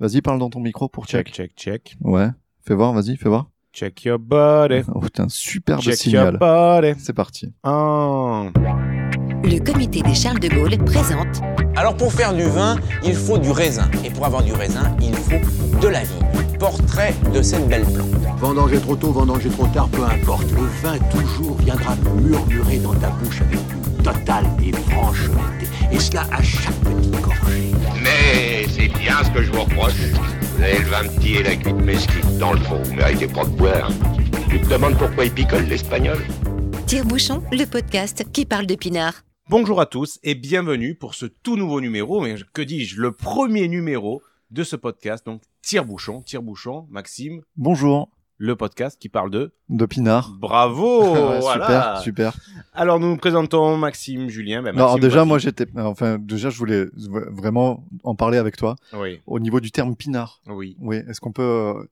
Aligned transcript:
Vas-y, 0.00 0.22
parle 0.22 0.38
dans 0.38 0.48
ton 0.48 0.60
micro 0.60 0.88
pour 0.88 1.06
check. 1.06 1.26
Check, 1.26 1.52
check, 1.54 1.56
check. 1.56 1.96
Ouais. 2.00 2.28
Fais 2.66 2.74
voir, 2.74 2.94
vas-y, 2.94 3.16
fais 3.16 3.28
voir. 3.28 3.50
Check 3.72 4.04
your 4.04 4.18
body. 4.18 4.80
Oh 4.94 5.00
putain, 5.00 5.26
superbe 5.28 5.82
Check 5.82 5.94
signal. 5.96 6.32
your 6.32 6.38
body. 6.38 6.94
C'est 6.98 7.12
parti. 7.12 7.52
Le 9.44 9.58
comité 9.58 10.00
des 10.02 10.14
Charles 10.14 10.40
de 10.40 10.48
Gaulle 10.48 10.78
présente 10.84 11.42
Alors 11.76 11.94
pour 11.96 12.12
faire 12.12 12.32
du 12.34 12.44
vin, 12.44 12.76
il 13.04 13.14
faut 13.14 13.36
du 13.38 13.50
raisin. 13.50 13.90
Et 14.04 14.10
pour 14.10 14.24
avoir 14.24 14.42
du 14.42 14.52
raisin, 14.52 14.96
il 15.02 15.14
faut 15.14 15.78
de 15.80 15.88
la 15.88 16.02
vie. 16.02 16.18
Portrait 16.58 17.14
de 17.34 17.42
cette 17.42 17.68
belle 17.68 17.84
plante. 17.84 18.08
Vendanger 18.38 18.80
trop 18.80 18.96
tôt, 18.96 19.12
vendanger 19.12 19.50
trop 19.50 19.66
tard, 19.66 19.88
peu 19.90 20.02
importe. 20.04 20.50
Le 20.50 20.66
vin 20.82 20.98
toujours 21.10 21.56
viendra 21.58 21.94
murmurer 22.22 22.78
dans 22.78 22.94
ta 22.94 23.10
bouche 23.10 23.42
avec 23.42 23.60
une 23.60 23.89
totale 24.02 24.46
et 24.64 24.72
francheté. 24.72 25.66
Et 25.92 25.98
cela 25.98 26.22
à 26.32 26.42
chaque 26.42 26.74
petite 26.80 27.20
gorgée. 27.20 27.72
Mais 28.02 28.66
c'est 28.68 28.88
bien 28.88 29.22
ce 29.24 29.30
que 29.30 29.42
je 29.42 29.52
vous 29.52 29.62
reproche. 29.62 29.94
Vous 30.56 30.62
avez 30.62 30.78
le 30.78 30.86
vin 30.86 31.08
petit 31.08 31.36
et 31.36 31.42
la 31.42 31.56
cuite 31.56 31.76
mesquite. 31.76 32.38
Dans 32.38 32.52
le 32.52 32.60
fond, 32.60 32.80
vous 32.82 32.94
méritez 32.94 33.28
pas 33.28 33.44
de 33.44 33.50
boire. 33.50 33.90
Tu 34.48 34.60
te 34.60 34.68
demandes 34.68 34.96
pourquoi 34.98 35.24
il 35.24 35.32
picole 35.32 35.64
l'espagnol 35.64 36.18
Tire-Bouchon, 36.86 37.42
le 37.52 37.64
podcast 37.66 38.24
qui 38.32 38.44
parle 38.44 38.66
de 38.66 38.74
pinard. 38.74 39.22
Bonjour 39.48 39.80
à 39.80 39.86
tous 39.86 40.18
et 40.22 40.34
bienvenue 40.34 40.94
pour 40.94 41.14
ce 41.14 41.26
tout 41.26 41.56
nouveau 41.56 41.80
numéro, 41.80 42.20
mais 42.20 42.34
que 42.52 42.62
dis-je, 42.62 43.00
le 43.00 43.12
premier 43.12 43.68
numéro 43.68 44.22
de 44.50 44.64
ce 44.64 44.76
podcast, 44.76 45.24
donc 45.26 45.42
Tire-Bouchon, 45.62 46.22
Tire-Bouchon, 46.22 46.86
Maxime, 46.90 47.42
Bonjour, 47.56 48.10
le 48.42 48.56
podcast 48.56 48.98
qui 48.98 49.10
parle 49.10 49.30
de... 49.30 49.52
de 49.68 49.84
Pinard. 49.84 50.30
Bravo 50.32 51.02
Ouais, 51.12 51.40
voilà. 51.40 52.00
Super, 52.02 52.32
super. 52.32 52.36
Alors 52.72 52.98
nous 52.98 53.08
nous 53.10 53.16
présentons 53.18 53.76
Maxime, 53.76 54.28
Julien. 54.30 54.62
Ben, 54.62 54.74
Non, 54.74 54.96
déjà, 54.96 55.26
moi, 55.26 55.38
j'étais, 55.38 55.66
enfin, 55.76 56.16
déjà, 56.18 56.48
je 56.48 56.56
voulais 56.56 56.86
vraiment 56.96 57.84
en 58.02 58.14
parler 58.14 58.38
avec 58.38 58.56
toi 58.56 58.76
Oui, 58.94 59.20
au 59.26 59.38
niveau 59.40 59.60
du 59.60 59.70
terme 59.70 59.94
Pinard. 59.94 60.40
oui, 60.46 60.74
Oui, 60.80 60.96
est-ce 61.06 61.20
qu'on 61.20 61.32
peut, 61.32 61.42
euh, 61.42 61.82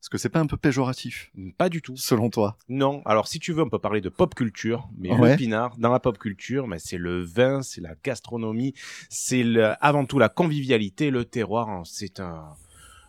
est-ce 0.00 0.08
que 0.08 0.16
c'est 0.18 0.28
pas 0.28 0.38
un 0.38 0.46
peu 0.46 0.56
péjoratif, 0.56 1.32
pas 1.58 1.68
du 1.68 1.82
tout. 1.82 1.96
selon 1.96 2.30
toi? 2.30 2.56
Non, 2.68 3.02
alors 3.04 3.26
si 3.26 3.40
tu 3.40 3.52
veux, 3.52 3.62
on 3.64 3.68
peut 3.68 3.80
parler 3.80 4.00
de 4.00 4.08
pop 4.08 4.32
culture, 4.32 4.88
mais 4.96 5.12
Ouais. 5.12 5.32
le 5.32 5.36
pinard, 5.36 5.76
dans 5.78 5.90
la 5.90 5.98
pop 5.98 6.16
culture, 6.18 6.68
mais 6.68 6.78
c'est 6.78 6.98
le 6.98 7.20
vin, 7.24 7.62
c'est 7.62 7.80
la 7.80 7.94
gastronomie, 8.04 8.74
c'est 9.10 9.42
le- 9.42 9.72
avant 9.84 10.04
tout 10.04 10.20
la 10.20 10.28
convivialité, 10.28 11.10
le 11.10 11.24
terroir, 11.24 11.68
hein, 11.68 11.82
c'est 11.84 12.20
un, 12.20 12.44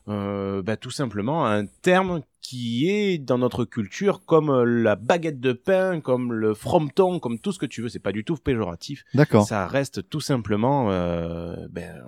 euh, 0.07 0.63
bah, 0.63 0.77
tout 0.77 0.89
simplement 0.89 1.45
un 1.45 1.65
terme 1.67 2.21
qui 2.47 2.89
est 2.89 3.17
dans 3.17 3.37
notre 3.37 3.65
culture 3.65 4.23
comme 4.25 4.49
euh, 4.49 4.63
la 4.63 4.95
baguette 4.95 5.41
de 5.41 5.51
pain, 5.51 5.99
comme 5.99 6.31
le 6.31 6.53
frometon, 6.53 7.19
comme 7.19 7.39
tout 7.39 7.51
ce 7.51 7.59
que 7.59 7.65
tu 7.65 7.81
veux, 7.81 7.89
c'est 7.89 7.99
pas 7.99 8.13
du 8.13 8.23
tout 8.23 8.37
péjoratif, 8.37 9.03
D'accord. 9.13 9.45
ça 9.45 9.67
reste 9.67 10.07
tout 10.09 10.21
simplement 10.21 10.89
euh, 10.89 11.67
ben, 11.69 12.01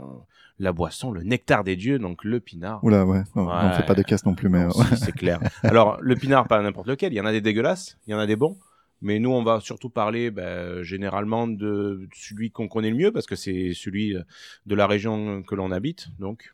la 0.58 0.72
boisson, 0.72 1.12
le 1.12 1.24
nectar 1.24 1.66
des 1.66 1.76
dieux, 1.76 2.00
donc 2.00 2.24
le 2.24 2.40
pinard. 2.40 2.82
Oula, 2.86 3.06
ouais. 3.06 3.24
On 3.36 3.48
Ouais. 3.48 3.54
on 3.54 3.74
fait 3.74 3.86
pas 3.86 3.96
des 3.96 4.06
caisses 4.06 4.26
non 4.26 4.34
plus, 4.34 4.48
mais. 4.48 4.64
Non, 4.64 4.70
ouais. 4.78 4.86
si, 4.96 4.98
c'est 4.98 5.12
clair. 5.12 5.42
Alors, 5.64 5.98
le 6.00 6.16
pinard, 6.16 6.48
pas 6.48 6.62
n'importe 6.62 6.88
lequel. 6.88 7.12
Il 7.12 7.18
y 7.18 7.22
en 7.22 7.26
a 7.26 7.34
des 7.34 7.42
dégueulasses, 7.42 7.98
il 8.08 8.12
y 8.12 8.14
en 8.14 8.20
a 8.20 8.26
des 8.26 8.38
bons. 8.38 8.58
Mais 9.02 9.20
nous, 9.20 9.32
on 9.32 9.44
va 9.44 9.60
surtout 9.60 9.90
parler 9.90 10.32
ben, 10.32 10.82
généralement 10.84 11.48
de 11.48 12.08
celui 12.14 12.50
qu'on 12.52 12.70
connaît 12.70 12.92
le 12.92 12.98
mieux, 12.98 13.12
parce 13.12 13.26
que 13.26 13.36
c'est 13.36 13.74
celui 13.74 14.16
euh, 14.16 14.24
de 14.68 14.76
la 14.76 14.88
région 14.88 15.44
que 15.44 15.56
l'on 15.56 15.72
habite. 15.72 16.08
Donc, 16.20 16.54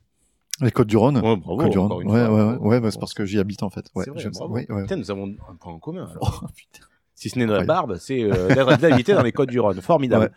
Les 0.61 0.71
Côtes 0.71 0.87
du 0.87 0.97
Rhône. 0.97 1.17
Ouais, 1.17 1.35
bravo, 1.35 1.57
Côtes 1.57 1.71
du 1.71 1.77
Rhône. 1.77 1.85
encore 1.87 2.01
une 2.01 2.11
Ouais, 2.11 2.25
fois, 2.25 2.33
ouais, 2.33 2.41
ouais, 2.41 2.45
bravo. 2.55 2.69
ouais, 2.69 2.79
bah, 2.79 2.91
c'est 2.91 2.99
parce 2.99 3.13
que 3.13 3.25
j'y 3.25 3.39
habite 3.39 3.61
en 3.63 3.69
fait. 3.69 3.85
Ouais, 3.93 4.03
c'est 4.05 4.11
vrai, 4.11 4.19
je- 4.21 4.29
bravo. 4.29 4.53
ouais, 4.53 4.65
ouais. 4.71 4.81
Putain, 4.83 4.95
nous 4.95 5.11
avons 5.11 5.25
un 5.49 5.55
point 5.55 5.73
en 5.73 5.79
commun. 5.79 6.07
alors. 6.09 6.41
Oh, 6.43 6.47
putain. 6.55 6.85
Si 7.17 7.29
ce 7.29 7.39
n'est 7.39 7.45
notre 7.45 7.61
Incroyable. 7.61 7.87
barbe, 7.93 7.97
c'est 7.99 8.23
euh, 8.23 8.75
d'habiter 8.77 9.13
dans 9.13 9.23
les 9.23 9.31
Côtes 9.31 9.49
du 9.49 9.59
Rhône. 9.59 9.79
Formidable. 9.81 10.31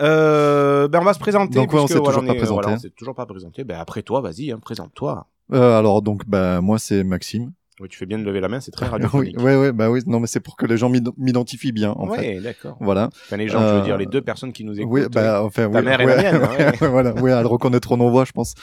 Euh, 0.00 0.86
ben, 0.88 1.00
on 1.00 1.04
va 1.04 1.14
se 1.14 1.18
présenter. 1.18 1.54
Donc, 1.54 1.72
on 1.72 1.86
s'est 1.86 1.94
voilà, 1.94 2.06
toujours 2.18 2.26
pas 2.26 2.32
est- 2.34 2.36
présenté. 2.36 2.62
voilà, 2.62 2.76
on 2.76 2.78
s'est 2.78 2.90
toujours 2.90 3.14
pas 3.14 3.26
présenté. 3.26 3.64
Ben, 3.64 3.78
après 3.78 4.02
toi, 4.02 4.20
vas-y, 4.20 4.52
hein, 4.52 4.58
présente-toi. 4.60 5.26
Euh, 5.52 5.78
alors 5.78 6.02
donc, 6.02 6.26
bah, 6.26 6.60
moi, 6.60 6.78
c'est 6.78 7.02
Maxime. 7.04 7.52
Oui, 7.80 7.88
tu 7.88 7.96
fais 7.96 8.06
bien 8.06 8.18
de 8.18 8.24
lever 8.24 8.40
la 8.40 8.48
main, 8.48 8.60
c'est 8.60 8.70
très 8.72 8.86
oui, 8.86 8.92
radiophonique. 8.92 9.38
ouais, 9.40 9.56
ouais, 9.56 9.72
bah 9.72 9.88
oui. 9.90 10.00
Non, 10.06 10.18
mais 10.20 10.26
c'est 10.26 10.40
pour 10.40 10.56
que 10.56 10.66
les 10.66 10.76
gens 10.76 10.88
m'id- 10.88 11.12
m'identifient 11.16 11.70
bien, 11.72 11.92
en 11.92 12.06
fait. 12.12 12.34
Ouais, 12.36 12.40
d'accord. 12.40 12.76
Voilà. 12.80 13.08
Enfin, 13.26 13.36
les 13.36 13.48
gens, 13.48 13.60
je 13.60 13.64
Euh, 13.64 13.78
veux 13.78 13.84
dire, 13.84 13.96
les 13.96 14.06
deux 14.06 14.20
personnes 14.20 14.52
qui 14.52 14.64
nous 14.64 14.78
écoutent. 14.80 14.92
Oui, 14.92 15.02
bah, 15.12 15.42
enfin, 15.44 15.70
ta 15.70 15.78
oui, 15.78 15.84
mère 15.84 16.00
et 16.00 16.06
la 16.06 16.16
mienne, 16.16 16.42
ouais. 16.42 16.72
voilà, 16.88 17.14
oui, 17.20 17.30
elles 17.30 17.46
reconnaîtront 17.46 17.96
nos 17.96 18.10
voix, 18.10 18.24
je 18.24 18.32
pense. 18.32 18.54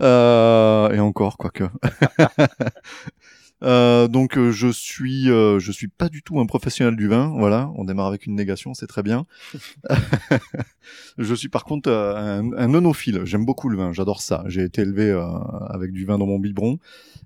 Euh, 0.00 0.90
et 0.90 1.00
encore, 1.00 1.36
quoique. 1.36 1.64
Euh, 3.62 4.08
donc 4.08 4.36
euh, 4.36 4.50
je 4.50 4.68
suis 4.68 5.30
euh, 5.30 5.58
je 5.60 5.70
suis 5.70 5.86
pas 5.86 6.08
du 6.08 6.22
tout 6.22 6.40
un 6.40 6.46
professionnel 6.46 6.96
du 6.96 7.06
vin, 7.08 7.32
voilà. 7.36 7.70
On 7.76 7.84
démarre 7.84 8.06
avec 8.06 8.26
une 8.26 8.34
négation, 8.34 8.74
c'est 8.74 8.86
très 8.86 9.02
bien. 9.02 9.24
je 11.18 11.34
suis 11.34 11.48
par 11.48 11.64
contre 11.64 11.88
euh, 11.88 12.40
un, 12.40 12.52
un 12.52 12.74
onophile. 12.74 13.22
J'aime 13.24 13.44
beaucoup 13.44 13.68
le 13.68 13.76
vin, 13.76 13.92
j'adore 13.92 14.20
ça. 14.20 14.44
J'ai 14.46 14.62
été 14.64 14.82
élevé 14.82 15.10
euh, 15.10 15.22
avec 15.68 15.92
du 15.92 16.04
vin 16.04 16.18
dans 16.18 16.26
mon 16.26 16.38
biberon 16.38 16.78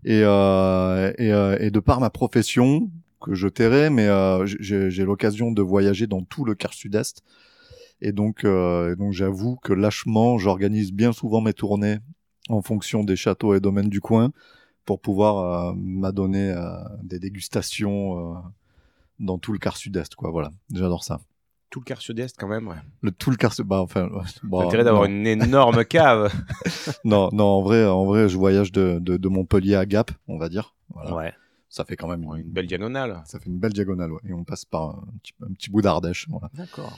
et 0.04 0.20
euh, 0.24 1.12
et, 1.18 1.32
euh, 1.32 1.56
et 1.58 1.70
de 1.70 1.80
par 1.80 2.00
ma 2.00 2.10
profession 2.10 2.90
que 3.22 3.34
je 3.34 3.48
tairai, 3.48 3.90
mais 3.90 4.06
euh, 4.06 4.44
j'ai 4.46 5.04
l'occasion 5.04 5.50
de 5.50 5.62
voyager 5.62 6.06
dans 6.06 6.22
tout 6.22 6.44
le 6.44 6.54
quart 6.54 6.74
sud-est. 6.74 7.22
Et 8.02 8.12
donc, 8.12 8.44
euh, 8.44 8.92
et 8.92 8.96
donc 8.96 9.14
j'avoue 9.14 9.56
que 9.56 9.72
lâchement, 9.72 10.36
j'organise 10.36 10.92
bien 10.92 11.12
souvent 11.12 11.40
mes 11.40 11.54
tournées 11.54 11.98
en 12.50 12.60
fonction 12.60 13.04
des 13.04 13.16
châteaux 13.16 13.54
et 13.54 13.60
domaines 13.60 13.88
du 13.88 14.00
coin 14.00 14.32
pour 14.86 15.00
pouvoir 15.00 15.70
euh, 15.70 15.72
m'adonner 15.76 16.50
à 16.50 16.90
des 17.02 17.18
dégustations 17.18 18.36
euh, 18.36 18.38
dans 19.18 19.36
tout 19.36 19.52
le 19.52 19.58
quart 19.58 19.76
sud-est, 19.76 20.14
quoi. 20.14 20.30
Voilà, 20.30 20.52
j'adore 20.72 21.04
ça. 21.04 21.20
Tout 21.68 21.80
le 21.80 21.84
quart 21.84 22.00
sud-est, 22.00 22.36
quand 22.38 22.46
même, 22.48 22.68
ouais. 22.68 22.76
Le 23.02 23.10
tout 23.10 23.30
le 23.30 23.36
quart 23.36 23.52
sud, 23.52 23.66
bah 23.66 23.80
enfin, 23.82 24.04
ouais, 24.08 24.22
bon, 24.44 24.60
T'as 24.60 24.66
intérêt 24.66 24.84
d'avoir 24.84 25.04
une 25.04 25.26
énorme 25.26 25.84
cave. 25.88 26.32
non, 27.04 27.28
non, 27.32 27.44
en 27.44 27.62
vrai, 27.62 27.84
en 27.84 28.04
vrai, 28.06 28.28
je 28.28 28.38
voyage 28.38 28.70
de, 28.72 28.98
de, 29.00 29.16
de 29.16 29.28
Montpellier 29.28 29.74
à 29.74 29.84
Gap, 29.84 30.12
on 30.28 30.38
va 30.38 30.48
dire. 30.48 30.74
Voilà. 30.94 31.14
Ouais. 31.14 31.34
Ça 31.68 31.84
fait 31.84 31.96
quand 31.96 32.08
même 32.08 32.22
Une 32.22 32.36
une, 32.36 32.50
belle 32.52 32.68
diagonale. 32.68 33.20
ça 33.26 33.40
fait 33.40 33.50
une 33.50 33.58
belle 33.58 33.72
diagonale, 33.72 34.12
ouais. 34.12 34.20
Et 34.28 34.32
on 34.32 34.44
passe 34.44 34.64
par 34.64 34.90
un 34.90 35.04
petit, 35.20 35.32
un 35.42 35.52
petit 35.52 35.68
bout 35.68 35.82
d'Ardèche, 35.82 36.26
voilà. 36.30 36.48
D'accord. 36.54 36.96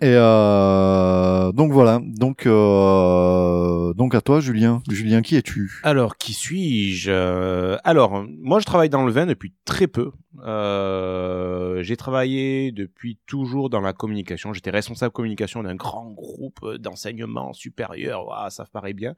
Et 0.00 0.12
euh, 0.12 1.52
donc 1.52 1.72
voilà, 1.72 2.00
donc 2.02 2.46
euh, 2.46 3.94
donc 3.94 4.14
à 4.14 4.20
toi, 4.20 4.40
Julien. 4.40 4.82
Julien, 4.90 5.22
qui 5.22 5.36
es-tu? 5.36 5.80
Alors, 5.84 6.16
qui 6.16 6.32
suis-je? 6.32 7.10
Euh, 7.10 7.76
Alors, 7.84 8.24
moi, 8.40 8.58
je 8.58 8.64
travaille 8.64 8.88
dans 8.88 9.06
le 9.06 9.12
vin 9.12 9.24
depuis 9.24 9.52
très 9.64 9.86
peu. 9.86 10.10
Euh, 10.44 11.80
j'ai 11.82 11.96
travaillé 11.96 12.72
depuis 12.72 13.18
toujours 13.26 13.70
dans 13.70 13.80
la 13.80 13.92
communication. 13.92 14.52
J'étais 14.52 14.70
responsable 14.70 15.12
communication 15.12 15.62
d'un 15.62 15.76
grand 15.76 16.10
groupe 16.10 16.74
d'enseignement 16.78 17.52
supérieur. 17.52 18.26
Ouah, 18.26 18.50
ça 18.50 18.66
paraît 18.70 18.94
bien. 18.94 19.14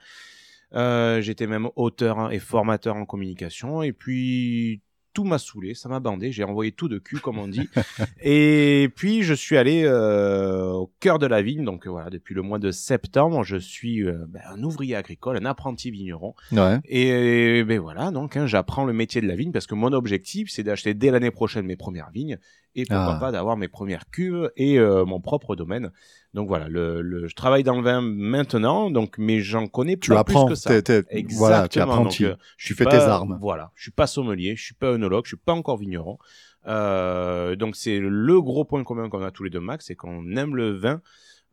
Euh, 0.74 1.20
J'étais 1.22 1.46
même 1.46 1.68
auteur 1.74 2.32
et 2.32 2.38
formateur 2.38 2.96
en 2.96 3.06
communication. 3.06 3.82
Et 3.82 3.92
puis, 3.92 4.82
tout 5.16 5.24
m'a 5.24 5.38
saoulé, 5.38 5.72
ça 5.72 5.88
m'a 5.88 5.98
bandé. 5.98 6.30
J'ai 6.30 6.44
envoyé 6.44 6.72
tout 6.72 6.88
de 6.88 6.98
cul, 6.98 7.20
comme 7.20 7.38
on 7.38 7.48
dit. 7.48 7.70
et 8.20 8.90
puis, 8.96 9.22
je 9.22 9.32
suis 9.32 9.56
allé 9.56 9.84
euh, 9.84 10.72
au 10.72 10.92
cœur 11.00 11.18
de 11.18 11.26
la 11.26 11.40
vigne. 11.40 11.64
Donc, 11.64 11.86
euh, 11.86 11.90
voilà, 11.90 12.10
depuis 12.10 12.34
le 12.34 12.42
mois 12.42 12.58
de 12.58 12.70
septembre, 12.70 13.42
je 13.42 13.56
suis 13.56 14.04
euh, 14.04 14.26
ben, 14.28 14.42
un 14.50 14.62
ouvrier 14.62 14.94
agricole, 14.94 15.38
un 15.38 15.46
apprenti 15.46 15.90
vigneron. 15.90 16.34
Ouais. 16.52 16.80
Et 16.84 17.64
ben 17.64 17.80
voilà, 17.80 18.10
donc 18.10 18.36
hein, 18.36 18.46
j'apprends 18.46 18.84
le 18.84 18.92
métier 18.92 19.22
de 19.22 19.26
la 19.26 19.36
vigne 19.36 19.52
parce 19.52 19.66
que 19.66 19.74
mon 19.74 19.94
objectif, 19.94 20.50
c'est 20.50 20.62
d'acheter 20.62 20.92
dès 20.92 21.10
l'année 21.10 21.30
prochaine 21.30 21.64
mes 21.64 21.76
premières 21.76 22.10
vignes 22.10 22.38
et 22.76 22.84
pourquoi 22.86 23.14
Ah. 23.16 23.18
pas 23.20 23.32
d'avoir 23.32 23.56
mes 23.56 23.66
premières 23.68 24.08
cuves 24.10 24.50
et 24.56 24.78
euh, 24.78 25.04
mon 25.04 25.20
propre 25.20 25.56
domaine. 25.56 25.90
Donc 26.34 26.46
voilà, 26.48 26.68
le, 26.68 27.00
le- 27.02 27.26
je 27.26 27.34
travaille 27.34 27.62
dans 27.64 27.76
le 27.76 27.82
vin 27.82 28.00
maintenant, 28.02 28.90
donc 28.90 29.16
mais 29.18 29.40
j'en 29.40 29.66
connais 29.66 29.96
Tu 29.96 30.10
pas 30.10 30.20
apprends, 30.20 30.44
plus 30.46 30.54
que 30.54 30.60
ça. 30.60 30.70
t'es- 30.82 31.02
t'es- 31.02 31.26
voilà, 31.34 31.66
tu 31.68 31.78
Exactement. 31.78 31.92
apprends, 31.92 32.04
donc, 32.04 32.12
tu- 32.12 32.26
euh, 32.26 32.34
je 32.58 32.66
tu 32.66 32.66
suis 32.66 32.74
fais 32.74 32.84
pas- 32.84 32.90
tes 32.90 32.96
armes. 33.04 33.38
Voilà, 33.40 33.72
je 33.74 33.82
suis 33.82 33.90
pas 33.90 34.06
sommelier, 34.06 34.54
je 34.54 34.62
suis 34.62 34.74
pas 34.74 34.92
œnologue, 34.92 35.24
je 35.24 35.30
suis 35.30 35.36
pas 35.36 35.54
encore 35.54 35.78
vigneron. 35.78 36.18
Euh, 36.66 37.56
donc 37.56 37.76
c'est 37.76 37.98
le 38.00 38.40
gros 38.42 38.64
point 38.64 38.82
commun 38.84 39.08
qu'on 39.08 39.22
a 39.22 39.30
tous 39.30 39.44
les 39.44 39.50
deux, 39.50 39.60
Max, 39.60 39.86
c'est 39.86 39.94
qu'on 39.94 40.36
aime 40.36 40.54
le 40.56 40.72
vin. 40.72 41.00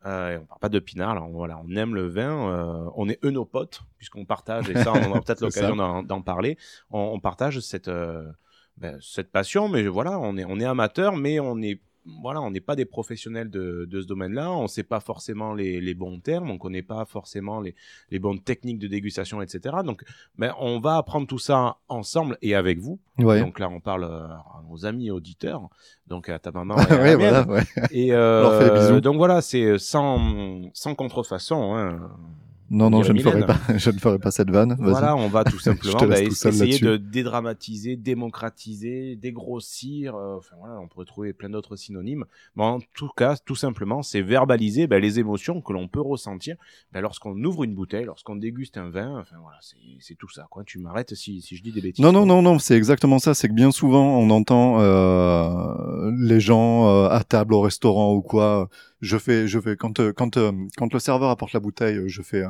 Euh, 0.05 0.37
on 0.41 0.45
parle 0.45 0.59
pas 0.59 0.69
de 0.69 0.79
pinard, 0.79 1.15
là, 1.15 1.23
on, 1.23 1.31
voilà, 1.31 1.61
on 1.65 1.73
aime 1.77 1.95
le 1.95 2.07
vin, 2.07 2.49
euh, 2.49 2.89
on 2.97 3.07
est 3.07 3.23
œnopotes, 3.23 3.83
puisqu'on 3.97 4.25
partage, 4.25 4.69
et 4.69 4.75
ça, 4.75 4.91
on 4.91 5.09
aura 5.11 5.21
peut-être 5.25 5.39
l'occasion 5.39 5.77
d'en 5.77 6.03
d'en 6.03 6.21
parler, 6.21 6.57
on, 6.91 6.99
on 7.13 7.19
partage 7.21 7.61
cette, 7.61 7.87
euh, 7.87 8.23
ben, 8.77 8.97
cette 9.01 9.31
passion, 9.31 9.69
mais 9.69 9.87
voilà, 9.87 10.19
on 10.19 10.37
est, 10.37 10.45
on 10.45 10.59
est 10.59 10.65
amateur, 10.65 11.15
mais 11.15 11.39
on 11.39 11.61
est 11.61 11.79
voilà, 12.21 12.41
on 12.41 12.51
n'est 12.51 12.61
pas 12.61 12.75
des 12.75 12.85
professionnels 12.85 13.49
de, 13.49 13.87
de 13.89 14.01
ce 14.01 14.07
domaine-là, 14.07 14.51
on 14.51 14.63
ne 14.63 14.67
sait 14.67 14.83
pas 14.83 14.99
forcément 14.99 15.53
les, 15.53 15.79
les 15.79 15.93
bons 15.93 16.19
termes, 16.19 16.49
on 16.49 16.55
ne 16.55 16.59
connaît 16.59 16.81
pas 16.83 17.05
forcément 17.05 17.61
les, 17.61 17.75
les 18.09 18.19
bonnes 18.19 18.41
techniques 18.41 18.79
de 18.79 18.87
dégustation, 18.87 19.41
etc. 19.41 19.77
Donc, 19.85 20.03
ben, 20.37 20.53
on 20.59 20.79
va 20.79 20.97
apprendre 20.97 21.27
tout 21.27 21.39
ça 21.39 21.77
ensemble 21.87 22.37
et 22.41 22.55
avec 22.55 22.79
vous. 22.79 22.99
Ouais. 23.19 23.39
Donc 23.39 23.59
là, 23.59 23.69
on 23.69 23.79
parle 23.79 24.03
euh, 24.03 24.27
à 24.27 24.63
nos 24.69 24.85
amis 24.85 25.11
auditeurs, 25.11 25.69
donc 26.07 26.29
à 26.29 26.39
ta 26.39 26.51
maman 26.51 26.75
et 26.89 26.91
à 26.91 27.01
ouais, 27.01 27.15
voilà, 27.15 27.47
ouais. 27.47 27.63
Et 27.91 28.13
euh, 28.13 28.41
leur 28.41 28.61
fait 28.61 28.69
des 28.69 28.79
bisous. 28.79 29.01
donc 29.01 29.17
voilà, 29.17 29.41
c'est 29.41 29.77
sans, 29.77 30.69
sans 30.73 30.95
contrefaçon. 30.95 31.75
Hein. 31.75 32.11
Non, 32.73 32.89
non, 32.89 33.03
je 33.03 33.13
ne 33.13 33.21
ferai 33.21 33.45
pas, 33.45 33.59
je 33.77 33.91
ne 33.91 33.99
ferai 33.99 34.19
pas 34.19 34.31
cette 34.31 34.49
vanne. 34.49 34.75
Voilà, 34.79 35.15
on 35.15 35.27
va 35.27 35.43
tout 35.43 35.59
simplement 35.67 35.99
bah, 36.07 36.21
tout 36.21 36.47
essayer 36.47 36.79
de 36.79 36.97
dédramatiser, 36.97 37.95
démocratiser, 37.95 39.15
dégrossir. 39.15 40.15
euh, 40.15 40.37
enfin 40.37 40.55
voilà, 40.59 40.79
on 40.79 40.87
pourrait 40.87 41.05
trouver 41.05 41.33
plein 41.33 41.49
d'autres 41.49 41.75
synonymes. 41.75 42.25
Mais 42.55 42.63
en 42.63 42.79
tout 42.95 43.09
cas, 43.15 43.37
tout 43.37 43.55
simplement, 43.55 44.01
c'est 44.01 44.21
verbaliser 44.21 44.87
bah, 44.87 44.99
les 44.99 45.19
émotions 45.19 45.61
que 45.61 45.71
l'on 45.71 45.87
peut 45.87 46.01
ressentir 46.01 46.55
bah, 46.91 47.01
lorsqu'on 47.01 47.41
ouvre 47.43 47.63
une 47.63 47.75
bouteille, 47.75 48.05
lorsqu'on 48.05 48.35
déguste 48.35 48.77
un 48.77 48.89
vin. 48.89 49.19
Enfin 49.19 49.37
voilà, 49.41 49.57
c'est 49.61 49.77
c'est 49.99 50.15
tout 50.15 50.29
ça. 50.29 50.47
Quoi. 50.49 50.63
Tu 50.63 50.79
m'arrêtes 50.79 51.13
si, 51.15 51.41
si 51.41 51.55
je 51.55 51.63
dis 51.63 51.71
des 51.71 51.81
bêtises. 51.81 52.03
Non, 52.03 52.11
non, 52.11 52.25
non, 52.25 52.41
non, 52.41 52.59
c'est 52.59 52.75
exactement 52.75 53.19
ça. 53.19 53.33
C'est 53.33 53.47
que 53.47 53.53
bien 53.53 53.71
souvent, 53.71 54.17
on 54.17 54.29
entend 54.29 54.79
euh, 54.79 56.11
les 56.17 56.39
gens 56.39 56.89
euh, 56.89 57.07
à 57.09 57.23
table 57.23 57.53
au 57.53 57.61
restaurant 57.61 58.13
ou 58.13 58.21
quoi. 58.21 58.69
Je 59.03 59.17
fais, 59.17 59.49
je 59.49 59.59
fais 59.59 59.75
quand 59.75 59.99
euh, 59.99 60.13
quand 60.13 60.37
euh, 60.37 60.53
quand 60.77 60.93
le 60.93 60.99
serveur 60.99 61.29
apporte 61.29 61.51
la 61.51 61.59
bouteille, 61.59 61.97
euh, 61.97 62.07
je 62.07 62.21
fais 62.21 62.43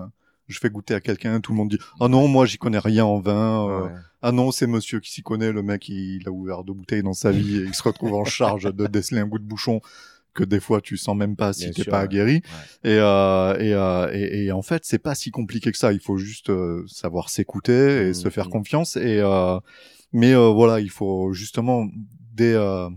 je 0.48 0.60
fais 0.60 0.70
goûter 0.70 0.94
à 0.94 1.02
quelqu'un. 1.02 1.42
Tout 1.42 1.52
le 1.52 1.58
monde 1.58 1.70
dit 1.70 1.80
ah 2.00 2.08
non, 2.08 2.28
moi 2.28 2.46
j'y 2.46 2.60
connais 2.60 2.78
rien 2.78 3.06
en 3.06 3.20
vin. 3.20 3.86
Ouais. 3.86 3.92
Ah 4.22 4.32
non, 4.32 4.52
c'est 4.52 4.68
monsieur 4.68 5.00
qui 5.00 5.12
s'y 5.12 5.24
connaît. 5.24 5.52
Le 5.52 5.64
mec, 5.64 5.90
il, 5.90 6.20
il 6.22 6.28
a 6.28 6.32
ouvert 6.32 6.64
deux 6.64 6.74
bouteilles 6.74 7.02
dans 7.02 7.14
sa 7.14 7.32
vie 7.32 7.58
et 7.58 7.64
il 7.64 7.74
se 7.74 7.82
retrouve 7.82 8.14
en 8.14 8.24
charge 8.24 8.72
de 8.72 8.86
déceler 8.86 9.22
un 9.22 9.26
goût 9.26 9.40
de 9.40 9.44
bouchon 9.44 9.82
que 10.36 10.44
des 10.44 10.60
fois 10.60 10.80
tu 10.82 10.98
sens 10.98 11.16
même 11.16 11.36
pas 11.36 11.54
si 11.54 11.72
t'es 11.72 11.84
pas 11.86 12.00
ouais. 12.00 12.04
aguerri. 12.04 12.42
Et, 12.84 12.98
euh, 13.00 13.58
et, 13.60 13.74
euh, 13.74 14.10
et, 14.14 14.46
et 14.46 14.52
en 14.52 14.62
fait, 14.62 14.84
c'est 14.86 15.00
pas 15.00 15.16
si 15.16 15.32
compliqué 15.32 15.72
que 15.72 15.78
ça. 15.78 15.92
Il 15.92 16.00
faut 16.00 16.18
juste 16.18 16.50
euh, 16.52 16.84
savoir 16.88 17.30
s'écouter 17.30 18.10
et 18.10 18.14
se 18.14 18.30
faire 18.30 18.50
confiance. 18.50 18.96
Et 18.96 19.20
euh, 19.20 19.60
mais 20.12 20.34
euh, 20.34 20.50
voilà, 20.50 20.80
il 20.80 20.92
faut 20.92 21.34
justement 21.34 21.88
des 22.34 22.54
euh, 22.54 22.90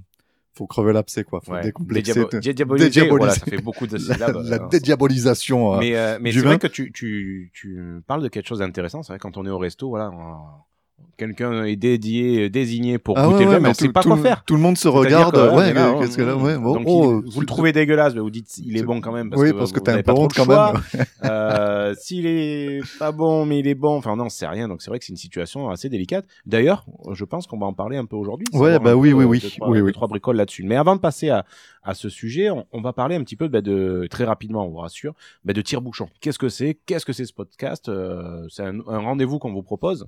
faut 0.57 0.67
crever 0.67 0.93
l'abcès 0.93 1.23
quoi. 1.25 1.41
Faut 1.45 1.53
Ouais. 1.53 1.63
décomplexer 1.63 2.13
Dédiabo- 2.13 2.41
dédiaboliser, 2.41 2.87
dédiaboliser. 2.89 3.17
voilà, 3.19 3.33
ça 3.35 3.45
fait 3.47 3.63
beaucoup 3.63 3.87
de 3.87 3.93
la, 3.95 3.99
syllabes. 4.15 4.43
la 4.45 4.57
euh, 4.63 4.69
dédiabolisation. 4.69 5.75
euh, 5.75 5.79
Mais, 5.79 5.97
euh, 5.97 6.19
mais 6.21 6.33
c'est 6.33 6.41
vrai 6.41 6.59
que 6.59 6.67
tu, 6.67 6.93
tu, 6.93 7.51
tu 7.55 7.79
parles 8.07 8.23
de 8.23 8.29
quelque 8.29 8.47
chose 8.49 8.61
d'intéressant. 8.61 9.03
C'est 9.03 9.13
vrai 9.13 9.19
quand 9.19 9.37
on 9.37 9.45
est 9.47 9.51
au 9.51 9.59
resto, 9.59 9.89
voilà, 9.89 10.11
on- 10.11 10.37
quelqu'un 11.17 11.65
est 11.65 11.77
dédié, 11.77 12.51
désigné 12.51 12.99
pour 12.99 13.17
Ah 13.19 13.25
goûter 13.27 13.39
ouais, 13.39 13.45
le 13.45 13.51
ouais, 13.53 13.61
mais 13.61 13.69
on 13.71 13.75
sait 13.75 13.89
pas 13.89 14.03
tout 14.03 14.11
quoi 14.11 14.19
faire. 14.19 14.45
Tout 14.45 14.55
le 14.55 14.61
monde 14.61 14.77
se 14.77 14.87
regarde. 14.87 15.35
que, 15.35 15.55
ouais, 15.57 15.73
là, 15.73 15.95
que 16.15 16.23
là, 16.23 16.37
ouais, 16.37 16.59
bon, 16.59 16.75
donc 16.75 16.83
oh, 16.87 17.23
il- 17.25 17.33
vous 17.33 17.41
le 17.41 17.47
trouvez 17.47 17.73
dégueulasse, 17.73 18.15
mais 18.15 18.21
vous 18.21 18.29
dites 18.31 18.59
il 18.59 18.77
est 18.77 18.83
bon 18.83 19.01
quand 19.01 19.13
même. 19.13 19.31
Parce 19.31 19.41
oui, 19.41 19.53
que 19.53 19.57
parce 19.57 19.73
que 19.73 19.81
t'as 19.81 19.97
un 19.97 20.03
peu 20.03 20.13
honte 20.13 20.35
quand 20.35 20.47
même. 20.47 20.83
Euh, 21.25 21.95
S'il 21.99 22.27
est 22.27 22.81
pas 22.99 23.13
bon, 23.13 23.47
mais 23.47 23.61
il 23.61 23.67
est 23.67 23.75
bon, 23.75 23.97
enfin 23.97 24.15
non, 24.17 24.29
c'est 24.29 24.47
rien. 24.47 24.69
Donc 24.69 24.83
c'est 24.83 24.91
vrai 24.91 24.99
que 24.99 25.05
c'est 25.07 25.13
une 25.13 25.17
situation 25.17 25.71
assez 25.71 25.89
délicate. 25.89 26.27
D'ailleurs, 26.45 26.85
je 27.13 27.25
pense 27.25 27.47
qu'on 27.47 27.59
va 27.59 27.67
en 27.67 27.73
parler 27.73 27.97
un 27.97 28.05
peu 28.05 28.17
aujourd'hui. 28.17 28.47
Ouais, 28.53 28.79
bah 28.79 28.95
oui, 28.95 29.11
peu, 29.11 29.17
oui, 29.17 29.25
euh, 29.25 29.27
oui, 29.29 29.41
trois, 29.57 29.71
oui, 29.71 29.81
oui. 29.81 29.93
trois 29.93 30.09
bricoles 30.09 30.37
là-dessus. 30.37 30.65
Mais 30.65 30.77
avant 30.77 30.97
de 30.97 31.01
passer 31.01 31.31
à, 31.31 31.45
à 31.87 31.95
ce 31.95 32.09
sujet, 32.09 32.51
on, 32.51 32.67
on 32.73 32.81
va 32.81 32.93
parler 32.93 33.15
un 33.15 33.23
petit 33.23 33.37
peu 33.37 33.49
bah, 33.49 33.63
de 33.63 34.07
très 34.11 34.25
rapidement, 34.25 34.67
on 34.67 34.71
vous 34.71 34.79
rassure, 34.79 35.15
bah, 35.45 35.53
de 35.53 35.63
tire-bouchon. 35.63 36.09
Qu'est-ce 36.21 36.39
que 36.39 36.49
c'est? 36.49 36.79
Qu'est-ce 36.85 37.07
que 37.07 37.13
c'est 37.13 37.25
ce 37.25 37.33
podcast? 37.33 37.89
Euh, 37.89 38.47
C'est 38.51 38.65
un, 38.65 38.81
un 38.89 38.99
rendez-vous 38.99 39.39
qu'on 39.39 39.53
vous 39.53 39.63
propose. 39.63 40.07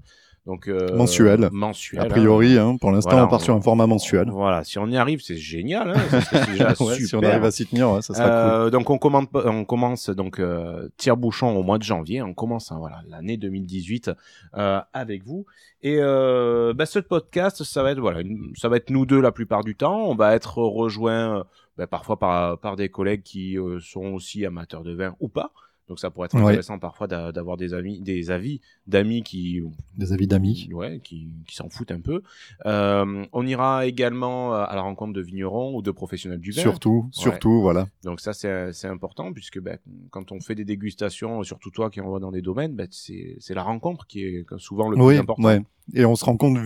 Donc 0.49 0.67
euh, 0.67 0.97
Mensuel. 0.97 1.51
Mensuel. 1.53 2.01
A 2.01 2.05
hein. 2.05 2.09
priori, 2.09 2.57
hein, 2.57 2.79
pour 2.81 2.91
l'instant, 2.91 3.11
Voilà, 3.11 3.27
on 3.27 3.29
part 3.29 3.43
sur 3.43 3.55
un 3.55 3.61
format 3.61 3.87
mensuel. 3.87 4.31
Voilà, 4.31 4.65
si 4.65 4.79
on 4.79 4.87
y 4.87 4.97
arrive, 4.97 5.21
c'est 5.21 5.37
génial. 5.37 5.91
Hein, 5.91 6.01
parce 6.11 6.29
que 6.31 6.39
c'est 6.39 6.51
déjà 6.53 6.69
Ouais, 6.81 6.95
super. 6.95 7.07
si 7.07 7.17
on 7.17 7.23
arrive 7.23 7.45
à 7.45 7.51
s'y 7.51 7.67
tenir, 7.67 7.91
ouais, 7.93 8.01
ça 8.01 8.15
sera 8.15 8.29
cool. 8.29 8.67
Euh, 8.67 8.71
Donc 8.71 8.89
on, 8.89 8.97
commence 8.99 10.09
donc 10.09 10.39
euh, 10.39 10.89
tire-bouchon 10.97 11.49
au 11.55 11.63
mois 11.63 11.77
de 11.77 11.83
janvier. 11.83 12.23
On 12.23 12.33
commence 12.33 12.73
hein, 12.73 12.79
voilà 12.79 13.03
l'année 13.09 13.37
2018 13.37 14.11
euh, 14.57 14.81
avec 14.95 15.23
vous. 15.23 15.45
Et 15.83 15.99
euh, 16.01 16.73
bah, 16.75 16.87
ce 16.87 16.99
podcast, 16.99 17.63
ça 17.63 17.83
va 17.83 17.93
être 17.93 18.01
voilà, 18.01 18.21
une- 18.21 18.53
ça 18.57 18.69
va 18.69 18.77
être 18.79 18.91
nous 18.91 19.07
deux 19.07 19.21
la 19.21 19.31
plupart 19.33 19.63
du 19.65 19.77
temps. 19.77 20.09
On 20.09 20.15
va 20.17 20.35
être 20.35 20.59
rejoints 20.59 21.39
euh, 21.41 21.45
bah, 21.77 21.87
parfois 21.87 22.19
par 22.19 22.59
par 22.59 22.75
des 22.77 22.89
collègues 22.89 23.23
qui 23.23 23.57
euh, 23.59 23.79
sont 23.81 24.07
aussi 24.15 24.45
amateurs 24.45 24.83
de 24.83 24.95
vin 24.95 25.15
ou 25.21 25.29
pas. 25.29 25.53
Donc 25.89 25.99
ça 25.99 26.11
pourrait 26.11 26.27
être 26.27 26.35
Ouais. 26.37 26.43
intéressant 26.43 26.79
parfois 26.79 27.07
d'a- 27.07 27.33
d'avoir 27.33 27.57
des 27.57 27.73
amis, 27.75 28.01
des 28.01 28.31
avis 28.31 28.61
d'amis 28.87 29.23
qui 29.23 29.63
Des 29.97 30.13
avis 30.13 30.27
d'amis. 30.27 30.69
ouais, 30.73 31.01
qui, 31.03 31.29
qui 31.47 31.55
s'en 31.57 31.69
foutent 31.71 31.91
un 31.93 32.01
peu. 32.01 32.23
Euh, 32.67 33.25
on 33.33 33.47
ira 33.47 33.87
également 33.87 34.55
euh, 34.55 34.65
à 34.69 34.75
la 34.75 34.83
rencontre 34.83 35.13
de 35.15 35.21
vignerons 35.23 35.75
ou 35.75 35.83
de 35.83 35.91
professionnels 35.91 36.41
du 36.41 36.51
vin. 36.51 36.61
Surtout, 36.61 37.09
surtout, 37.13 37.61
voilà. 37.63 37.89
Donc 38.05 38.21
ça, 38.21 38.33
c'est 38.33 38.87
important 38.89 39.33
puisque 39.33 39.61
ben, 39.61 39.79
quand 40.11 40.31
on 40.33 40.41
fait 40.41 40.55
des 40.55 40.65
dégustations, 40.65 41.43
surtout 41.43 41.71
toi 41.71 41.91
qui 41.91 42.01
envoie 42.01 42.21
dans 42.21 42.33
des 42.33 42.43
domaines, 42.43 42.75
ben, 42.75 42.87
c'est 42.91 43.37
c'est 43.41 43.55
la 43.55 43.63
rencontre 43.63 44.07
qui 44.07 44.25
est 44.25 44.45
souvent 44.59 44.89
le 44.91 44.97
plus 44.97 45.05
Oui, 45.05 45.17
important. 45.17 45.43
ouais. 45.43 45.61
Et 45.95 46.05
on 46.05 46.17
se 46.17 46.25
rend 46.27 46.37
compte, 46.37 46.59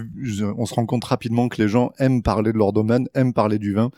on 0.59 0.67
se 0.67 0.75
rend 0.75 0.85
compte 0.87 1.05
rapidement 1.05 1.49
que 1.49 1.63
les 1.63 1.69
gens 1.69 1.93
aiment 1.99 2.23
parler 2.23 2.53
de 2.53 2.59
leur 2.59 2.73
domaine, 2.73 3.09
aiment 3.15 3.33
parler 3.33 3.59
du 3.61 3.73
vin, 3.73 3.91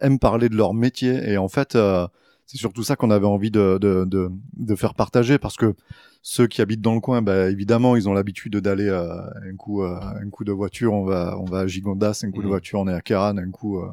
aiment 0.00 0.18
parler 0.18 0.48
de 0.48 0.56
leur 0.56 0.72
métier. 0.72 1.12
Et 1.30 1.36
en 1.36 1.48
fait, 1.48 1.76
euh, 1.76 2.06
c'est 2.50 2.58
surtout 2.58 2.82
ça 2.82 2.96
qu'on 2.96 3.10
avait 3.12 3.26
envie 3.26 3.52
de, 3.52 3.78
de, 3.80 4.04
de, 4.04 4.28
de 4.56 4.74
faire 4.74 4.94
partager 4.94 5.38
parce 5.38 5.56
que 5.56 5.76
ceux 6.20 6.48
qui 6.48 6.60
habitent 6.60 6.80
dans 6.80 6.94
le 6.94 7.00
coin, 7.00 7.22
bah, 7.22 7.48
évidemment, 7.48 7.94
ils 7.94 8.08
ont 8.08 8.12
l'habitude 8.12 8.56
d'aller 8.56 8.88
euh, 8.88 9.20
un 9.48 9.54
coup, 9.56 9.84
euh, 9.84 9.96
un 10.00 10.28
coup 10.30 10.42
de 10.42 10.50
voiture, 10.50 10.92
on 10.92 11.04
va, 11.04 11.38
on 11.38 11.44
va 11.44 11.60
à 11.60 11.66
Gigondas, 11.68 12.22
un 12.24 12.32
coup 12.32 12.38
de 12.40 12.46
Mhm. 12.46 12.50
voiture, 12.50 12.80
on 12.80 12.88
est 12.88 12.92
à 12.92 13.00
Kéran, 13.02 13.36
un 13.38 13.50
coup, 13.52 13.78
euh, 13.78 13.86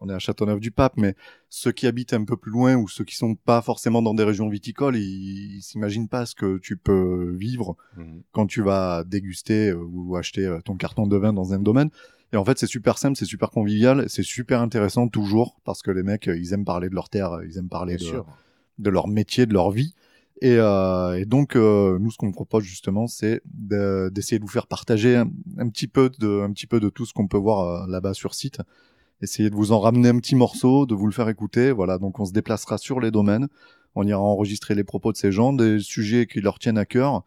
on 0.00 0.08
est 0.08 0.14
à 0.14 0.18
Châteauneuf-du-Pape. 0.18 0.94
Mais 0.96 1.14
ceux 1.50 1.70
qui 1.72 1.86
habitent 1.86 2.14
un 2.14 2.24
peu 2.24 2.38
plus 2.38 2.50
loin 2.50 2.76
ou 2.76 2.88
ceux 2.88 3.04
qui 3.04 3.14
sont 3.14 3.34
pas 3.34 3.60
forcément 3.60 4.00
dans 4.00 4.14
des 4.14 4.24
régions 4.24 4.48
viticoles, 4.48 4.96
ils, 4.96 5.60
s'imaginent 5.60 6.08
pas 6.08 6.24
ce 6.24 6.34
que 6.34 6.56
tu 6.58 6.78
peux 6.78 7.34
vivre 7.36 7.76
Mhm. 7.98 8.22
quand 8.32 8.46
tu 8.46 8.62
vas 8.62 9.04
déguster 9.04 9.68
euh, 9.68 9.84
ou 9.84 10.16
acheter 10.16 10.46
euh, 10.46 10.60
ton 10.64 10.76
carton 10.76 11.06
de 11.06 11.16
vin 11.18 11.34
dans 11.34 11.52
un 11.52 11.58
domaine. 11.58 11.90
Et 12.32 12.36
en 12.36 12.44
fait, 12.44 12.58
c'est 12.58 12.66
super 12.66 12.98
simple, 12.98 13.16
c'est 13.16 13.24
super 13.24 13.50
convivial, 13.50 14.04
c'est 14.08 14.22
super 14.22 14.60
intéressant 14.60 15.08
toujours 15.08 15.56
parce 15.64 15.82
que 15.82 15.90
les 15.90 16.02
mecs, 16.02 16.28
euh, 16.28 16.36
ils 16.36 16.52
aiment 16.52 16.64
parler 16.64 16.88
de 16.90 16.94
leur 16.94 17.08
terre, 17.08 17.32
euh, 17.32 17.46
ils 17.46 17.56
aiment 17.58 17.68
parler 17.70 17.96
de, 18.78 18.90
leur 18.90 19.08
métier, 19.08 19.46
de 19.46 19.54
leur 19.54 19.70
vie. 19.70 19.94
Et, 20.40 20.56
euh, 20.58 21.18
et 21.18 21.24
donc, 21.24 21.56
euh, 21.56 21.98
nous, 21.98 22.10
ce 22.10 22.16
qu'on 22.18 22.30
propose 22.30 22.62
justement, 22.64 23.06
c'est 23.06 23.40
de- 23.46 24.10
d'essayer 24.12 24.38
de 24.38 24.44
vous 24.44 24.50
faire 24.50 24.66
partager 24.66 25.16
un, 25.16 25.28
un 25.56 25.68
petit 25.68 25.88
peu 25.88 26.10
de, 26.18 26.42
un 26.42 26.52
petit 26.52 26.66
peu 26.66 26.80
de 26.80 26.90
tout 26.90 27.06
ce 27.06 27.12
qu'on 27.12 27.26
peut 27.26 27.38
voir 27.38 27.60
euh, 27.84 27.86
là-bas 27.88 28.14
sur 28.14 28.34
site. 28.34 28.60
Essayer 29.20 29.50
de 29.50 29.56
vous 29.56 29.72
en 29.72 29.80
ramener 29.80 30.10
un 30.10 30.18
petit 30.18 30.36
morceau, 30.36 30.86
de 30.86 30.94
vous 30.94 31.06
le 31.06 31.12
faire 31.12 31.28
écouter. 31.28 31.72
Voilà, 31.72 31.98
donc 31.98 32.20
on 32.20 32.24
se 32.24 32.32
déplacera 32.32 32.78
sur 32.78 33.00
les 33.00 33.10
domaines. 33.10 33.48
On 33.96 34.06
ira 34.06 34.20
enregistrer 34.20 34.76
les 34.76 34.84
propos 34.84 35.10
de 35.10 35.16
ces 35.16 35.32
gens, 35.32 35.52
des 35.52 35.80
sujets 35.80 36.26
qui 36.26 36.40
leur 36.40 36.58
tiennent 36.60 36.78
à 36.78 36.84
cœur. 36.84 37.24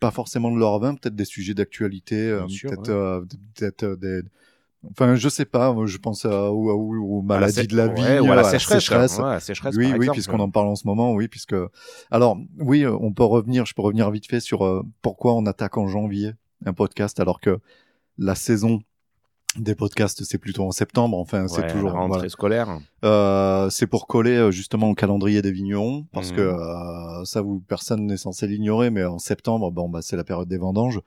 Pas 0.00 0.10
forcément 0.10 0.50
de 0.50 0.58
leur 0.58 0.78
vin, 0.78 0.94
peut-être 0.94 1.14
des 1.14 1.24
sujets 1.26 1.54
d'actualité, 1.54 2.16
euh, 2.28 2.46
peut-être 2.62 2.88
euh, 2.88 3.20
peut-être 3.54 3.82
euh, 3.84 3.96
des... 3.96 4.22
Enfin, 4.90 5.14
je 5.14 5.28
sais 5.28 5.44
pas, 5.44 5.76
je 5.84 5.98
pense 5.98 6.24
à, 6.24 6.50
aux, 6.50 6.70
aux- 6.70 7.18
aux 7.18 7.22
maladies 7.22 7.66
de 7.66 7.76
la 7.76 7.88
vie, 7.88 8.00
Ouais, 8.00 8.18
ou 8.20 8.32
à 8.32 8.34
la 8.34 8.44
sécheresse. 8.44 8.78
sécheresse. 8.82 9.16
quoi. 9.16 9.24
Ouais, 9.26 9.30
la 9.34 9.40
sécheresse, 9.40 9.76
Oui, 9.76 9.90
par 9.90 9.98
oui, 9.98 10.08
puisqu'on 10.10 10.40
en 10.40 10.50
parle 10.50 10.68
en 10.68 10.74
ce 10.76 10.86
moment, 10.86 11.12
oui, 11.12 11.28
puisque. 11.28 11.54
Alors, 12.10 12.38
oui, 12.58 12.86
on 12.86 13.12
peut 13.12 13.24
revenir, 13.24 13.66
je 13.66 13.74
peux 13.74 13.82
revenir 13.82 14.10
vite 14.10 14.26
fait 14.26 14.40
sur 14.40 14.64
euh, 14.64 14.82
pourquoi 15.02 15.34
on 15.34 15.44
attaque 15.44 15.76
en 15.76 15.86
janvier 15.86 16.32
un 16.64 16.72
podcast 16.72 17.20
alors 17.20 17.40
que 17.40 17.58
la 18.16 18.34
saison 18.34 18.80
des 19.56 19.74
podcasts 19.74 20.22
c'est 20.24 20.38
plutôt 20.38 20.64
en 20.64 20.70
septembre. 20.70 21.18
Enfin, 21.18 21.48
c'est 21.48 21.66
toujours. 21.66 21.92
la 21.92 21.98
rentrée 21.98 22.18
voilà. 22.18 22.28
scolaire. 22.28 22.80
Euh, 23.04 23.68
c'est 23.70 23.86
pour 23.86 24.06
coller 24.06 24.36
euh, 24.36 24.50
justement 24.50 24.90
au 24.90 24.94
calendrier 24.94 25.42
des 25.42 25.52
vignerons 25.52 26.06
parce 26.12 26.32
que 26.32 26.40
euh, 26.40 27.24
ça, 27.24 27.42
vous 27.42 27.60
personne 27.60 28.06
n'est 28.06 28.16
censé 28.16 28.46
l'ignorer, 28.46 28.90
mais 28.90 29.04
en 29.04 29.18
septembre, 29.18 29.70
bon, 29.70 29.88
bah, 29.88 30.02
c'est 30.02 30.16
la 30.16 30.24
période 30.24 30.48
des 30.48 30.58
vendanges. 30.58 31.00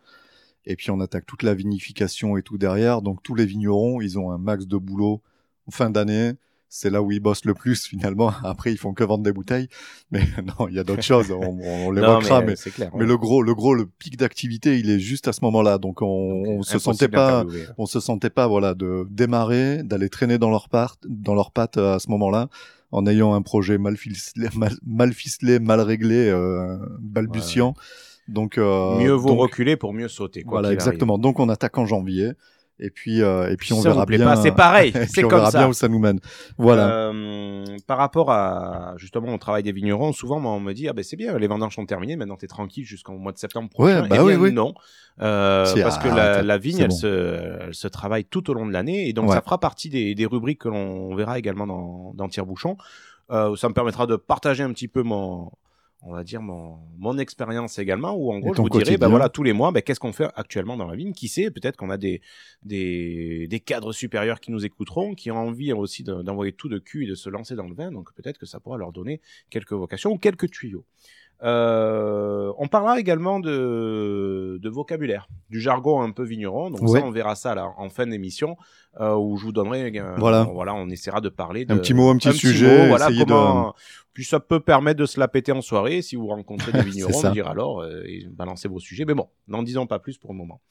Et 0.66 0.76
puis 0.76 0.92
on 0.92 1.00
attaque 1.00 1.26
toute 1.26 1.44
la 1.44 1.54
vinification 1.54 2.38
et 2.38 2.42
tout 2.42 2.58
derrière. 2.58 3.02
Donc 3.02 3.22
tous 3.24 3.36
les 3.36 3.46
vignerons, 3.46 4.02
ils 4.02 4.18
ont 4.20 4.32
un 4.32 4.38
max 4.38 4.66
de 4.66 4.78
boulot 4.78 5.22
en 5.68 5.72
fin 5.72 5.90
d'année. 5.90 6.34
C'est 6.76 6.90
là 6.90 7.04
où 7.04 7.12
ils 7.12 7.20
bossent 7.20 7.46
le 7.46 7.54
plus 7.54 7.86
finalement. 7.86 8.32
Après, 8.44 8.72
ils 8.72 8.80
font 8.80 8.96
que 8.96 9.04
vendre 9.04 9.24
des 9.24 9.32
bouteilles. 9.32 9.68
Mais 10.10 10.22
non, 10.60 10.68
il 10.68 10.74
y 10.74 10.80
a 10.80 10.84
d'autres 10.84 11.04
choses. 11.04 11.32
On, 11.32 11.60
on 11.62 11.84
Non, 11.86 11.92
l'évoquera, 11.92 12.40
mais, 12.40 12.48
mais, 12.48 12.52
euh, 12.54 12.56
c'est 12.58 12.72
clair. 12.72 12.90
mais 12.96 13.02
ouais. 13.02 13.06
le 13.06 13.16
gros, 13.16 13.44
le 13.44 13.54
gros, 13.54 13.76
le 13.76 13.86
pic 13.86 14.18
d'activité, 14.18 14.80
il 14.80 14.90
est 14.90 14.98
juste 14.98 15.28
à 15.28 15.34
ce 15.34 15.42
moment-là. 15.46 15.78
Donc 15.78 16.02
on, 16.02 16.42
Donc, 16.44 16.48
on 16.48 16.64
se 16.64 16.80
sentait 16.80 17.10
pas, 17.10 17.46
on 17.78 17.86
se 17.86 18.00
sentait 18.00 18.32
pas, 18.32 18.48
voilà, 18.48 18.74
de 18.74 19.06
démarrer, 19.12 19.84
d'aller 19.84 20.10
traîner 20.10 20.40
dans 20.40 20.50
leur 20.50 20.68
part, 20.68 20.96
dans 21.08 21.36
leurs 21.36 21.52
pattes 21.52 21.78
euh, 21.78 21.94
à 21.94 22.00
ce 22.00 22.10
moment-là, 22.10 22.50
en 22.92 23.06
ayant 23.06 23.36
un 23.36 23.44
projet 23.44 23.78
mal 23.78 23.96
ficelé, 23.96 24.48
mal, 24.56 24.74
mal 24.84 25.14
ficelé, 25.14 25.60
mal 25.60 25.80
réglé, 25.80 26.28
euh, 26.28 26.76
balbutiant. 27.00 27.76
Donc 28.28 28.58
euh, 28.58 28.98
Mieux 28.98 29.12
vaut 29.12 29.30
donc, 29.30 29.42
reculer 29.42 29.78
pour 29.78 29.94
mieux 29.94 30.08
sauter. 30.08 30.42
Quoi 30.42 30.62
voilà, 30.62 30.74
exactement. 30.74 31.18
Donc 31.20 31.40
on 31.40 31.50
attaque 31.50 31.78
en 31.78 31.86
janvier. 31.86 32.32
Et 32.80 32.90
puis, 32.90 33.22
euh, 33.22 33.50
et 33.52 33.56
puis 33.56 33.72
on 33.74 33.82
Ça 33.82 33.90
verra 33.92 34.06
bien. 34.06 34.36
c'est 34.36 34.52
pareil, 34.52 34.90
et 34.96 35.00
puis 35.00 35.08
c'est 35.08 35.24
on 35.24 35.28
comme 35.30 35.40
verra 35.40 35.52
ça. 35.52 35.60
bien 35.60 35.68
où 35.68 35.74
ça 35.74 35.88
nous 35.88 36.00
mène. 36.00 36.20
Voilà. 36.58 36.88
Euh, 36.88 37.66
par 37.88 37.98
rapport 38.00 38.32
à 38.32 38.94
justement 38.98 39.34
au 39.34 39.38
travail 39.38 39.62
des 39.64 39.72
vignerons, 39.72 40.12
souvent 40.12 40.40
moi, 40.40 40.52
on 40.54 40.60
me 40.60 40.74
dit 40.74 40.88
ah 40.90 40.94
ben 40.94 41.04
c'est 41.04 41.16
bien, 41.16 41.38
les 41.38 41.48
vendanges 41.48 41.76
sont 41.76 41.86
terminées, 41.86 42.16
maintenant 42.16 42.36
t'es 42.36 42.48
tranquille 42.48 42.84
jusqu'au 42.86 43.14
mois 43.14 43.32
de 43.32 43.38
septembre 43.38 43.70
prochain. 43.70 44.02
Ouais, 44.02 44.08
bah 44.10 44.16
Eh 44.20 44.22
oui, 44.22 44.34
bien, 44.34 44.42
oui. 44.42 44.52
Non, 44.52 44.74
Euh, 45.22 45.66
parce 45.84 46.00
que 46.00 46.08
ah, 46.10 46.16
la, 46.16 46.42
la 46.42 46.58
vigne, 46.58 46.78
c'est 46.78 46.82
elle, 46.84 46.90
bon. 46.90 46.96
se, 46.96 47.64
elle 47.68 47.74
se 47.76 47.88
travaille 47.88 48.26
tout 48.26 48.50
au 48.50 48.54
long 48.56 48.66
de 48.66 48.72
l'année, 48.74 49.08
et 49.08 49.14
donc 49.14 49.30
Ouais. 49.30 49.36
ça 49.36 49.42
fera 49.42 49.60
partie 49.60 49.90
des, 49.90 50.16
des 50.16 50.26
rubriques 50.26 50.62
que 50.62 50.70
l'on 50.70 51.16
verra 51.16 51.38
également 51.38 51.68
dans, 51.68 52.14
dans 52.16 52.28
Tire-Bouchon. 52.28 52.76
Euh, 53.32 53.56
ça 53.56 53.70
me 53.70 53.74
permettra 53.74 54.06
de 54.08 54.16
partager 54.18 54.64
un 54.64 54.74
petit 54.74 54.88
peu 54.90 55.04
mon 55.04 55.52
on 56.06 56.12
va 56.12 56.24
dire 56.24 56.42
mon, 56.42 56.78
mon 56.98 57.18
expérience 57.18 57.80
également 57.80 58.14
où 58.16 58.32
en 58.34 58.40
gros 58.40 58.54
je 58.54 58.62
vous 58.62 58.70
dirai 58.70 58.82
quotidien. 58.84 58.98
ben 59.00 59.08
voilà 59.10 59.30
tous 59.30 59.44
les 59.44 59.54
mois 59.54 59.72
ben, 59.72 59.82
qu'est-ce 59.82 60.00
qu'on 60.00 60.12
fait 60.14 60.28
actuellement 60.36 60.76
dans 60.78 60.88
la 60.88 60.96
vigne 60.96 61.14
qui 61.14 61.28
sait 61.30 61.50
peut-être 61.50 61.78
qu'on 61.78 61.90
a 61.90 61.98
des, 61.98 62.22
des 62.64 63.48
des 63.48 63.60
cadres 63.60 63.94
supérieurs 63.94 64.40
qui 64.40 64.52
nous 64.52 64.66
écouteront 64.66 65.16
qui 65.16 65.32
ont 65.32 65.38
envie 65.38 65.72
aussi 65.74 66.04
de- 66.04 66.22
d'envoyer 66.22 66.52
tout 66.54 66.70
de 66.70 66.80
cul 66.80 67.06
et 67.06 67.08
de 67.08 67.16
se 67.16 67.30
lancer 67.30 67.56
dans 67.56 67.68
le 67.68 67.74
vin 67.76 67.92
donc 67.92 68.14
peut-être 68.14 68.38
que 68.38 68.46
ça 68.46 68.60
pourra 68.60 68.78
leur 68.78 68.92
donner 68.92 69.22
quelques 69.50 69.74
vocations 69.74 70.12
ou 70.12 70.18
quelques 70.18 70.50
tuyaux 70.52 70.86
Euh, 71.44 72.54
on 72.58 72.68
parlera 72.70 73.00
également 73.00 73.40
de, 73.42 74.60
de 74.62 74.70
vocabulaire, 74.70 75.28
du 75.50 75.60
jargon 75.60 76.02
un 76.02 76.12
peu 76.12 76.24
vigneron. 76.24 76.70
Donc 76.70 76.82
Ouais. 76.84 77.00
ça, 77.02 77.06
on 77.06 77.12
verra 77.12 77.36
ça 77.36 77.54
là, 77.54 77.74
en 77.78 77.90
fin 77.90 78.08
d'émission, 78.08 78.56
euh, 79.02 79.16
où 79.16 79.36
je 79.38 79.44
vous 79.46 79.52
donnerai. 79.52 79.92
euh, 80.00 80.16
Voilà. 80.18 80.44
voilà, 80.44 80.74
on 80.74 80.88
essaiera 80.90 81.20
de 81.20 81.28
parler 81.30 81.66
de 81.66 81.74
Un 81.74 81.78
petit 81.78 81.94
mot, 81.94 82.10
un 82.10 82.18
petit 82.18 82.32
sujet, 82.32 82.84
mot, 82.84 82.88
voilà 82.88 83.10
de- 83.10 83.24
comment. 83.26 83.74
Puis 84.14 84.24
ça 84.24 84.40
peut 84.40 84.60
permettre 84.62 85.00
de 85.00 85.06
se 85.06 85.20
la 85.20 85.28
péter 85.28 85.52
en 85.52 85.62
soirée 85.62 86.02
si 86.02 86.16
vous 86.16 86.28
rencontrez 86.28 86.72
des 86.72 86.82
vignerons, 86.82 87.32
dire 87.32 87.48
alors 87.48 87.84
et 87.86 88.26
balancer 88.32 88.68
vos 88.70 88.80
sujets. 88.80 89.04
Mais 89.06 89.14
bon, 89.16 89.28
n'en 89.50 89.64
disons 89.64 89.86
pas 89.88 90.00
plus 90.00 90.18
pour 90.18 90.32
le 90.32 90.38
moment. 90.38 90.62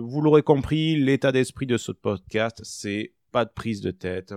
Vous 0.00 0.20
l'aurez 0.20 0.42
compris, 0.42 0.96
l'état 0.96 1.32
d'esprit 1.32 1.66
de 1.66 1.76
ce 1.76 1.92
podcast, 1.92 2.60
c'est 2.62 3.12
pas 3.34 3.44
de 3.44 3.50
prise 3.50 3.80
de 3.80 3.90
tête, 3.90 4.32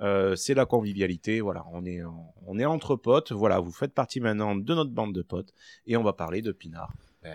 euh, 0.00 0.36
c'est 0.36 0.52
la 0.54 0.66
convivialité. 0.66 1.40
Voilà, 1.40 1.64
on 1.72 1.84
est 1.86 2.00
on 2.46 2.58
est 2.58 2.66
entre 2.66 2.96
potes. 2.96 3.32
Voilà, 3.32 3.60
vous 3.60 3.72
faites 3.72 3.94
partie 3.94 4.20
maintenant 4.20 4.54
de 4.54 4.74
notre 4.74 4.90
bande 4.92 5.14
de 5.14 5.22
potes 5.22 5.54
et 5.86 5.96
on 5.96 6.02
va 6.02 6.12
parler 6.12 6.42
de 6.42 6.52
Pinard 6.52 6.92
euh, 7.24 7.30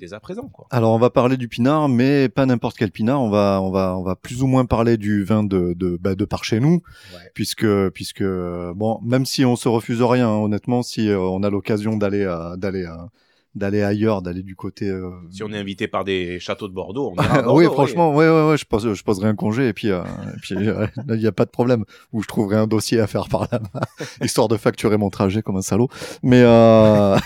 dès 0.00 0.12
à 0.12 0.18
présent, 0.18 0.48
quoi. 0.48 0.66
Alors 0.70 0.92
on 0.92 0.98
va 0.98 1.10
parler 1.10 1.36
du 1.36 1.46
pinard, 1.46 1.88
mais 1.88 2.28
pas 2.28 2.46
n'importe 2.46 2.76
quel 2.78 2.90
pinard. 2.90 3.22
On 3.22 3.30
va, 3.30 3.60
on 3.62 3.70
va, 3.70 3.96
on 3.96 4.02
va 4.02 4.16
plus 4.16 4.42
ou 4.42 4.46
moins 4.48 4.64
parler 4.66 4.96
du 4.96 5.22
vin 5.24 5.44
de, 5.44 5.72
de, 5.76 5.96
bah, 6.00 6.14
de 6.16 6.24
par 6.24 6.42
chez 6.42 6.58
nous, 6.58 6.82
Ouais. 7.14 7.30
puisque, 7.34 7.66
puisque 7.90 8.24
bon, 8.24 8.98
même 9.04 9.24
si 9.26 9.44
on 9.44 9.54
se 9.54 9.68
refuse 9.68 10.02
rien, 10.02 10.28
hein, 10.28 10.38
honnêtement, 10.38 10.82
si 10.82 11.08
euh, 11.08 11.20
on 11.20 11.42
a 11.44 11.50
l'occasion 11.50 11.96
d'aller, 11.96 12.24
d'aller, 12.56 12.86
à- 12.86 13.08
d'aller 13.56 13.82
ailleurs, 13.82 14.22
d'aller 14.22 14.42
du 14.44 14.54
côté. 14.54 14.88
euh, 14.88 15.10
Si 15.30 15.42
on 15.42 15.52
est 15.52 15.58
invité 15.58 15.88
par 15.88 16.04
des 16.04 16.38
châteaux 16.38 16.68
de 16.68 16.74
Bordeaux, 16.74 17.10
on 17.12 17.14
ira 17.22 17.38
à 17.38 17.42
Bordeaux, 17.42 17.58
oui, 17.58 17.64
franchement, 17.66 18.14
ouais, 18.14 18.28
ouais, 18.28 18.48
ouais, 18.50 18.56
je 18.56 18.64
pose, 18.64 18.94
je 18.94 19.02
poserai 19.02 19.26
un 19.28 19.34
congé 19.34 19.66
et 19.68 19.72
puis, 19.72 19.90
euh, 19.90 20.02
et 20.04 20.40
puis, 20.40 20.54
euh, 20.68 20.86
là, 21.06 21.14
il 21.14 21.18
n'y 21.20 21.26
a 21.26 21.32
pas 21.32 21.44
de 21.46 21.50
problème. 21.50 21.84
Ou 22.12 22.22
je 22.22 22.28
trouverai 22.28 22.56
un 22.56 22.66
dossier 22.68 23.00
à 23.00 23.06
faire 23.08 23.28
par 23.28 23.48
là-bas, 23.50 23.80
histoire 24.22 24.46
de 24.48 24.56
facturer 24.56 24.96
mon 24.98 25.10
trajet 25.10 25.42
comme 25.42 25.56
un 25.56 25.62
salaud. 25.62 25.88
Mais, 26.22 26.42
euh... 26.44 27.16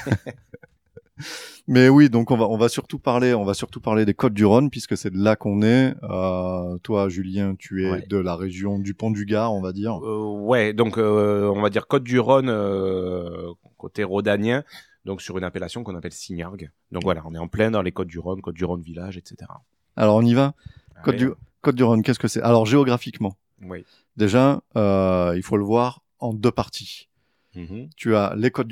mais 1.68 1.88
oui, 1.88 2.08
donc 2.10 2.30
on 2.30 2.36
va, 2.36 2.46
on 2.48 2.56
va 2.56 2.68
surtout 2.68 2.98
parler, 2.98 3.34
on 3.34 3.44
va 3.44 3.54
surtout 3.54 3.80
parler 3.80 4.04
des 4.04 4.14
Côtes 4.14 4.32
du 4.32 4.44
Rhône 4.44 4.70
puisque 4.70 4.96
c'est 4.96 5.10
de 5.10 5.18
là 5.18 5.36
qu'on 5.36 5.62
est. 5.62 5.94
Euh, 6.02 6.78
toi, 6.82 7.08
Julien, 7.08 7.54
tu 7.58 7.86
es 7.86 7.90
Ouais. 7.90 8.04
de 8.08 8.16
la 8.16 8.34
région 8.36 8.78
du 8.78 8.94
Pont 8.94 9.10
du 9.10 9.24
Gard, 9.26 9.52
on 9.54 9.60
va 9.60 9.72
dire. 9.72 9.98
Euh, 10.02 10.40
ouais, 10.40 10.72
donc 10.72 10.96
euh, 10.98 11.48
on 11.54 11.60
va 11.60 11.70
dire 11.70 11.86
Côte 11.86 12.04
du 12.04 12.18
Rhône, 12.18 12.48
euh, 12.48 13.48
côté 13.76 14.02
rhodanien, 14.04 14.64
donc 15.10 15.22
sur 15.22 15.36
une 15.36 15.42
appellation 15.42 15.82
qu'on 15.82 15.96
appelle 15.96 16.12
Signargues. 16.12 16.70
Donc 16.92 17.02
voilà, 17.02 17.22
on 17.26 17.34
est 17.34 17.38
en 17.38 17.48
plein 17.48 17.72
dans 17.72 17.82
les 17.82 17.90
Côtes 17.90 18.06
du 18.06 18.20
Rhône, 18.20 18.40
Côte 18.40 18.54
du 18.54 18.64
Rhône 18.64 18.80
village, 18.80 19.16
etc. 19.16 19.50
Alors 19.96 20.14
on 20.14 20.22
y 20.22 20.34
va? 20.34 20.54
Côte 21.02 21.14
Allez, 21.14 21.24
du, 21.24 21.30
Côte 21.62 21.74
du 21.74 21.82
Rhône, 21.82 22.04
qu'est-ce 22.04 22.20
que 22.20 22.28
c'est? 22.28 22.40
Alors 22.42 22.64
géographiquement, 22.64 23.36
Oui. 23.60 23.84
déjà, 24.16 24.62
euh, 24.76 25.32
il 25.34 25.42
faut 25.42 25.56
le 25.56 25.64
voir 25.64 26.02
en 26.20 26.32
deux 26.32 26.52
parties. 26.52 27.08
Mhm. 27.56 27.90
Tu 27.96 28.14
as 28.14 28.34
les 28.36 28.52
Côtes 28.52 28.68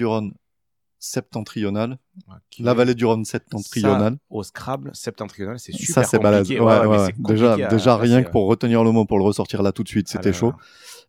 Ok. 2.28 2.58
La 2.60 2.74
vallée 2.74 2.94
du 2.94 3.04
Rhône 3.04 3.24
septentrionale. 3.24 4.14
Ça, 4.14 4.18
au 4.30 4.42
Scrabble 4.42 4.90
septentrional, 4.94 5.58
c'est 5.58 5.72
super 5.72 5.94
Ça, 5.94 6.04
c'est. 6.04 6.18
Ouais, 6.18 6.24
Ouais, 6.60 6.86
ouais, 6.86 7.06
c'est 7.06 7.22
Déjà, 7.22 7.94
à 7.94 7.96
rien 7.96 8.22
que 8.22 8.30
pour 8.30 8.46
retenir 8.46 8.84
le 8.84 8.92
mot, 8.92 9.04
pour 9.04 9.18
le 9.18 9.24
ressortir 9.24 9.62
là 9.62 9.72
tout 9.72 9.82
de 9.82 9.88
suite, 9.88 10.08
c'était 10.08 10.30
Ah 10.30 10.32
chaud. 10.32 10.52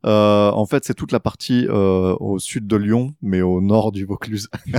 Euh, 0.05 0.51
en 0.51 0.65
fait, 0.65 0.85
c'est 0.85 0.93
toute 0.93 1.11
la 1.11 1.19
partie 1.19 1.67
euh, 1.67 2.15
au 2.19 2.39
sud 2.39 2.67
de 2.67 2.75
Lyon, 2.77 3.15
mais 3.21 3.41
au 3.41 3.59
nord 3.59 3.91
du 3.91 4.05
Vaucluse. 4.05 4.47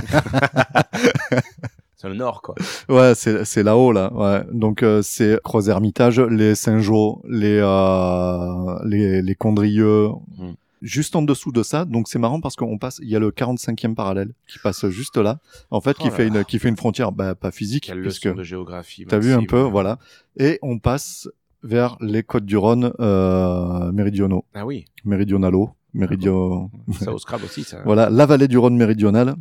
C'est 2.01 2.09
le 2.09 2.15
nord, 2.15 2.41
quoi. 2.41 2.55
ouais, 2.89 3.13
c'est 3.13 3.45
c'est 3.45 3.61
là-haut 3.61 3.91
là. 3.91 4.11
Ouais. 4.11 4.43
Donc 4.51 4.81
euh, 4.81 5.03
c'est 5.03 5.39
Creuse-Hermitage, 5.43 6.19
les 6.19 6.55
Saint-Jean, 6.55 7.21
les 7.29 7.59
euh, 7.61 8.79
les 8.85 9.21
les 9.21 9.35
Condrieux. 9.35 10.09
Mm. 10.35 10.53
Juste 10.81 11.15
en 11.15 11.21
dessous 11.21 11.51
de 11.51 11.61
ça, 11.61 11.85
donc 11.85 12.07
c'est 12.07 12.17
marrant 12.17 12.41
parce 12.41 12.55
qu'on 12.55 12.77
passe, 12.79 12.99
il 13.03 13.09
y 13.09 13.15
a 13.15 13.19
le 13.19 13.29
45e 13.31 13.93
parallèle 13.93 14.33
qui 14.47 14.57
passe 14.59 14.87
juste 14.89 15.17
là, 15.17 15.39
en 15.69 15.79
fait, 15.79 15.95
Oh 15.99 16.03
qui 16.03 16.09
là 16.09 16.15
fait 16.15 16.29
là. 16.29 16.39
une 16.39 16.45
qui 16.45 16.57
fait 16.57 16.69
une 16.69 16.77
frontière, 16.77 17.11
bah 17.11 17.35
pas 17.35 17.51
physique, 17.51 17.83
Quelle 17.85 18.01
puisque 18.01 18.25
leçon 18.25 18.37
de 18.37 18.43
géographie. 18.43 19.05
T'as 19.07 19.19
vu 19.19 19.31
un 19.33 19.43
peu, 19.43 19.61
voilà. 19.61 19.99
Et 20.37 20.57
on 20.63 20.79
passe 20.79 21.29
vers 21.63 21.97
les 22.01 22.23
côtes 22.23 22.45
du 22.45 22.57
Rhône 22.57 22.91
euh, 22.99 23.91
méridionaux, 23.91 24.45
Ah 24.55 24.65
oui, 24.65 24.85
méridionalo, 25.05 25.69
méridio. 25.93 26.71
ça 26.99 27.13
au 27.13 27.19
Scrabble 27.19 27.45
aussi, 27.45 27.63
ça. 27.63 27.81
Voilà, 27.85 28.09
la 28.09 28.25
vallée 28.25 28.47
du 28.47 28.57
Rhône 28.57 28.75
méridionale. 28.75 29.35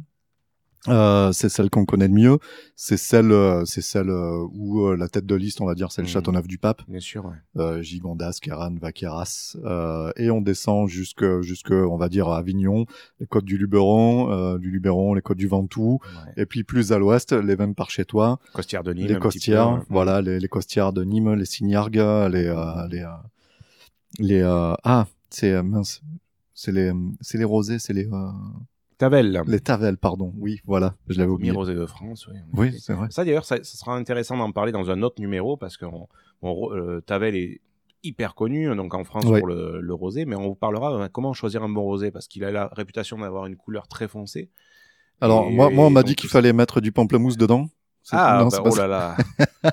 Euh, 0.88 1.30
c'est 1.32 1.50
celle 1.50 1.68
qu'on 1.68 1.84
connaît 1.84 2.08
le 2.08 2.14
mieux. 2.14 2.38
C'est 2.74 2.96
celle, 2.96 3.32
euh, 3.32 3.66
c'est 3.66 3.82
celle 3.82 4.08
euh, 4.08 4.46
où 4.54 4.86
euh, 4.86 4.96
la 4.96 5.08
tête 5.08 5.26
de 5.26 5.34
liste, 5.34 5.60
on 5.60 5.66
va 5.66 5.74
dire, 5.74 5.92
c'est 5.92 6.00
le 6.00 6.06
Mhm. 6.06 6.12
Châteauneuf-du-Pape, 6.14 6.82
Bien 6.88 7.00
sûr, 7.00 7.26
ouais. 7.26 7.32
euh, 7.58 7.82
Gigondas, 7.82 8.38
Kéran, 8.40 8.74
Vaqueras, 8.80 9.56
euh, 9.64 10.10
et 10.16 10.30
on 10.30 10.40
descend 10.40 10.88
jusque, 10.88 11.42
jusque, 11.42 11.70
on 11.72 11.98
va 11.98 12.08
dire, 12.08 12.28
à 12.28 12.38
Avignon, 12.38 12.86
les 13.20 13.26
côtes 13.26 13.44
du 13.44 13.58
Luberon, 13.58 14.30
euh, 14.32 14.58
du 14.58 14.70
Luberon, 14.70 15.12
les 15.12 15.20
côtes 15.20 15.36
du 15.36 15.48
Ventoux, 15.48 15.98
ouais. 16.02 16.32
et 16.42 16.46
puis 16.46 16.64
plus 16.64 16.92
à 16.92 16.98
l'ouest, 16.98 17.32
les 17.32 17.56
vins 17.56 17.72
par 17.74 17.90
chez 17.90 18.06
toi, 18.06 18.38
Costière 18.54 18.82
de 18.82 18.94
Nîmes. 18.94 19.06
les 19.08 19.18
costières, 19.18 19.80
peu, 19.80 19.84
voilà, 19.90 20.22
les, 20.22 20.40
les 20.40 20.48
costières 20.48 20.94
de 20.94 21.04
Nîmes, 21.04 21.34
les 21.34 21.44
Signargues, 21.44 21.96
les, 21.96 22.46
euh, 22.46 22.88
les, 22.88 23.00
euh, 23.00 23.08
les, 24.18 24.40
euh, 24.40 24.72
ah, 24.84 25.06
c'est 25.28 25.62
mince, 25.62 26.00
c'est 26.54 26.72
les, 26.72 26.90
c'est 27.20 27.36
les 27.36 27.44
rosés, 27.44 27.78
c'est 27.78 27.92
les, 27.92 28.06
euh, 28.06 28.30
Tavel. 29.00 29.42
les 29.46 29.60
tavelles, 29.60 29.96
pardon. 29.96 30.32
Oui, 30.38 30.60
voilà, 30.66 30.94
je 31.08 31.18
l'avais 31.18 31.30
oublié. 31.30 31.50
Mirosé 31.50 31.74
de 31.74 31.86
France, 31.86 32.28
oui. 32.28 32.38
Oui, 32.52 32.78
c'est 32.78 32.92
vrai. 32.92 33.08
Ça 33.10 33.24
d'ailleurs, 33.24 33.44
ça, 33.46 33.56
ça 33.56 33.76
sera 33.78 33.96
intéressant 33.96 34.36
d'en 34.36 34.52
parler 34.52 34.72
dans 34.72 34.90
un 34.90 35.02
autre 35.02 35.20
numéro 35.20 35.56
parce 35.56 35.76
que 35.76 35.86
on, 35.86 36.06
on- 36.42 36.72
euh, 36.72 37.00
Tavel 37.00 37.34
est 37.34 37.60
hyper 38.02 38.34
connu 38.34 38.74
donc 38.76 38.94
en 38.94 39.04
France 39.04 39.24
Ouais. 39.24 39.40
pour 39.40 39.48
le, 39.48 39.80
le 39.80 39.94
rosé, 39.94 40.24
mais 40.26 40.36
on 40.36 40.48
vous 40.48 40.54
parlera 40.54 40.94
euh, 41.04 41.08
comment 41.10 41.32
choisir 41.32 41.62
un 41.62 41.68
bon 41.68 41.82
rosé 41.82 42.10
parce 42.10 42.28
qu'il 42.28 42.44
a 42.44 42.50
la 42.50 42.68
réputation 42.68 43.18
d'avoir 43.18 43.46
une 43.46 43.56
couleur 43.56 43.88
très 43.88 44.06
foncée. 44.06 44.50
Alors 45.20 45.48
Et- 45.48 45.54
moi, 45.54 45.70
moi, 45.70 45.86
on 45.86 45.90
m'a 45.90 46.02
dit 46.02 46.14
qu'il 46.14 46.30
fallait 46.30 46.52
mettre 46.52 46.80
du 46.80 46.92
pamplemousse 46.92 47.36
dedans. 47.36 47.68
Ah, 48.12 48.46
bah, 48.50 48.62
oh 48.64 48.76
là 48.76 48.86
là, 48.86 49.16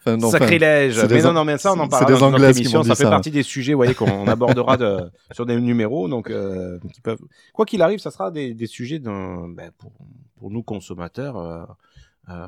Enfin, 0.00 0.16
non, 0.16 0.28
enfin, 0.28 0.38
sacrilège. 0.38 0.98
Mais 1.10 1.22
non, 1.22 1.32
non, 1.32 1.44
mais 1.44 1.58
ça, 1.58 1.74
on 1.74 1.78
en 1.78 1.84
c'est 1.84 1.90
parlera 1.90 2.30
des 2.30 2.38
dans 2.38 2.52
qui 2.52 2.58
émission. 2.60 2.82
Ça 2.82 2.94
fait 2.94 3.04
ça. 3.04 3.10
partie 3.10 3.30
des 3.30 3.42
sujets, 3.42 3.74
vous 3.74 3.78
voyez, 3.78 3.94
qu'on 3.94 4.26
abordera 4.28 4.76
de, 4.78 5.10
sur 5.32 5.44
des 5.44 5.60
numéros. 5.60 6.08
Donc, 6.08 6.30
euh, 6.30 6.78
qui 6.94 7.00
peuvent, 7.02 7.20
quoi 7.52 7.66
qu'il 7.66 7.82
arrive, 7.82 7.98
ça 7.98 8.10
sera 8.10 8.30
des, 8.30 8.54
des 8.54 8.66
sujets 8.66 8.98
ben, 8.98 9.70
pour, 9.76 9.92
pour 10.38 10.50
nous 10.50 10.62
consommateurs 10.62 11.36
euh, 11.36 11.64
euh, 12.30 12.46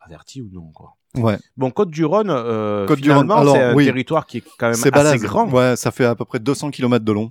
avertis 0.00 0.42
ou 0.42 0.50
non, 0.52 0.70
quoi. 0.74 0.96
ouais, 1.16 1.38
Bon, 1.56 1.70
Côte 1.70 1.90
du 1.90 2.04
Rhône, 2.04 2.28
euh, 2.30 2.86
Côte 2.86 2.98
finalement, 2.98 3.42
c'est 3.52 3.62
un 3.62 3.74
oui. 3.74 3.86
territoire 3.86 4.26
qui 4.26 4.38
est 4.38 4.44
quand 4.58 4.66
même 4.66 4.72
assez 4.72 4.90
balèze. 4.90 5.22
grand. 5.22 5.48
Ouais, 5.50 5.76
ça 5.76 5.92
fait 5.92 6.04
à 6.04 6.14
peu 6.14 6.24
près 6.26 6.40
200 6.40 6.70
km 6.72 7.04
de 7.04 7.12
long. 7.12 7.30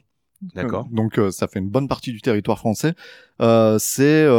D'accord. 0.56 0.88
Donc 0.92 1.20
euh, 1.20 1.30
ça 1.32 1.48
fait 1.48 1.60
une 1.60 1.70
bonne 1.70 1.88
partie 1.88 2.12
du 2.12 2.22
territoire 2.22 2.58
français. 2.58 2.94
Euh, 3.42 3.78
c'est 3.80 4.24
euh, 4.24 4.32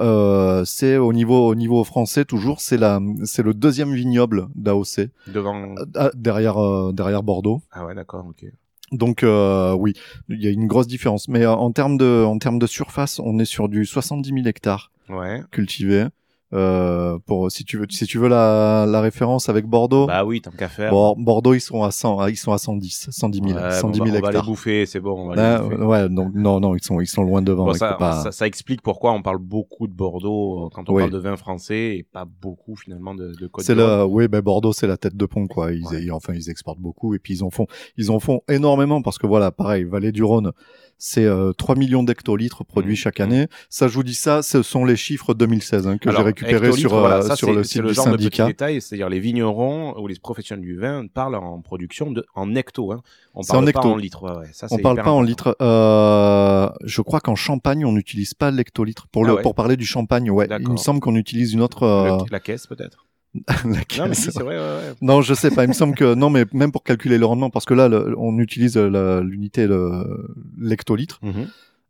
euh, 0.00 0.64
c'est 0.64 0.96
au 0.98 1.12
niveau 1.12 1.46
au 1.48 1.54
niveau 1.54 1.82
français 1.84 2.24
toujours. 2.24 2.60
C'est 2.60 2.76
la 2.76 3.00
c'est 3.24 3.42
le 3.42 3.54
deuxième 3.54 3.94
vignoble 3.94 4.48
d'AOC 4.54 5.08
Devant. 5.28 5.74
euh, 5.96 6.10
derrière 6.14 6.58
euh, 6.58 6.92
derrière 6.92 7.22
Bordeaux. 7.22 7.62
Ah 7.72 7.86
ouais, 7.86 7.94
d'accord, 7.94 8.26
ok. 8.28 8.44
Donc 8.92 9.22
euh, 9.22 9.72
oui, 9.72 9.94
il 10.28 10.42
y 10.42 10.46
a 10.46 10.50
une 10.50 10.66
grosse 10.66 10.86
différence. 10.86 11.26
Mais 11.28 11.44
en 11.46 11.70
termes 11.72 11.96
de 11.96 12.24
en 12.24 12.38
termes 12.38 12.58
de 12.58 12.66
surface, 12.66 13.18
on 13.18 13.38
est 13.38 13.44
sur 13.46 13.68
du 13.68 13.84
70 13.86 14.28
000 14.32 14.46
hectares 14.46 14.92
Ouais. 15.08 15.42
cultivés. 15.50 16.06
Euh, 16.52 17.18
pour 17.26 17.50
si 17.50 17.64
tu 17.64 17.76
veux 17.76 17.86
si 17.90 18.06
tu 18.06 18.18
veux 18.18 18.28
la, 18.28 18.86
la 18.88 19.00
référence 19.00 19.48
avec 19.48 19.66
Bordeaux. 19.66 20.06
Bah 20.06 20.24
oui, 20.24 20.40
tant 20.40 20.52
qu'à 20.52 20.68
faire. 20.68 20.92
Bon, 20.92 21.16
Bordeaux 21.18 21.54
ils 21.54 21.60
sont 21.60 21.82
à 21.82 21.90
100 21.90 22.20
ah, 22.20 22.30
ils 22.30 22.36
sont 22.36 22.52
à 22.52 22.58
110 22.58 23.08
110 23.10 23.40
000 23.44 23.58
Ouais, 23.58 23.70
110 23.72 24.00
on 24.00 24.04
000 24.04 24.14
va, 24.14 24.20
on 24.20 24.22
va 24.22 24.30
les 24.32 24.42
bouffer, 24.46 24.86
c'est 24.86 25.00
bon. 25.00 25.24
On 25.24 25.28
va 25.30 25.34
Là, 25.34 25.58
les 25.60 25.68
bouffer. 25.68 25.82
ouais 25.82 26.08
donc 26.08 26.32
non 26.34 26.60
non 26.60 26.76
ils 26.76 26.82
sont 26.84 27.00
ils 27.00 27.08
sont 27.08 27.24
loin 27.24 27.42
devant. 27.42 27.64
Bon, 27.66 27.74
ça, 27.74 27.94
pas- 27.94 28.22
ça, 28.22 28.30
ça 28.30 28.46
explique 28.46 28.80
pourquoi 28.82 29.12
on 29.12 29.22
parle 29.22 29.38
beaucoup 29.38 29.88
de 29.88 29.92
Bordeaux 29.92 30.66
euh, 30.66 30.68
quand 30.72 30.88
on 30.88 30.94
Oui. 30.94 31.02
parle 31.02 31.12
de 31.14 31.18
vin 31.18 31.36
français 31.36 31.96
et 31.96 32.04
pas 32.04 32.24
beaucoup 32.40 32.76
finalement 32.76 33.16
de, 33.16 33.32
de 33.34 33.46
Côte 33.48 33.64
C'est 33.64 33.74
le, 33.74 34.04
oui, 34.04 34.28
ben 34.28 34.40
Bordeaux, 34.40 34.72
c'est 34.72 34.86
la 34.86 34.96
tête 34.96 35.16
de 35.16 35.26
pont, 35.26 35.48
quoi. 35.48 35.72
Ils, 35.72 35.84
Ouais. 35.86 36.04
ils- 36.04 36.12
enfin, 36.12 36.32
ils 36.32 36.48
exportent 36.48 36.78
beaucoup 36.80 37.14
et 37.14 37.18
puis 37.18 37.34
ils 37.34 37.42
en 37.42 37.50
font, 37.50 37.66
ils 37.96 38.12
en 38.12 38.20
font 38.20 38.42
énormément 38.48 39.02
parce 39.02 39.18
que 39.18 39.26
voilà, 39.26 39.50
pareil, 39.50 39.82
Vallée 39.82 40.12
du 40.12 40.22
Rhône, 40.22 40.52
c'est 40.98 41.24
euh, 41.24 41.52
3 41.52 41.74
millions 41.74 42.02
d'hectolitres 42.04 42.64
produits 42.64 42.92
Mhm. 42.92 42.96
chaque 42.96 43.20
année. 43.20 43.48
Ça, 43.68 43.88
je 43.88 43.94
vous 43.94 44.02
dis 44.04 44.14
ça, 44.14 44.42
ce 44.42 44.62
sont 44.62 44.84
les 44.84 44.96
chiffres 44.96 45.34
2016 45.34 45.86
hein, 45.88 45.98
que 45.98 46.10
j'ai 46.10 46.22
Hectolitre, 46.44 46.76
sur, 46.78 46.94
euh, 46.94 47.00
voilà, 47.00 47.22
ça, 47.22 47.36
sur 47.36 47.48
c'est- 47.48 47.54
le 47.54 47.64
site 47.64 47.76
le 47.82 47.88
du 47.88 47.94
de 47.94 48.00
syndicat. 48.00 48.46
détail, 48.46 48.80
c'est-à-dire 48.80 49.08
les 49.08 49.20
vignerons 49.20 49.98
ou 50.00 50.06
les 50.06 50.16
professionnels 50.18 50.64
du 50.64 50.76
vin 50.78 51.06
parlent 51.06 51.34
en 51.36 51.60
production 51.60 52.10
de, 52.10 52.24
en 52.34 52.54
hecto. 52.54 52.92
Hein. 52.92 53.02
On 53.34 53.42
parle 53.44 53.58
en 53.60 53.64
pas 53.64 53.70
hecto. 53.70 53.88
en 53.88 53.96
litres. 53.96 54.22
Ouais, 54.22 54.38
ouais. 54.38 54.48
Ça, 54.52 54.66
On 54.70 54.76
c'est 54.76 54.82
parle 54.82 55.02
pas 55.02 55.10
en 55.12 55.22
litres. 55.22 55.56
Euh, 55.62 56.68
je 56.84 57.02
crois 57.02 57.20
qu'en 57.20 57.34
Champagne, 57.36 57.84
on 57.84 57.92
n'utilise 57.92 58.34
pas 58.34 58.50
l'hectolitre. 58.50 59.06
Pour, 59.08 59.24
Ah 59.24 59.28
le, 59.28 59.34
ouais. 59.36 59.42
pour 59.42 59.54
parler 59.54 59.76
du 59.76 59.86
champagne, 59.86 60.30
ouais. 60.30 60.48
Il 60.60 60.70
me 60.70 60.76
semble 60.76 61.00
qu'on 61.00 61.14
utilise 61.16 61.52
une 61.52 61.60
autre... 61.62 61.82
euh, 61.84 62.18
la 62.30 62.40
caisse 62.40 62.66
peut-être? 62.66 63.06
la 63.48 63.54
Non, 63.64 63.70
mais 63.74 63.84
caisse. 63.84 64.18
si, 64.24 64.32
c'est 64.32 64.42
vrai. 64.42 64.56
Ouais, 64.56 64.62
ouais. 64.62 64.94
Non, 65.02 65.20
je 65.20 65.34
sais 65.34 65.50
pas. 65.50 65.64
Il 65.64 65.68
me 65.68 65.74
semble 65.74 65.94
que 65.94 66.14
non, 66.14 66.30
mais 66.30 66.44
même 66.54 66.72
pour 66.72 66.82
calculer 66.82 67.18
le 67.18 67.26
rendement, 67.26 67.50
parce 67.50 67.66
que 67.66 67.74
là, 67.74 67.88
le- 67.88 68.14
on 68.18 68.38
utilise 68.38 68.76
l'unité 68.78 69.66
le- 69.66 70.34
l'hectolitre. 70.58 71.18
Mhm. 71.22 71.46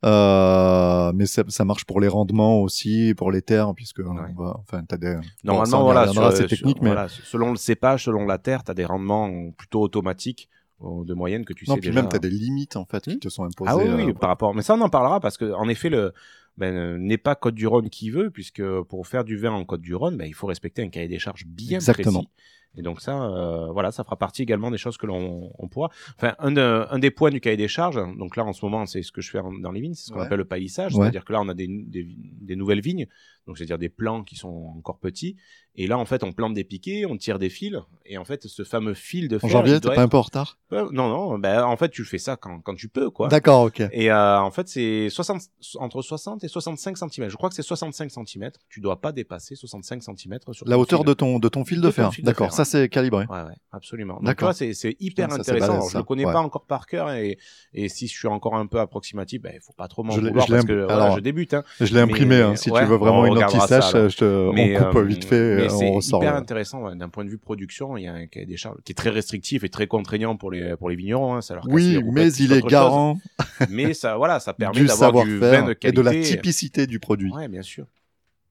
Euh, 0.07 1.13
mais 1.15 1.27
ça, 1.27 1.43
ça 1.49 1.65
marche 1.65 1.85
pour 1.85 2.01
les 2.01 2.09
rendements 2.09 2.61
aussi, 2.63 3.13
pour 3.17 3.33
les 3.33 3.43
terres, 3.43 3.75
puisque 3.75 4.01
on 4.01 4.15
va- 4.15 4.57
enfin, 4.61 4.83
t'as 4.89 4.97
des. 4.97 5.17
Normalement, 5.43 5.63
bon, 5.63 5.65
ça, 5.65 5.79
on 5.79 5.81
y 5.81 5.85
voilà, 5.85 6.13
sur- 6.13 6.37
sur- 6.37 6.47
technique, 6.49 6.81
mais 6.81 6.91
voilà, 6.91 7.09
selon 7.09 7.51
le 7.51 7.57
cépage, 7.57 8.05
selon 8.05 8.25
la 8.27 8.39
terre, 8.39 8.63
tu 8.65 8.71
as 8.71 8.75
des 8.75 8.85
rendements 8.85 9.51
plutôt 9.53 9.81
automatiques 9.83 10.49
euh, 10.83 11.05
de 11.05 11.15
moyenne 11.15 11.45
que 11.45 11.53
tu 11.55 11.65
non, 11.69 11.75
sais 11.75 11.81
puis 11.81 11.89
déjà. 11.91 12.03
même 12.03 12.11
t'as 12.11 12.19
des 12.19 12.31
limites 12.31 12.77
en 12.77 12.85
fait 12.85 13.03
qui 13.05 13.17
Hmm. 13.17 13.19
te 13.19 13.29
sont 13.31 13.45
imposées. 13.45 13.71
Ah 13.73 13.77
oui, 13.77 13.89
oui, 14.05 14.11
euh, 14.11 14.13
par 14.13 14.29
rapport. 14.29 14.55
Mais 14.55 14.63
ça, 14.63 14.75
on 14.75 14.81
en 14.81 14.91
parlera 14.91 15.21
parce 15.21 15.39
que, 15.39 15.51
en 15.53 15.69
effet, 15.69 15.89
le, 15.89 16.13
ben, 16.59 16.75
euh, 16.75 16.99
n'est 16.99 17.19
pas 17.19 17.35
Côte-du-Rhône 17.35 17.89
qui 17.91 18.11
veut, 18.11 18.31
puisque 18.31 18.63
pour 18.83 19.07
faire 19.07 19.25
du 19.25 19.37
vin 19.39 19.53
en 19.53 19.65
Côte-du-Rhône, 19.65 20.17
ben, 20.17 20.27
il 20.27 20.35
faut 20.35 20.47
respecter 20.47 20.83
un 20.83 20.89
cahier 20.89 21.09
des 21.09 21.19
charges 21.19 21.47
bien 21.47 21.77
Exactement. 21.79 22.21
précis. 22.21 22.29
Et 22.77 22.83
donc 22.83 23.01
ça, 23.01 23.23
euh, 23.25 23.71
voilà, 23.73 23.91
ça 23.91 24.05
fera 24.05 24.17
partie 24.17 24.43
également 24.43 24.71
des 24.71 24.79
choses 24.79 24.97
que 24.99 25.07
l'on 25.07 25.51
on 25.59 25.69
pourra. 25.69 25.91
Enfin, 26.17 26.35
un, 26.39 26.53
de- 26.53 26.87
un 26.91 26.99
des 26.99 27.11
points 27.11 27.31
du 27.31 27.41
cahier 27.41 27.57
des 27.57 27.69
charges. 27.69 27.97
Donc 28.19 28.37
là, 28.37 28.45
en 28.45 28.53
ce 28.53 28.65
moment, 28.65 28.85
c'est 28.87 29.03
ce 29.03 29.13
que 29.13 29.21
je 29.23 29.31
fais 29.31 29.39
en- 29.39 29.53
dans 29.53 29.73
les 29.73 29.81
vignes, 29.81 29.95
c'est 29.95 30.07
ce 30.07 30.13
qu'on 30.13 30.19
Ouais. 30.21 30.27
appelle 30.27 30.39
le 30.39 30.45
paillissage, 30.45 30.95
Ouais. 30.95 31.03
c'est-à-dire 31.03 31.25
que 31.25 31.33
là, 31.33 31.41
on 31.41 31.49
a 31.49 31.55
des, 31.55 31.67
des, 31.69 32.07
des 32.09 32.57
nouvelles 32.57 32.81
vignes, 32.81 33.07
donc 33.47 33.59
c'est-à-dire 33.59 33.79
des 33.79 33.89
plants 33.89 34.23
qui 34.25 34.37
sont 34.37 34.73
encore 34.77 34.99
petits. 34.99 35.37
Et 35.79 35.87
là, 35.87 35.99
en 35.99 36.07
fait, 36.07 36.25
on 36.25 36.33
plante 36.33 36.55
des 36.55 36.65
piquets, 36.65 37.05
on 37.05 37.19
tire 37.19 37.39
des 37.39 37.51
fils, 37.51 37.77
et 38.07 38.17
en 38.17 38.25
fait, 38.25 38.47
ce 38.47 38.65
fameux 38.65 38.95
fil 38.95 39.29
de 39.29 39.37
En 39.37 39.41
fer, 39.41 39.51
janvier, 39.51 39.75
il 39.75 39.81
t'es 39.81 39.95
pas 39.95 40.01
un 40.01 40.09
peu 40.09 40.17
en 40.17 40.23
retard? 40.23 40.59
Euh, 40.73 40.89
Non, 40.91 41.11
non, 41.11 41.39
ben, 41.39 41.65
en 41.65 41.77
fait, 41.77 41.91
tu 41.91 42.03
fais 42.07 42.17
ça 42.17 42.37
quand, 42.37 42.61
quand 42.63 42.75
tu 42.75 42.89
peux, 42.89 43.11
quoi. 43.11 43.29
D'accord, 43.29 43.65
ok. 43.65 43.83
Et 43.93 44.11
euh, 44.11 44.41
en 44.41 44.51
fait, 44.51 44.69
c'est 44.69 45.11
60, 45.11 45.43
entre 45.79 46.01
60 46.01 46.43
et 46.45 46.49
65 46.49 46.97
cm. 46.97 47.29
Je 47.29 47.37
crois 47.37 47.51
que 47.51 47.55
c'est 47.55 47.61
65 47.63 48.11
cm. 48.11 48.51
Tu 48.71 48.81
dois 48.81 49.03
pas 49.03 49.13
dépasser 49.13 49.55
65 49.55 50.03
cm 50.03 50.39
sur 50.53 50.67
La 50.67 50.79
hauteur 50.79 51.01
fil. 51.01 51.09
de 51.09 51.13
ton, 51.13 51.39
de 51.39 51.49
ton 51.51 51.67
fil 51.67 51.83
de 51.83 51.91
fer. 51.91 52.11
D'accord, 52.23 52.53
ça 52.53 52.65
c'est 52.65 52.89
calibré. 52.89 53.27
Ouais, 53.29 53.43
ouais, 53.43 53.53
absolument. 53.71 54.19
D'accord. 54.23 54.55
c'est, 54.55 54.73
c'est 54.73 54.97
hyper 54.99 55.29
Putain, 55.29 55.41
intéressant. 55.41 55.67
balèze, 55.67 55.79
Alors, 55.81 55.91
je 55.91 55.99
le 55.99 56.05
connais 56.05 56.25
Ouais. 56.25 56.33
pas 56.33 56.41
encore 56.41 56.65
par 56.65 56.87
cœur 56.87 57.11
et, 57.13 57.37
et 57.75 57.91
si 57.91 58.07
je 58.09 58.17
suis 58.17 58.29
encore 58.29 58.55
un 58.55 58.67
peu 58.67 58.81
approximatif, 58.81 59.43
ben, 59.43 59.53
il 59.55 59.61
faut 59.61 59.75
pas 59.75 59.89
trop 59.89 60.03
m'en 60.05 60.15
vouloir 60.15 60.47
je 60.47 60.53
parce 60.53 60.65
que 60.65 60.73
voilà, 60.73 61.05
alors, 61.05 61.17
je 61.17 61.21
débute. 61.21 61.53
Hein. 61.53 61.65
Je 61.81 61.93
l'ai 61.93 62.01
imprimé, 62.01 62.41
hein, 62.41 62.57
si 62.57 62.71
tu 62.73 62.83
veux 62.85 62.97
vraiment 62.97 63.27
ça, 63.83 64.09
je 64.09 64.17
te, 64.17 64.53
Mais, 64.53 64.79
on 64.79 64.85
coupe 64.85 64.97
euh, 64.97 65.03
vite 65.05 65.25
fait, 65.25 65.57
mais 65.57 65.65
et 65.67 65.69
c'est 65.69 65.91
hyper 66.17 66.35
intéressant 66.35 66.83
ouais, 66.83 66.97
d'un 66.97 67.09
point 67.09 67.25
de 67.25 67.31
vue 67.31 67.39
production. 67.39 67.97
Il 67.97 68.05
y 68.05 68.07
a 68.07 68.13
un 68.15 68.27
cahier 68.27 68.47
des 68.47 68.57
charges 68.57 68.77
qui 68.85 68.93
est 68.93 68.95
très 68.95 69.11
restrictif 69.11 69.65
et 69.65 69.69
très 69.69 69.87
contraignant 69.87 70.37
pour 70.37 70.51
les 70.51 70.77
pour 70.77 70.89
les 70.91 70.97
vignerons. 70.97 71.35
Hein, 71.35 71.41
ça 71.41 71.55
leur 71.55 71.65
Oui, 71.69 71.99
mais 72.13 72.33
il 72.33 72.53
est 72.53 72.61
chose. 72.61 72.71
garant 72.71 73.19
Mais 73.71 73.95
ça, 73.95 74.17
voilà, 74.17 74.41
ça 74.41 74.53
permet 74.53 74.81
du 74.81 74.87
d'avoir 74.87 75.13
du 75.25 75.39
vin 75.39 75.47
savoir-faire 75.53 75.67
de 75.67 75.73
et 75.73 75.77
qualité. 75.77 75.97
de 75.97 76.03
la 76.03 76.15
typicité 76.23 76.87
du 76.87 76.99
produit. 77.01 77.33
Ouais, 77.33 77.49
bien 77.49 77.63
sûr. 77.63 77.87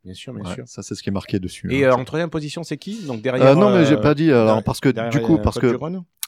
Bien 0.04 0.14
sûr, 0.14 0.34
bien 0.34 0.44
Ouais, 0.44 0.54
sûr. 0.54 0.64
ça, 0.68 0.84
c'est 0.84 0.94
ce 0.94 1.02
qui 1.02 1.10
est 1.10 1.12
marqué 1.12 1.40
dessus. 1.40 1.68
Et 1.74 1.84
hein. 1.84 1.90
euh, 1.90 1.94
en 1.96 2.06
troisième 2.06 2.30
position, 2.30 2.64
c'est 2.64 2.78
qui? 2.78 3.04
Donc 3.06 3.22
derrière. 3.24 3.48
Euh, 3.48 3.56
non, 3.56 3.72
mais 3.76 3.86
j'ai 3.86 3.96
euh, 3.96 4.02
pas 4.02 4.14
dit. 4.14 4.32
Alors, 4.32 4.62
parce 4.64 4.80
que 4.80 4.90
du 5.10 5.20
coup, 5.22 5.38
euh, 5.38 5.42
parce 5.42 5.58
que 5.58 5.66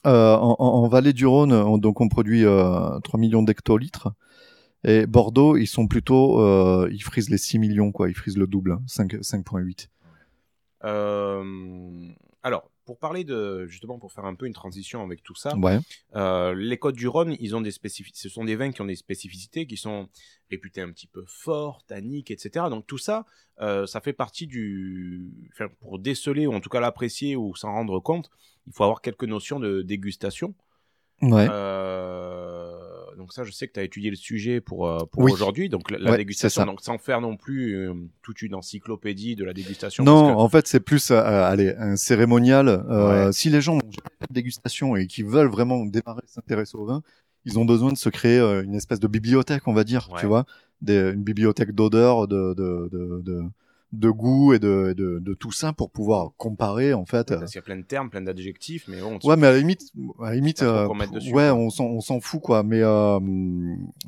euh, 0.06 0.36
en, 0.36 0.56
en- 0.58 0.66
en 0.84 0.88
vallée 0.88 1.14
du 1.14 1.28
Rhône, 1.28 1.54
on, 1.54 1.78
donc 1.78 2.02
on 2.02 2.08
produit 2.10 2.44
euh, 2.44 3.00
3 3.04 3.20
millions 3.20 3.44
d'hectolitres. 3.44 4.10
Et 4.88 5.06
Bordeaux, 5.06 5.58
ils 5.58 5.68
sont 5.68 5.88
plutôt, 5.88 6.40
euh, 6.42 6.90
ils 6.92 7.04
frisent 7.04 7.30
les 7.30 7.38
6 7.38 7.60
millions, 7.60 7.92
quoi. 7.92 8.10
Ils 8.10 8.16
frisent 8.16 8.38
le 8.38 8.48
double, 8.48 8.72
hein, 8.72 8.82
5 8.88 9.16
5,8. 9.22 9.90
Euh, 10.84 12.08
alors, 12.44 12.70
pour 12.86 12.98
parler 12.98 13.26
de 13.26 13.66
justement 13.68 14.00
pour 14.00 14.14
faire 14.14 14.24
un 14.26 14.36
peu 14.36 14.46
une 14.46 14.54
transition 14.54 15.04
avec 15.04 15.22
tout 15.24 15.36
ça, 15.36 15.56
Ouais. 15.58 15.80
euh, 16.16 16.54
les 16.56 16.78
Côtes 16.78 16.96
du 16.96 17.08
Rhône, 17.10 17.36
ils 17.40 17.54
ont 17.56 17.60
des 17.60 17.72
spécificités. 17.72 18.30
Ce 18.30 18.34
sont 18.34 18.46
des 18.46 18.56
vins 18.56 18.72
qui 18.72 18.82
ont 18.82 18.86
des 18.86 18.96
spécificités 18.96 19.68
qui 19.68 19.76
sont 19.76 20.08
réputés 20.50 20.80
un 20.82 20.92
petit 20.92 21.08
peu 21.08 21.26
forts, 21.28 21.84
tanniques, 21.86 22.32
etc. 22.32 22.68
Donc 22.70 22.88
tout 22.88 22.98
ça, 22.98 23.26
euh, 23.60 23.86
ça 23.88 24.00
fait 24.00 24.14
partie 24.14 24.48
du. 24.48 25.50
Enfin, 25.52 25.68
pour 25.82 26.00
déceler 26.00 26.48
ou 26.48 26.54
en 26.54 26.62
tout 26.62 26.70
cas 26.70 26.80
l'apprécier 26.80 27.36
ou 27.36 27.56
s'en 27.56 27.74
rendre 27.74 28.00
compte, 28.00 28.30
il 28.68 28.74
faut 28.74 28.84
avoir 28.84 29.02
quelques 29.02 29.26
notions 29.26 29.60
de 29.60 29.82
dégustation. 29.82 30.56
Ouais. 31.22 31.48
Euh, 31.50 32.57
donc 33.18 33.34
ça, 33.34 33.44
je 33.44 33.52
sais 33.52 33.68
que 33.68 33.74
tu 33.74 33.80
as 33.80 33.84
étudié 33.84 34.10
le 34.10 34.16
sujet 34.16 34.62
pour, 34.62 34.88
euh, 34.88 35.00
pour 35.12 35.24
Oui. 35.24 35.32
aujourd'hui. 35.32 35.68
Donc 35.70 35.92
la, 35.92 35.98
la 35.98 36.12
Ouais, 36.12 36.18
dégustation, 36.18 36.66
donc 36.66 36.82
sans 36.82 36.98
faire 36.98 37.20
non 37.20 37.36
plus 37.36 37.76
euh, 37.76 37.94
toute 38.22 38.42
une 38.42 38.56
encyclopédie 38.56 39.36
de 39.36 39.44
la 39.44 39.54
dégustation. 39.54 40.04
Non, 40.04 40.22
parce 40.22 40.32
que- 40.34 40.38
en 40.40 40.50
fait, 40.50 40.68
c'est 40.68 40.80
plus, 40.80 41.12
euh, 41.12 41.16
allez, 41.22 41.74
un 41.78 41.96
cérémonial. 41.96 42.68
Euh, 42.70 43.26
Ouais. 43.28 43.34
Si 43.34 43.50
les 43.50 43.60
gens 43.62 43.76
ont 43.76 43.80
jamais 43.92 44.16
fait 44.22 44.28
de 44.30 44.34
dégustation 44.34 44.96
et 44.96 45.08
qui 45.08 45.24
veulent 45.24 45.50
vraiment 45.50 45.84
démarrer, 45.86 46.22
s'intéresser 46.28 46.78
au 46.78 46.86
vin, 46.86 47.02
ils 47.46 47.58
ont 47.60 47.66
besoin 47.66 47.92
de 47.92 47.98
se 47.98 48.10
créer 48.10 48.40
euh, 48.40 48.64
une 48.64 48.76
espèce 48.76 49.00
de 49.00 49.08
bibliothèque, 49.08 49.68
on 49.68 49.74
va 49.74 49.84
dire, 49.84 50.10
Ouais. 50.12 50.20
tu 50.20 50.26
vois, 50.28 50.46
des, 50.82 51.12
une 51.14 51.24
bibliothèque 51.24 51.72
d'odeurs, 51.74 52.28
de, 52.28 52.54
de, 52.54 52.90
de, 52.92 53.22
de, 53.24 53.44
de 53.94 54.10
goût 54.10 54.54
et 54.54 54.60
de, 54.60 54.94
de, 54.98 55.20
de 55.20 55.34
tout 55.34 55.52
ça 55.54 55.72
pour 55.72 55.90
pouvoir 55.92 56.32
comparer, 56.38 56.94
en 56.94 57.06
fait. 57.06 57.32
Ouais, 57.32 57.38
parce 57.40 57.52
qu'il 57.52 57.60
y 57.60 57.60
a 57.60 57.64
plein 57.64 57.78
de 57.78 57.84
termes, 57.84 58.10
plein 58.10 58.22
d'adjectifs, 58.22 58.86
mais 58.90 59.00
bon. 59.00 59.18
Ouais, 59.24 59.38
mais 59.38 59.48
à 59.48 59.52
la 59.52 59.60
limite, 59.60 59.82
à 60.20 60.26
la 60.30 60.36
limite, 60.36 60.62
euh, 60.62 60.88
dessus, 61.14 61.32
ouais, 61.34 61.50
on 61.52 61.70
s'en, 61.70 61.86
on 61.86 62.02
s'en 62.02 62.20
fout 62.20 62.42
quoi. 62.42 62.64
Mais 62.64 62.82
euh, 62.82 63.20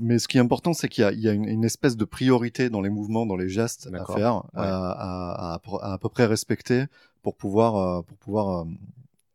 mais 0.02 0.20
ce 0.20 0.28
qui 0.28 0.38
est 0.38 0.42
important, 0.42 0.74
c'est 0.74 0.90
qu'il 0.90 1.04
y 1.04 1.06
a, 1.06 1.12
il 1.14 1.20
y 1.22 1.30
a 1.30 1.32
une, 1.34 1.46
une 1.46 1.64
espèce 1.64 1.96
de 1.96 2.04
priorité 2.06 2.70
dans 2.70 2.82
les 2.82 2.90
mouvements, 2.90 3.26
dans 3.26 3.38
les 3.38 3.48
gestes 3.50 3.90
à 3.94 4.06
faire, 4.14 4.36
Ouais. 4.54 4.64
à, 4.66 4.92
à, 4.92 5.54
à, 5.56 5.94
à, 5.94 5.98
peu 5.98 6.10
près 6.10 6.26
respecter 6.26 6.84
pour 7.22 7.36
pouvoir 7.38 7.76
euh, 7.78 8.02
pour 8.02 8.18
pouvoir 8.18 8.62
euh, 8.62 8.66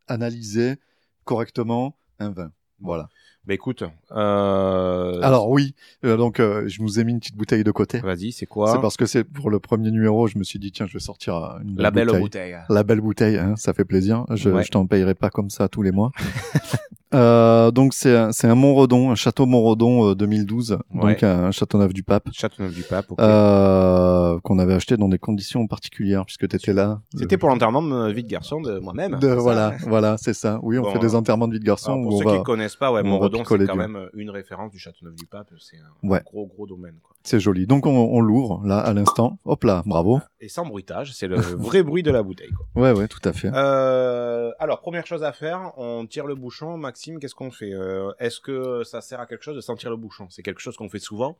analyser 0.08 0.76
correctement 1.24 1.96
un 2.18 2.30
vin. 2.30 2.52
Voilà. 2.80 3.08
Bah 3.46 3.52
écoute, 3.52 3.84
euh... 4.12 5.20
Alors 5.22 5.50
oui, 5.50 5.74
euh, 6.04 6.16
donc 6.16 6.40
euh, 6.40 6.64
je 6.66 6.80
vous 6.80 6.98
ai 6.98 7.04
mis 7.04 7.12
une 7.12 7.18
petite 7.20 7.36
bouteille 7.36 7.62
de 7.62 7.70
côté. 7.70 7.98
vas-y, 8.00 8.32
c'est 8.32 8.46
quoi 8.46 8.72
C'est 8.72 8.80
parce 8.80 8.96
que 8.96 9.04
c'est 9.04 9.22
pour 9.22 9.50
le 9.50 9.58
premier 9.60 9.90
numéro, 9.90 10.26
je 10.28 10.38
me 10.38 10.44
suis 10.44 10.58
dit 10.58 10.72
tiens, 10.72 10.86
je 10.86 10.94
vais 10.94 10.98
sortir 10.98 11.36
euh, 11.36 11.58
une 11.62 11.76
La 11.76 11.90
belle 11.90 12.06
bouteille. 12.06 12.22
bouteille. 12.22 12.56
La 12.70 12.82
belle 12.84 13.00
bouteille, 13.02 13.36
hein, 13.36 13.54
ça 13.56 13.74
fait 13.74 13.84
plaisir. 13.84 14.24
Je, 14.30 14.48
Ouais. 14.48 14.64
je 14.64 14.70
t'en 14.70 14.86
payerai 14.86 15.14
pas 15.14 15.28
comme 15.28 15.50
ça 15.50 15.68
tous 15.68 15.82
les 15.82 15.92
mois. 15.92 16.10
Euh, 17.14 17.70
donc 17.70 17.94
c'est 17.94 18.14
un, 18.16 18.54
Montredon, 18.54 19.10
un 19.10 19.14
château 19.14 19.46
Montredon 19.46 20.10
euh, 20.10 20.14
2012, 20.14 20.78
Ouais. 20.94 21.12
donc 21.12 21.22
un 21.22 21.50
Châteauneuf 21.52 21.92
du 21.92 22.02
Pape, 22.02 22.28
Châteauneuf 22.32 22.74
du 22.74 22.82
Pape. 22.82 23.06
ok. 23.12 23.18
euh, 23.20 24.38
qu'on 24.42 24.58
avait 24.58 24.74
acheté 24.74 24.96
dans 24.96 25.08
des 25.08 25.18
conditions 25.18 25.66
particulières 25.66 26.24
puisque 26.26 26.48
tu 26.48 26.56
étais 26.56 26.72
là. 26.72 27.00
C'était 27.16 27.38
pour 27.38 27.48
l'enterrement 27.48 27.82
de 27.82 28.12
vie 28.12 28.24
de 28.24 28.28
garçon 28.28 28.60
de 28.60 28.78
moi-même. 28.78 29.16
Voilà, 29.38 29.74
voilà, 29.86 30.16
c'est 30.18 30.34
ça. 30.34 30.58
Oui, 30.62 30.78
on 30.78 30.82
Bon, 30.82 30.90
fait 30.92 30.98
des 30.98 31.14
euh, 31.14 31.18
enterrements 31.18 31.48
de 31.48 31.52
vie 31.54 31.60
de 31.60 31.64
garçon 31.64 32.02
pour 32.02 32.14
on 32.14 32.18
ceux 32.18 32.24
va. 32.24 32.36
qui 32.38 32.42
connaissent 32.42 32.76
pas, 32.76 32.90
ouais, 32.92 33.02
on 33.04 33.08
Montredon, 33.08 33.42
c'est 33.44 33.66
quand 33.66 33.76
même 33.76 34.08
une 34.14 34.30
référence 34.30 34.70
du 34.72 34.78
Châteauneuf 34.78 35.14
du 35.14 35.26
Pape. 35.26 35.48
C'est 35.58 35.76
un 35.76 36.08
Ouais. 36.08 36.20
gros, 36.26 36.46
gros 36.46 36.66
domaine. 36.66 36.94
C'est 37.22 37.40
joli. 37.40 37.66
Donc 37.66 37.86
on, 37.86 37.90
on 37.90 38.20
l'ouvre 38.20 38.60
là 38.64 38.78
à 38.78 38.92
l'instant. 38.92 39.38
Hop 39.44 39.64
là, 39.64 39.82
bravo. 39.86 40.20
Et 40.40 40.48
sans 40.48 40.66
bruitage, 40.66 41.12
c'est 41.14 41.26
le 41.26 41.36
vrai 41.40 41.82
bruit 41.82 42.02
de 42.02 42.10
la 42.10 42.22
bouteille. 42.22 42.50
Quoi. 42.50 42.66
Ouais, 42.82 42.92
ouais, 42.92 43.08
tout 43.08 43.20
à 43.24 43.32
fait. 43.32 43.50
Euh, 43.54 44.50
alors, 44.58 44.80
première 44.80 45.06
chose 45.06 45.22
à 45.22 45.32
faire, 45.32 45.72
on 45.78 46.04
tire 46.06 46.26
le 46.26 46.34
bouchon. 46.34 46.76
Maxime, 46.76 47.03
qu'est-ce 47.20 47.34
qu'on 47.34 47.50
fait 47.50 47.72
Euh, 47.72 48.10
Est-ce 48.18 48.40
que 48.40 48.82
ça 48.84 49.00
sert 49.00 49.20
à 49.20 49.26
quelque 49.26 49.42
chose 49.42 49.56
de 49.56 49.60
sentir 49.60 49.90
le 49.90 49.96
bouchon? 49.96 50.26
C'est 50.30 50.42
quelque 50.42 50.60
chose 50.60 50.76
qu'on 50.76 50.88
fait 50.88 50.98
souvent. 50.98 51.38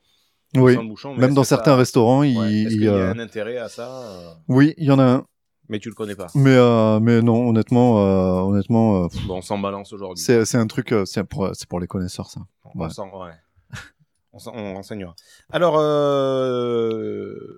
Oui. 0.55 0.77
bouchon, 0.87 1.15
Même 1.15 1.33
dans 1.33 1.43
ça- 1.43 1.55
certains 1.57 1.75
restaurants, 1.75 2.23
il, 2.23 2.37
Ouais, 2.37 2.51
y 2.75 2.87
a 2.87 3.09
un 3.09 3.19
intérêt 3.19 3.57
à 3.57 3.67
ça 3.67 4.03
euh, 4.03 4.29
oui, 4.47 4.73
il 4.77 4.85
y 4.85 4.91
en 4.91 4.99
a 4.99 5.03
un. 5.03 5.25
Mais 5.67 5.79
tu 5.79 5.89
le 5.89 5.95
connais 5.95 6.15
pas. 6.15 6.27
Mais 6.35 6.55
euh, 6.55 6.99
mais 6.99 7.21
non, 7.21 7.49
honnêtement, 7.49 7.99
euh, 7.99 8.41
honnêtement, 8.51 9.05
euh, 9.05 9.07
Bon, 9.27 9.37
on 9.37 9.41
s'en 9.41 9.57
balance 9.57 9.91
aujourd'hui. 9.91 10.23
c'est 10.23 10.55
un 10.55 10.67
truc, 10.67 10.93
c'est 11.05 11.23
pour 11.23 11.49
c'est 11.53 11.67
pour 11.67 11.79
les 11.79 11.87
connaisseurs 11.87 12.29
ça. 12.29 12.41
On 12.75 12.79
Ouais. 12.83 12.89
s'en- 12.91 13.09
ouais. 13.19 13.31
on, 14.33 14.39
s'en- 14.39 14.53
on 14.55 14.75
renseignera. 14.75 15.15
Alors, 15.51 15.73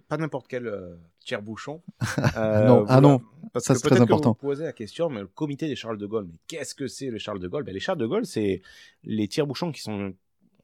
pas 0.07 0.17
n'importe 0.17 0.47
quel 0.47 0.67
tire-bouchon. 1.27 1.81
Euh, 2.37 2.67
Non, 2.67 2.85
ah 2.87 3.01
non, 3.01 3.21
Parce 3.53 3.65
ça, 3.65 3.73
que 3.73 3.79
c'est 3.79 3.87
très 3.89 3.97
que 3.97 4.03
important. 4.03 4.29
vous 4.31 4.37
vous 4.41 4.47
posez 4.49 4.63
la 4.63 4.73
question, 4.73 5.09
mais 5.09 5.21
le 5.21 5.27
comité 5.27 5.67
des 5.67 5.75
Charles 5.75 5.97
de 5.97 6.05
Gaulle, 6.05 6.25
mais 6.27 6.37
qu'est-ce 6.47 6.73
que 6.75 6.87
c'est 6.87 7.09
le 7.09 7.17
Charles 7.17 7.39
de 7.39 7.47
Gaulle? 7.47 7.63
Ben, 7.63 7.73
Les 7.73 7.79
Charles 7.79 7.97
de 7.99 8.05
Gaulle, 8.07 8.25
c'est 8.25 8.61
les 9.03 9.27
tire-bouchons 9.27 9.71
qui 9.71 9.81
sont, 9.81 10.13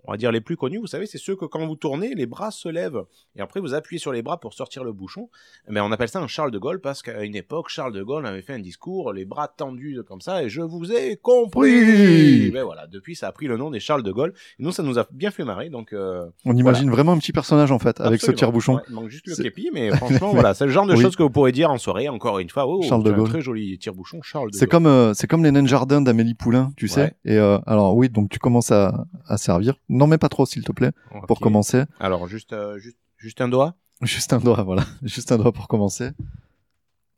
on 0.05 0.11
va 0.11 0.17
dire, 0.17 0.31
les 0.31 0.41
plus 0.41 0.57
connus. 0.57 0.77
Vous 0.79 0.87
savez, 0.87 1.05
c'est 1.05 1.17
ceux 1.17 1.35
que 1.35 1.45
quand 1.45 1.65
vous 1.65 1.75
tournez, 1.75 2.13
les 2.15 2.25
bras 2.25 2.51
se 2.51 2.67
lèvent. 2.69 3.03
Et 3.35 3.41
après, 3.41 3.59
vous 3.59 3.73
appuyez 3.73 3.99
sur 3.99 4.11
les 4.11 4.21
bras 4.21 4.39
pour 4.39 4.53
sortir 4.53 4.83
le 4.83 4.91
bouchon. 4.93 5.29
Mais 5.69 5.79
on 5.79 5.91
appelle 5.91 6.09
ça 6.09 6.19
un 6.19 6.27
Charles 6.27 6.51
de 6.51 6.57
Gaulle 6.59 6.81
parce 6.81 7.01
qu'à 7.01 7.23
une 7.23 7.35
époque, 7.35 7.69
Charles 7.69 7.93
de 7.93 8.03
Gaulle 8.03 8.25
avait 8.25 8.41
fait 8.41 8.53
un 8.53 8.59
discours, 8.59 9.13
les 9.13 9.25
bras 9.25 9.47
tendus 9.47 9.99
comme 10.07 10.21
ça, 10.21 10.43
et 10.43 10.49
je 10.49 10.61
vous 10.61 10.91
ai 10.91 11.17
compris. 11.17 11.61
Oui. 11.61 12.51
Ben 12.51 12.63
voilà, 12.63 12.87
depuis, 12.87 13.15
ça 13.15 13.27
a 13.27 13.31
pris 13.31 13.47
le 13.47 13.57
nom 13.57 13.69
des 13.71 13.79
Charles 13.79 14.03
de 14.03 14.11
Gaulle. 14.11 14.33
Et 14.59 14.63
nous, 14.63 14.71
ça 14.71 14.83
nous 14.83 14.99
a 14.99 15.07
bien 15.11 15.31
fait 15.31 15.43
marrer. 15.43 15.69
Donc, 15.69 15.93
euh, 15.93 16.25
On 16.45 16.55
imagine 16.55 16.89
vraiment 16.89 17.13
un 17.13 17.17
petit 17.17 17.31
personnage 17.31 17.71
en 17.71 17.79
fait 17.79 17.99
avec 18.01 18.21
ce 18.21 18.31
tire-bouchon. 18.31 18.75
Ouais, 18.75 18.81
il 18.89 18.95
manque 18.95 19.09
juste 19.09 19.27
le 19.27 19.35
képi, 19.41 19.69
mais 19.73 19.89
franchement, 19.95 20.31
voilà, 20.33 20.53
c'est 20.53 20.65
le 20.65 20.71
genre 20.71 20.85
de 20.85 20.93
Oui. 20.95 21.01
choses 21.01 21.15
que 21.15 21.23
vous 21.23 21.29
pourrez 21.29 21.51
dire 21.51 21.71
en 21.71 21.77
soirée, 21.77 22.09
encore 22.09 22.39
une 22.39 22.49
fois. 22.49 22.67
Oh, 22.67 22.81
Charles 22.83 23.03
de 23.03 23.11
un 23.11 23.15
Gaulle. 23.15 23.29
très 23.29 23.41
joli 23.41 23.77
tire-bouchon, 23.77 24.21
Charles 24.21 24.51
de 24.51 24.55
C'est 24.55 24.65
Gaulle. 24.65 24.69
comme 24.71 24.87
euh, 24.87 25.13
c'est 25.13 25.27
comme 25.27 25.43
les 25.43 25.51
nains 25.51 25.63
de 25.63 25.67
jardin 25.67 26.01
d'Amélie 26.01 26.33
Poulain, 26.35 26.71
tu 26.77 26.85
Ouais. 26.85 26.91
sais. 26.91 27.13
Et 27.25 27.37
euh, 27.37 27.57
alors 27.65 27.95
oui, 27.95 28.09
donc 28.09 28.29
tu 28.29 28.39
commences 28.39 28.71
à, 28.71 29.05
à 29.27 29.37
servir. 29.37 29.75
Non, 29.93 30.07
mais 30.07 30.17
pas 30.17 30.29
trop 30.29 30.45
s'il 30.45 30.63
te 30.63 30.71
plaît, 30.71 30.91
pour 31.27 31.39
commencer. 31.39 31.83
Alors, 31.99 32.27
juste, 32.27 32.53
euh, 32.53 32.77
juste, 32.79 32.97
juste 33.17 33.39
un 33.41 33.47
doigt. 33.47 33.75
Juste 34.01 34.33
un 34.33 34.39
doigt, 34.39 34.63
voilà, 34.63 34.83
juste 35.03 35.31
un 35.31 35.37
doigt 35.37 35.51
pour 35.53 35.67
commencer. 35.67 36.09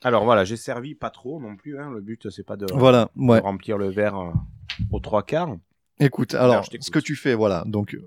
Alors 0.03 0.23
voilà, 0.25 0.43
j'ai 0.43 0.57
servi 0.57 0.93
pas 0.93 1.09
trop 1.09 1.39
non 1.39 1.55
plus. 1.55 1.79
Hein. 1.79 1.89
Le 1.89 2.01
but, 2.01 2.29
c'est 2.29 2.43
pas 2.45 2.57
de, 2.57 2.67
Voilà, 2.73 3.09
de 3.15 3.39
remplir 3.41 3.77
le 3.77 3.89
verre 3.89 4.17
euh, 4.19 4.31
aux 4.91 4.99
trois 4.99 5.23
quarts. 5.23 5.55
Écoute, 5.99 6.35
Alors, 6.35 6.65
ce 6.65 6.91
que 6.91 6.99
tu 6.99 7.15
fais, 7.15 7.33
voilà, 7.33 7.63
donc 7.65 7.97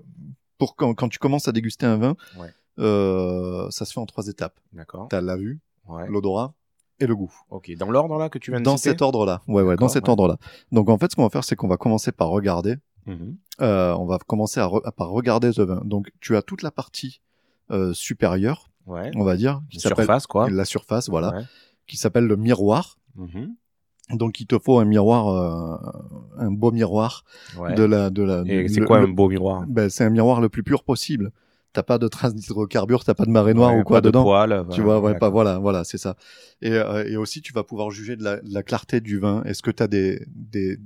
pour 0.57 0.75
quand, 0.75 0.93
quand 0.93 1.09
tu 1.09 1.17
commences 1.19 1.47
à 1.47 1.51
déguster 1.51 1.85
un 1.85 1.97
vin, 1.97 2.15
Ouais. 2.37 2.49
euh, 2.79 3.69
ça 3.71 3.85
se 3.85 3.93
fait 3.93 3.99
en 3.99 4.05
trois 4.05 4.27
étapes. 4.27 4.59
D'accord. 4.71 5.07
T'as 5.09 5.21
la 5.21 5.35
vue, 5.35 5.59
Ouais. 5.87 6.07
l'odorat 6.07 6.53
et 6.99 7.07
le 7.07 7.15
goût. 7.15 7.33
Ok. 7.49 7.71
Dans 7.77 7.89
l'ordre 7.89 8.17
là 8.17 8.29
que 8.29 8.37
tu 8.37 8.51
viens 8.51 8.59
de 8.59 8.65
Dans 8.65 8.77
citer 8.77 8.91
cet 8.91 9.01
ordre-là. 9.01 9.41
Ouais, 9.47 9.63
ouais, 9.63 9.75
dans 9.75 9.89
cet 9.89 10.03
ouais. 10.03 10.09
ordre-là. 10.09 10.37
Donc 10.71 10.89
en 10.89 10.97
fait, 10.97 11.09
ce 11.11 11.15
qu'on 11.15 11.23
va 11.23 11.29
faire, 11.29 11.43
c'est 11.43 11.55
qu'on 11.55 11.67
va 11.67 11.77
commencer 11.77 12.11
par 12.11 12.27
regarder. 12.29 12.75
Mhm. 13.09 13.35
Euh, 13.61 13.93
on 13.95 14.05
va 14.05 14.17
commencer 14.19 14.59
à 14.59 14.65
re- 14.67 14.91
par 14.95 15.09
regarder 15.09 15.51
ce 15.51 15.61
vin. 15.61 15.81
Donc 15.85 16.11
tu 16.21 16.35
as 16.37 16.41
toute 16.41 16.61
la 16.63 16.71
partie 16.71 17.21
euh, 17.71 17.93
supérieure, 17.93 18.69
Ouais. 18.87 19.11
on 19.15 19.23
va 19.23 19.35
dire, 19.35 19.61
qui 19.69 19.79
s'appelle 19.79 20.07
la 20.51 20.65
surface, 20.65 21.09
voilà, 21.09 21.29
Ouais. 21.35 21.43
qui 21.87 21.97
s'appelle 21.97 22.25
le 22.25 22.35
miroir. 22.35 22.97
Mhm. 23.15 23.55
Donc 24.13 24.39
il 24.41 24.47
te 24.47 24.57
faut 24.57 24.79
un 24.79 24.85
miroir, 24.85 25.27
euh, 25.27 25.77
un 26.45 26.51
beau 26.51 26.71
miroir 26.71 27.23
Ouais. 27.59 27.75
de 27.75 27.83
la 27.83 28.09
de 28.09 28.23
la. 28.23 28.43
Et 28.47 28.67
c'est 28.67 28.81
quoi 28.81 28.99
le- 28.99 29.05
un 29.05 29.09
beau 29.09 29.29
miroir? 29.29 29.65
Ben, 29.67 29.89
c'est 29.89 30.03
un 30.03 30.09
miroir 30.09 30.41
le 30.41 30.49
plus 30.49 30.63
pur 30.63 30.83
possible. 30.83 31.31
t'as 31.71 31.83
pas 31.83 31.99
de 31.99 32.07
traces 32.07 32.33
d'hydrocarbures, 32.33 33.03
t'as 33.03 33.13
pas 33.13 33.25
de 33.25 33.29
marée 33.29 33.53
noire 33.53 33.75
ou 33.77 33.83
quoi 33.83 33.97
pas 33.97 34.01
de 34.01 34.07
dedans. 34.07 34.23
poils, 34.23 34.65
Tu 34.71 34.81
voilà, 34.81 34.99
vois, 34.99 35.11
ouais, 35.11 35.19
pas, 35.19 35.29
voilà, 35.29 35.59
voilà, 35.59 35.83
c'est 35.83 35.99
ça. 35.99 36.15
Et, 36.63 36.71
et 37.05 37.15
aussi, 37.15 37.43
tu 37.43 37.53
vas 37.53 37.63
pouvoir 37.63 37.91
juger 37.91 38.15
de 38.15 38.23
la, 38.23 38.37
de 38.37 38.51
la 38.51 38.63
clarté 38.63 39.01
du 39.01 39.19
vin. 39.19 39.43
Est-ce 39.43 39.61
que 39.61 39.69
tu 39.69 39.83
as 39.83 39.87
des, 39.87 40.25
des, 40.35 40.79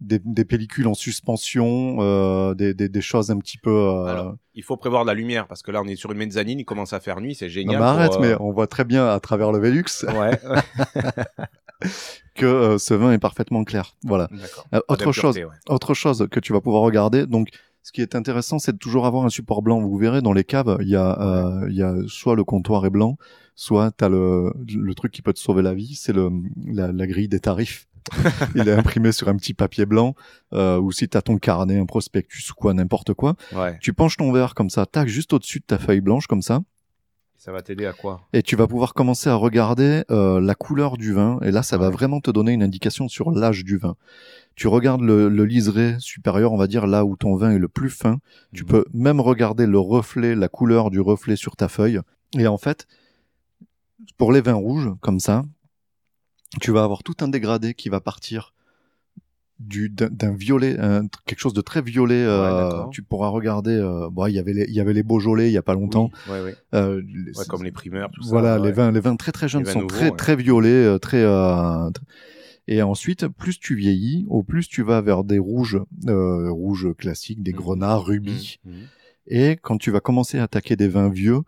des, 0.00 0.18
des 0.18 0.44
pellicules 0.44 0.86
en 0.86 0.94
suspension, 0.94 1.96
euh, 2.00 2.54
des, 2.54 2.74
des, 2.74 2.88
des 2.88 3.00
choses 3.00 3.30
un 3.30 3.38
petit 3.38 3.58
peu. 3.58 3.70
Euh... 3.70 4.04
Alors, 4.04 4.36
Il 4.54 4.62
faut 4.62 4.76
prévoir 4.76 5.02
de 5.04 5.08
la 5.08 5.14
lumière 5.14 5.46
parce 5.46 5.62
que 5.62 5.70
là, 5.70 5.82
on 5.82 5.86
est 5.86 5.96
sur 5.96 6.12
une 6.12 6.18
mezzanine, 6.18 6.58
il 6.60 6.64
commence 6.64 6.92
à 6.92 7.00
faire 7.00 7.20
nuit, 7.20 7.34
c'est 7.34 7.46
non, 7.46 7.52
génial. 7.52 7.78
mais 7.78 7.84
arrête, 7.84 8.12
pour, 8.12 8.22
euh, 8.22 8.28
mais 8.28 8.36
on 8.40 8.52
voit 8.52 8.66
très 8.66 8.84
bien 8.84 9.06
à 9.08 9.18
travers 9.20 9.52
le 9.52 9.58
Velux 9.58 9.84
Ouais, 10.18 10.38
que 12.34 12.46
euh, 12.46 12.78
ce 12.78 12.94
vin 12.94 13.12
est 13.12 13.18
parfaitement 13.18 13.64
clair. 13.64 13.96
Voilà. 14.04 14.28
Euh, 14.74 14.80
autre 14.88 15.12
chose, 15.12 15.36
ouais. 15.36 15.44
autre 15.68 15.94
chose 15.94 16.26
que 16.30 16.40
tu 16.40 16.52
vas 16.52 16.60
pouvoir 16.60 16.82
regarder. 16.82 17.26
Donc, 17.26 17.48
ce 17.82 17.92
qui 17.92 18.02
est 18.02 18.14
intéressant, 18.14 18.58
c'est 18.58 18.72
de 18.72 18.78
toujours 18.78 19.06
avoir 19.06 19.24
un 19.24 19.28
support 19.28 19.62
blanc. 19.62 19.80
Vous 19.80 19.96
verrez 19.96 20.20
dans 20.20 20.32
les 20.32 20.44
caves, 20.44 20.76
il 20.80 20.88
y 20.88 20.96
a, 20.96 21.20
euh, 21.20 21.66
il 21.70 21.76
y 21.76 21.82
a 21.82 21.94
soit 22.08 22.34
le 22.34 22.44
comptoir 22.44 22.84
est 22.84 22.90
blanc, 22.90 23.16
soit 23.54 23.90
t'as 23.92 24.08
le, 24.08 24.52
le 24.68 24.94
truc 24.94 25.12
qui 25.12 25.22
peut 25.22 25.32
te 25.32 25.38
sauver 25.38 25.62
la 25.62 25.72
vie, 25.74 25.94
c'est 25.94 26.12
le 26.12 26.30
la, 26.66 26.90
la 26.92 27.06
grille 27.06 27.28
des 27.28 27.40
tarifs. 27.40 27.86
il 28.54 28.68
est 28.68 28.72
imprimé 28.72 29.12
sur 29.12 29.28
un 29.28 29.36
petit 29.36 29.54
papier 29.54 29.86
blanc, 29.86 30.14
euh, 30.52 30.78
ou 30.78 30.92
si 30.92 31.08
t'as 31.08 31.22
ton 31.22 31.38
carnet, 31.38 31.78
un 31.78 31.86
prospectus 31.86 32.50
ou 32.50 32.54
quoi, 32.54 32.74
n'importe 32.74 33.14
quoi. 33.14 33.34
Ouais, 33.54 33.78
Tu 33.80 33.92
penches 33.92 34.16
ton 34.16 34.32
verre 34.32 34.54
comme 34.54 34.70
ça, 34.70 34.86
tac, 34.86 35.08
juste 35.08 35.32
au-dessus 35.32 35.60
de 35.60 35.64
ta 35.64 35.78
feuille 35.78 36.00
blanche 36.00 36.26
comme 36.26 36.42
ça, 36.42 36.60
ça 37.38 37.52
va 37.52 37.60
t'aider 37.62 37.84
à 37.86 37.92
quoi? 37.92 38.22
Et 38.32 38.42
tu 38.42 38.56
vas 38.56 38.66
pouvoir 38.66 38.92
commencer 38.94 39.28
à 39.28 39.34
regarder 39.34 40.02
euh, 40.10 40.40
la 40.40 40.54
couleur 40.54 40.96
du 40.96 41.12
vin. 41.12 41.38
Et 41.42 41.50
là, 41.52 41.62
ça 41.62 41.76
va 41.76 41.90
vraiment 41.90 42.20
te 42.20 42.30
donner 42.30 42.52
une 42.52 42.62
indication 42.62 43.08
sur 43.08 43.30
l'âge 43.30 43.62
du 43.62 43.76
vin. 43.76 43.94
Tu 44.56 44.66
regardes 44.68 45.02
le, 45.02 45.28
le 45.28 45.44
liseré 45.44 45.94
supérieur, 46.00 46.52
on 46.52 46.56
va 46.56 46.66
dire 46.66 46.86
là 46.86 47.04
où 47.04 47.14
ton 47.14 47.36
vin 47.36 47.52
est 47.52 47.58
le 47.58 47.68
plus 47.68 47.90
fin. 47.90 48.18
Tu 48.54 48.62
Mhm. 48.64 48.68
peux 48.68 48.84
même 48.94 49.20
regarder 49.20 49.66
le 49.66 49.78
reflet, 49.78 50.34
la 50.34 50.48
couleur 50.48 50.90
du 50.90 50.98
reflet 50.98 51.36
sur 51.36 51.56
ta 51.56 51.68
feuille. 51.68 52.00
Et 52.38 52.46
en 52.48 52.56
fait, 52.58 52.86
pour 54.16 54.32
les 54.32 54.40
vins 54.40 54.54
rouges, 54.54 54.90
comme 55.00 55.20
ça, 55.20 55.44
tu 56.60 56.70
vas 56.70 56.84
avoir 56.84 57.02
tout 57.02 57.14
un 57.20 57.28
dégradé 57.28 57.74
qui 57.74 57.88
va 57.88 58.00
partir 58.00 58.52
du 59.58 59.88
d'un 59.88 60.34
violet, 60.34 60.78
un- 60.78 61.06
quelque 61.24 61.38
chose 61.38 61.54
de 61.54 61.62
très 61.62 61.80
violet. 61.80 62.22
euh, 62.22 62.86
tu 62.90 63.02
pourras 63.02 63.28
regarder. 63.28 63.70
euh, 63.72 64.10
bon, 64.10 64.26
il 64.26 64.34
y 64.34 64.38
avait 64.38 64.52
les, 64.52 64.64
il 64.68 64.74
y 64.74 64.80
avait 64.80 64.92
les 64.92 65.02
Beaujolais 65.02 65.48
il 65.48 65.52
y 65.52 65.56
a 65.56 65.62
pas 65.62 65.72
longtemps. 65.74 66.10
Oui, 66.26 66.32
ouais, 66.32 66.40
ouais. 66.42 66.56
Euh, 66.74 67.00
Ouais, 67.34 67.44
comme 67.48 67.64
les 67.64 67.72
primeurs, 67.72 68.10
tout 68.10 68.22
ça. 68.22 68.30
voilà, 68.30 68.58
ouais. 68.60 68.66
les 68.66 68.72
vins, 68.72 68.92
les 68.92 69.00
vins 69.00 69.16
très 69.16 69.32
très 69.32 69.48
jeunes 69.48 69.64
sont 69.64 69.80
nouveaux, 69.80 69.88
très 69.88 70.10
très 70.10 70.36
violets, 70.36 70.68
euh, 70.68 70.98
très. 70.98 71.22
euh, 71.22 71.88
tr- 71.90 72.00
et 72.68 72.82
ensuite, 72.82 73.28
plus 73.28 73.58
tu 73.60 73.76
vieillis, 73.76 74.26
au 74.28 74.42
plus 74.42 74.68
tu 74.68 74.82
vas 74.82 75.00
vers 75.00 75.24
des 75.24 75.38
rouges, 75.38 75.80
euh, 76.08 76.50
rouges 76.50 76.88
classiques, 76.98 77.42
des 77.42 77.52
Mhm. 77.52 77.56
grenats, 77.58 77.96
rubis. 77.96 78.58
Mhm, 78.64 78.72
mhm. 78.72 78.86
Et 79.28 79.56
quand 79.56 79.78
tu 79.78 79.90
vas 79.90 80.00
commencer 80.00 80.38
à 80.38 80.42
attaquer 80.44 80.76
des 80.76 80.88
vins 80.88 81.08
vieux, 81.08 81.40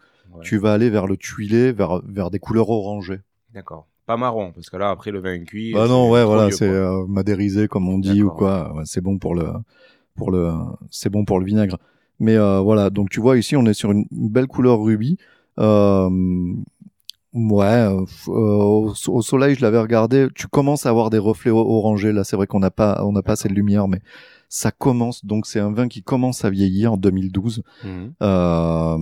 tu 0.42 0.56
vas 0.56 0.72
aller 0.72 0.88
vers 0.88 1.06
le 1.06 1.16
tuilé, 1.18 1.72
vers 1.72 2.00
vers 2.06 2.30
des 2.30 2.38
couleurs 2.38 2.70
orangées. 2.70 3.20
D'accord. 3.52 3.86
Pas 4.08 4.16
marron, 4.16 4.52
parce 4.52 4.70
que 4.70 4.78
là, 4.78 4.88
après 4.88 5.10
le 5.10 5.20
vin 5.20 5.44
cuit. 5.44 5.74
Bah 5.74 5.86
non, 5.86 6.10
ouais, 6.10 6.24
voilà, 6.24 6.50
c'est 6.50 6.66
euh, 6.66 7.04
madérisé 7.06 7.68
comme 7.68 7.90
on 7.90 7.98
dit 7.98 8.22
ou 8.22 8.30
quoi. 8.30 8.74
Ouais, 8.74 8.84
c'est 8.86 9.02
bon 9.02 9.18
pour 9.18 9.34
le 9.34 9.48
pour 10.16 10.30
le 10.30 10.50
c'est 10.90 11.10
bon 11.10 11.26
pour 11.26 11.38
le 11.38 11.44
vinaigre. 11.44 11.76
Mais 12.18 12.34
euh, 12.34 12.60
voilà, 12.60 12.88
donc 12.88 13.10
tu 13.10 13.20
vois 13.20 13.36
ici 13.36 13.54
on 13.54 13.66
est 13.66 13.74
sur 13.74 13.92
une 13.92 14.06
belle 14.10 14.46
couleur 14.46 14.80
rubis. 14.80 15.18
Euh, 15.60 16.08
ouais, 17.34 17.66
euh, 17.66 18.06
au, 18.28 18.94
au 19.08 19.20
soleil 19.22 19.54
je 19.56 19.60
l'avais 19.60 19.78
regardé. 19.78 20.28
Tu 20.34 20.48
commences 20.48 20.86
à 20.86 20.88
avoir 20.88 21.10
des 21.10 21.18
reflets 21.18 21.50
orangés. 21.50 22.12
Là, 22.12 22.24
c'est 22.24 22.36
vrai 22.36 22.46
qu'on 22.46 22.60
n'a 22.60 22.70
pas 22.70 23.02
on 23.04 23.12
n'a 23.12 23.20
pas 23.22 23.32
assez 23.32 23.50
de 23.50 23.54
lumière, 23.54 23.88
mais 23.88 24.00
ça 24.48 24.70
commence. 24.70 25.24
Donc 25.24 25.46
c'est 25.46 25.60
un 25.60 25.72
vin 25.72 25.88
qui 25.88 26.02
commence 26.02 26.44
à 26.44 26.50
vieillir 26.50 26.94
en 26.94 26.96
2012. 26.96 27.62
Mhm. 27.84 28.12
Euh, 28.22 28.96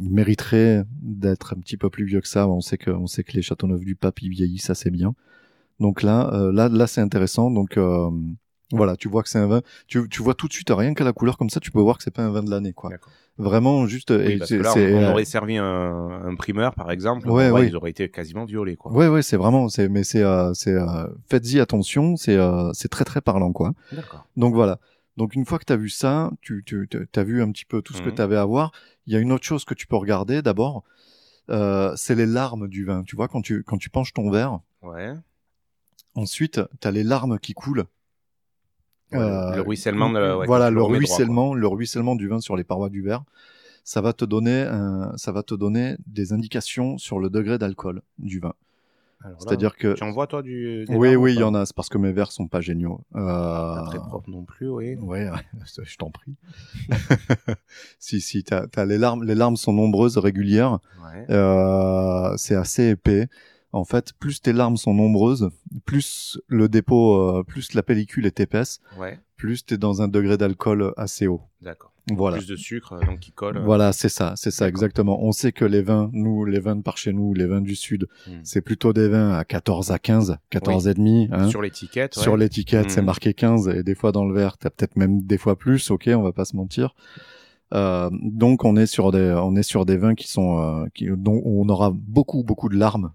il 0.00 0.10
mériterait 0.10 0.84
d'être 1.02 1.54
un 1.54 1.60
petit 1.60 1.76
peu 1.76 1.90
plus 1.90 2.04
vieux 2.04 2.20
que 2.20 2.28
ça. 2.28 2.48
On 2.48 2.60
sait 2.60 2.78
que, 2.78 2.90
on 2.90 3.06
sait 3.06 3.24
que 3.24 3.32
les 3.32 3.42
Châteauneuf 3.42 3.80
du 3.80 3.96
Pape 3.96 4.22
ils 4.22 4.30
vieillissent 4.30 4.70
assez 4.70 4.90
bien. 4.90 5.14
Donc 5.80 6.02
là, 6.02 6.32
euh, 6.32 6.52
là, 6.52 6.68
là, 6.68 6.86
c'est 6.86 7.00
intéressant. 7.00 7.50
Donc 7.50 7.76
euh, 7.76 8.10
voilà, 8.76 8.96
tu 8.96 9.08
vois 9.08 9.22
que 9.22 9.28
c'est 9.28 9.38
un 9.38 9.46
vin. 9.46 9.62
Tu, 9.86 10.08
tu 10.08 10.22
vois 10.22 10.34
tout 10.34 10.48
de 10.48 10.52
suite, 10.52 10.68
rien 10.70 10.94
qu'à 10.94 11.04
la 11.04 11.12
couleur 11.12 11.36
comme 11.38 11.50
ça, 11.50 11.60
tu 11.60 11.70
peux 11.70 11.80
voir 11.80 11.96
que 11.98 12.04
c'est 12.04 12.10
pas 12.10 12.22
un 12.22 12.30
vin 12.30 12.42
de 12.42 12.50
l'année, 12.50 12.72
quoi. 12.72 12.90
Vraiment 13.36 13.86
juste. 13.86 14.10
Oui, 14.10 14.38
parce 14.38 14.50
que 14.50 14.56
là, 14.62 14.72
on, 14.76 14.78
euh, 14.78 15.10
aurait 15.10 15.24
servi 15.24 15.56
un, 15.56 15.64
un 15.64 16.34
primeur, 16.36 16.74
par 16.74 16.90
exemple. 16.90 17.28
Ouais, 17.28 17.50
ouais. 17.50 17.66
Ils 17.68 17.76
auraient 17.76 17.90
été 17.90 18.08
quasiment 18.08 18.44
violets, 18.44 18.76
quoi. 18.76 18.92
Ouais, 18.92 19.08
ouais, 19.08 19.22
c'est 19.22 19.36
vraiment, 19.36 19.68
c'est, 19.68 19.88
mais 19.88 20.04
c'est, 20.04 20.22
euh, 20.22 20.54
c'est, 20.54 20.72
euh, 20.74 21.06
faites-y 21.28 21.58
attention, 21.60 22.16
c'est, 22.16 22.36
euh, 22.36 22.70
c'est 22.74 22.88
très 22.88 23.04
très 23.04 23.20
parlant, 23.20 23.52
quoi. 23.52 23.72
D'accord. 23.92 24.26
Donc 24.36 24.54
voilà. 24.54 24.78
Donc 25.16 25.34
une 25.34 25.44
fois 25.46 25.58
que 25.58 25.64
tu 25.64 25.72
as 25.72 25.76
vu 25.76 25.88
ça, 25.90 26.30
tu, 26.42 26.64
tu 26.64 26.88
as 27.14 27.24
vu 27.24 27.42
un 27.42 27.50
petit 27.52 27.64
peu 27.64 27.82
tout 27.82 27.92
ce 27.92 28.02
que 28.02 28.08
Mhm. 28.08 28.14
tu 28.16 28.22
avais 28.22 28.36
à 28.36 28.44
voir. 28.44 28.72
Il 29.06 29.12
y 29.12 29.16
a 29.16 29.20
une 29.20 29.30
autre 29.32 29.44
chose 29.44 29.64
que 29.64 29.74
tu 29.74 29.86
peux 29.86 29.96
regarder 29.96 30.42
d'abord, 30.42 30.82
c'est 31.48 32.14
les 32.14 32.26
larmes 32.26 32.68
du 32.68 32.84
vin. 32.84 33.02
Tu 33.04 33.14
vois, 33.16 33.28
quand 33.28 33.42
tu, 33.42 33.62
quand 33.64 33.78
tu 33.78 33.90
penches 33.90 34.12
ton 34.12 34.30
verre, 34.30 34.60
Ouais. 34.82 35.12
ensuite, 36.14 36.60
tu 36.80 36.88
as 36.88 36.90
les 36.90 37.02
larmes 37.04 37.38
qui 37.38 37.52
coulent. 37.54 37.84
Euh, 39.14 39.56
le 39.56 39.62
ruissellement 39.62 40.10
de 40.10 40.18
la, 40.18 40.38
ouais, 40.38 40.46
voilà, 40.46 40.70
le 40.70 40.80
droit, 40.80 40.96
ruissellement, 40.96 41.54
le 41.54 41.66
ruissellement 41.66 42.14
du 42.16 42.28
vin 42.28 42.40
sur 42.40 42.56
les 42.56 42.64
parois 42.64 42.90
du 42.90 43.02
verre, 43.02 43.22
ça 43.84 44.00
va 44.00 44.12
te 44.12 44.24
donner, 44.24 44.62
un- 44.62 45.12
ça 45.16 45.32
va 45.32 45.42
te 45.42 45.54
donner 45.54 45.96
des 46.06 46.32
indications 46.32 46.98
sur 46.98 47.18
le 47.18 47.30
degré 47.30 47.58
d'alcool 47.58 48.02
du 48.18 48.40
vin. 48.40 48.54
C'est-à-dire 49.38 49.74
que 49.76 49.94
Tu 49.94 50.04
en 50.04 50.10
vois, 50.10 50.26
toi, 50.26 50.42
du. 50.42 50.84
des 50.84 50.94
oui, 50.94 51.08
oui, 51.10 51.16
ou 51.16 51.28
il 51.28 51.36
y 51.36 51.42
en 51.42 51.54
a. 51.54 51.64
C'est 51.64 51.74
parce 51.74 51.88
que 51.88 51.96
mes 51.96 52.12
verres 52.12 52.30
sont 52.30 52.46
pas 52.46 52.60
géniaux. 52.60 53.00
Euh, 53.14 53.20
Pas 53.20 53.84
très 53.88 53.98
propre 53.98 54.28
non 54.28 54.44
plus, 54.44 54.68
oui. 54.68 54.96
Ouais, 54.96 55.30
je 55.82 55.96
t'en 55.96 56.10
prie. 56.10 56.34
si, 57.98 58.20
si, 58.20 58.44
t'as, 58.44 58.66
t'as 58.66 58.84
les 58.84 58.98
larmes, 58.98 59.24
les 59.24 59.34
larmes 59.34 59.56
sont 59.56 59.72
nombreuses, 59.72 60.18
régulières. 60.18 60.78
Ouais. 61.02 61.26
Euh, 61.30 62.34
c'est 62.36 62.54
assez 62.54 62.90
épais. 62.90 63.28
En 63.74 63.84
fait, 63.84 64.12
plus 64.18 64.40
tes 64.40 64.52
larmes 64.52 64.76
sont 64.76 64.94
nombreuses, 64.94 65.50
plus 65.84 66.38
le 66.46 66.68
dépôt, 66.68 67.16
euh, 67.16 67.42
plus 67.42 67.74
la 67.74 67.82
pellicule 67.82 68.24
est 68.26 68.38
épaisse, 68.40 68.80
Ouais. 68.98 69.18
plus 69.36 69.64
t'es 69.66 69.76
dans 69.78 70.00
un 70.02 70.08
degré 70.08 70.36
d'alcool 70.36 70.92
assez 70.96 71.26
haut. 71.26 71.40
D'accord. 71.60 71.90
Voilà. 72.14 72.36
Plus 72.36 72.46
de 72.46 72.56
sucre, 72.56 72.92
euh, 72.92 73.00
donc 73.06 73.18
qui 73.20 73.32
colle. 73.32 73.56
euh, 73.56 73.62
Voilà, 73.64 73.92
c'est 73.94 74.10
ça, 74.10 74.34
c'est 74.36 74.50
ça 74.50 74.68
exactement. 74.68 75.24
On 75.24 75.32
sait 75.32 75.52
que 75.52 75.64
les 75.64 75.80
vins, 75.82 76.10
nous, 76.12 76.44
les 76.44 76.60
vins 76.60 76.76
de 76.76 76.82
par 76.82 76.98
chez 76.98 77.12
nous, 77.14 77.32
les 77.34 77.46
vins 77.46 77.62
du 77.62 77.74
sud, 77.74 78.06
Hmm. 78.26 78.32
c'est 78.44 78.60
plutôt 78.60 78.92
des 78.92 79.08
vins 79.08 79.32
à 79.32 79.42
14 79.44 79.90
à 79.90 79.98
15, 79.98 80.36
14 80.50 80.86
et 80.86 80.94
demi. 80.94 81.28
Hein. 81.32 81.48
Sur 81.48 81.62
l'étiquette. 81.62 82.14
Sur 82.14 82.36
l'étiquette, 82.36 82.90
c'est 82.90 83.00
Mhm. 83.00 83.06
marqué 83.06 83.32
15 83.34 83.68
et 83.68 83.82
des 83.82 83.94
fois 83.94 84.12
dans 84.12 84.26
le 84.26 84.34
verre, 84.34 84.58
t'as 84.58 84.68
peut-être 84.70 84.96
même 84.96 85.22
des 85.22 85.38
fois 85.38 85.56
plus. 85.56 85.90
Ok, 85.90 86.08
on 86.14 86.22
va 86.22 86.32
pas 86.32 86.44
se 86.44 86.54
mentir. 86.56 86.94
Euh, 87.72 88.10
donc 88.12 88.64
on 88.64 88.76
est 88.76 88.86
sur 88.86 89.10
des, 89.10 89.34
on 89.42 89.56
est 89.56 89.62
sur 89.62 89.84
des 89.86 89.96
vins 89.96 90.14
qui 90.14 90.28
sont, 90.28 90.58
euh, 90.60 90.86
qui, 90.94 91.08
dont 91.08 91.40
on 91.44 91.68
aura 91.70 91.90
beaucoup 91.92 92.44
beaucoup 92.44 92.68
de 92.68 92.76
larmes 92.76 93.12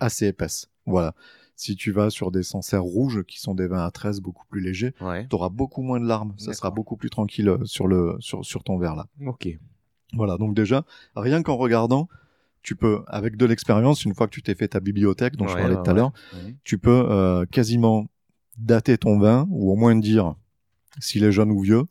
assez 0.00 0.26
épaisses. 0.26 0.68
Voilà. 0.86 1.14
Si 1.56 1.74
tu 1.74 1.90
vas 1.90 2.08
sur 2.10 2.30
des 2.30 2.42
Sancerres 2.44 2.84
rouges 2.84 3.24
qui 3.24 3.40
sont 3.40 3.54
des 3.54 3.66
vins 3.66 3.84
à 3.84 3.90
13 3.90 4.20
beaucoup 4.20 4.44
plus 4.48 4.60
légers, 4.60 4.94
Ouais. 5.00 5.26
tu 5.28 5.34
auras 5.34 5.48
beaucoup 5.48 5.82
moins 5.82 5.98
de 6.00 6.06
larmes. 6.06 6.34
Ça 6.38 6.52
sera 6.52 6.70
beaucoup 6.70 6.96
plus 6.96 7.10
tranquille 7.10 7.48
euh, 7.48 7.64
sur 7.64 7.88
le 7.88 8.16
sur 8.20 8.44
sur 8.44 8.62
ton 8.62 8.78
verre 8.78 8.94
là. 8.94 9.06
Ok. 9.26 9.48
Voilà. 10.14 10.36
Donc 10.36 10.54
déjà, 10.54 10.84
rien 11.16 11.42
qu'en 11.42 11.56
regardant, 11.56 12.08
tu 12.62 12.76
peux 12.76 13.02
avec 13.08 13.36
de 13.36 13.44
l'expérience, 13.44 14.04
une 14.04 14.14
fois 14.14 14.26
que 14.28 14.32
tu 14.34 14.42
t'es 14.42 14.54
fait 14.54 14.68
ta 14.68 14.80
bibliothèque 14.80 15.36
dont 15.36 15.48
je 15.48 15.54
parlais 15.54 15.74
tout 15.74 15.90
à 15.90 15.94
l'heure, 15.94 16.12
tu 16.64 16.78
peux 16.78 17.04
euh, 17.10 17.44
quasiment 17.46 18.06
dater 18.56 18.96
ton 18.98 19.18
vin 19.18 19.46
ou 19.50 19.70
au 19.72 19.76
moins 19.76 19.94
dire 19.96 20.34
s'il 21.00 21.22
est 21.24 21.30
jeune 21.32 21.50
ou 21.52 21.60
vieux 21.60 21.84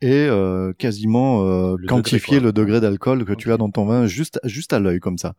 et 0.00 0.26
euh, 0.26 0.72
quasiment 0.72 1.44
euh, 1.44 1.76
Le 1.78 1.86
quantifier 1.86 2.38
degré, 2.38 2.46
le 2.46 2.52
degré 2.52 2.80
d'alcool 2.80 3.24
que 3.24 3.32
tu 3.32 3.52
as 3.52 3.56
dans 3.56 3.70
ton 3.70 3.84
vin 3.86 4.06
juste 4.06 4.40
juste 4.44 4.72
à 4.72 4.80
l'œil 4.80 4.98
comme 4.98 5.18
ça. 5.18 5.34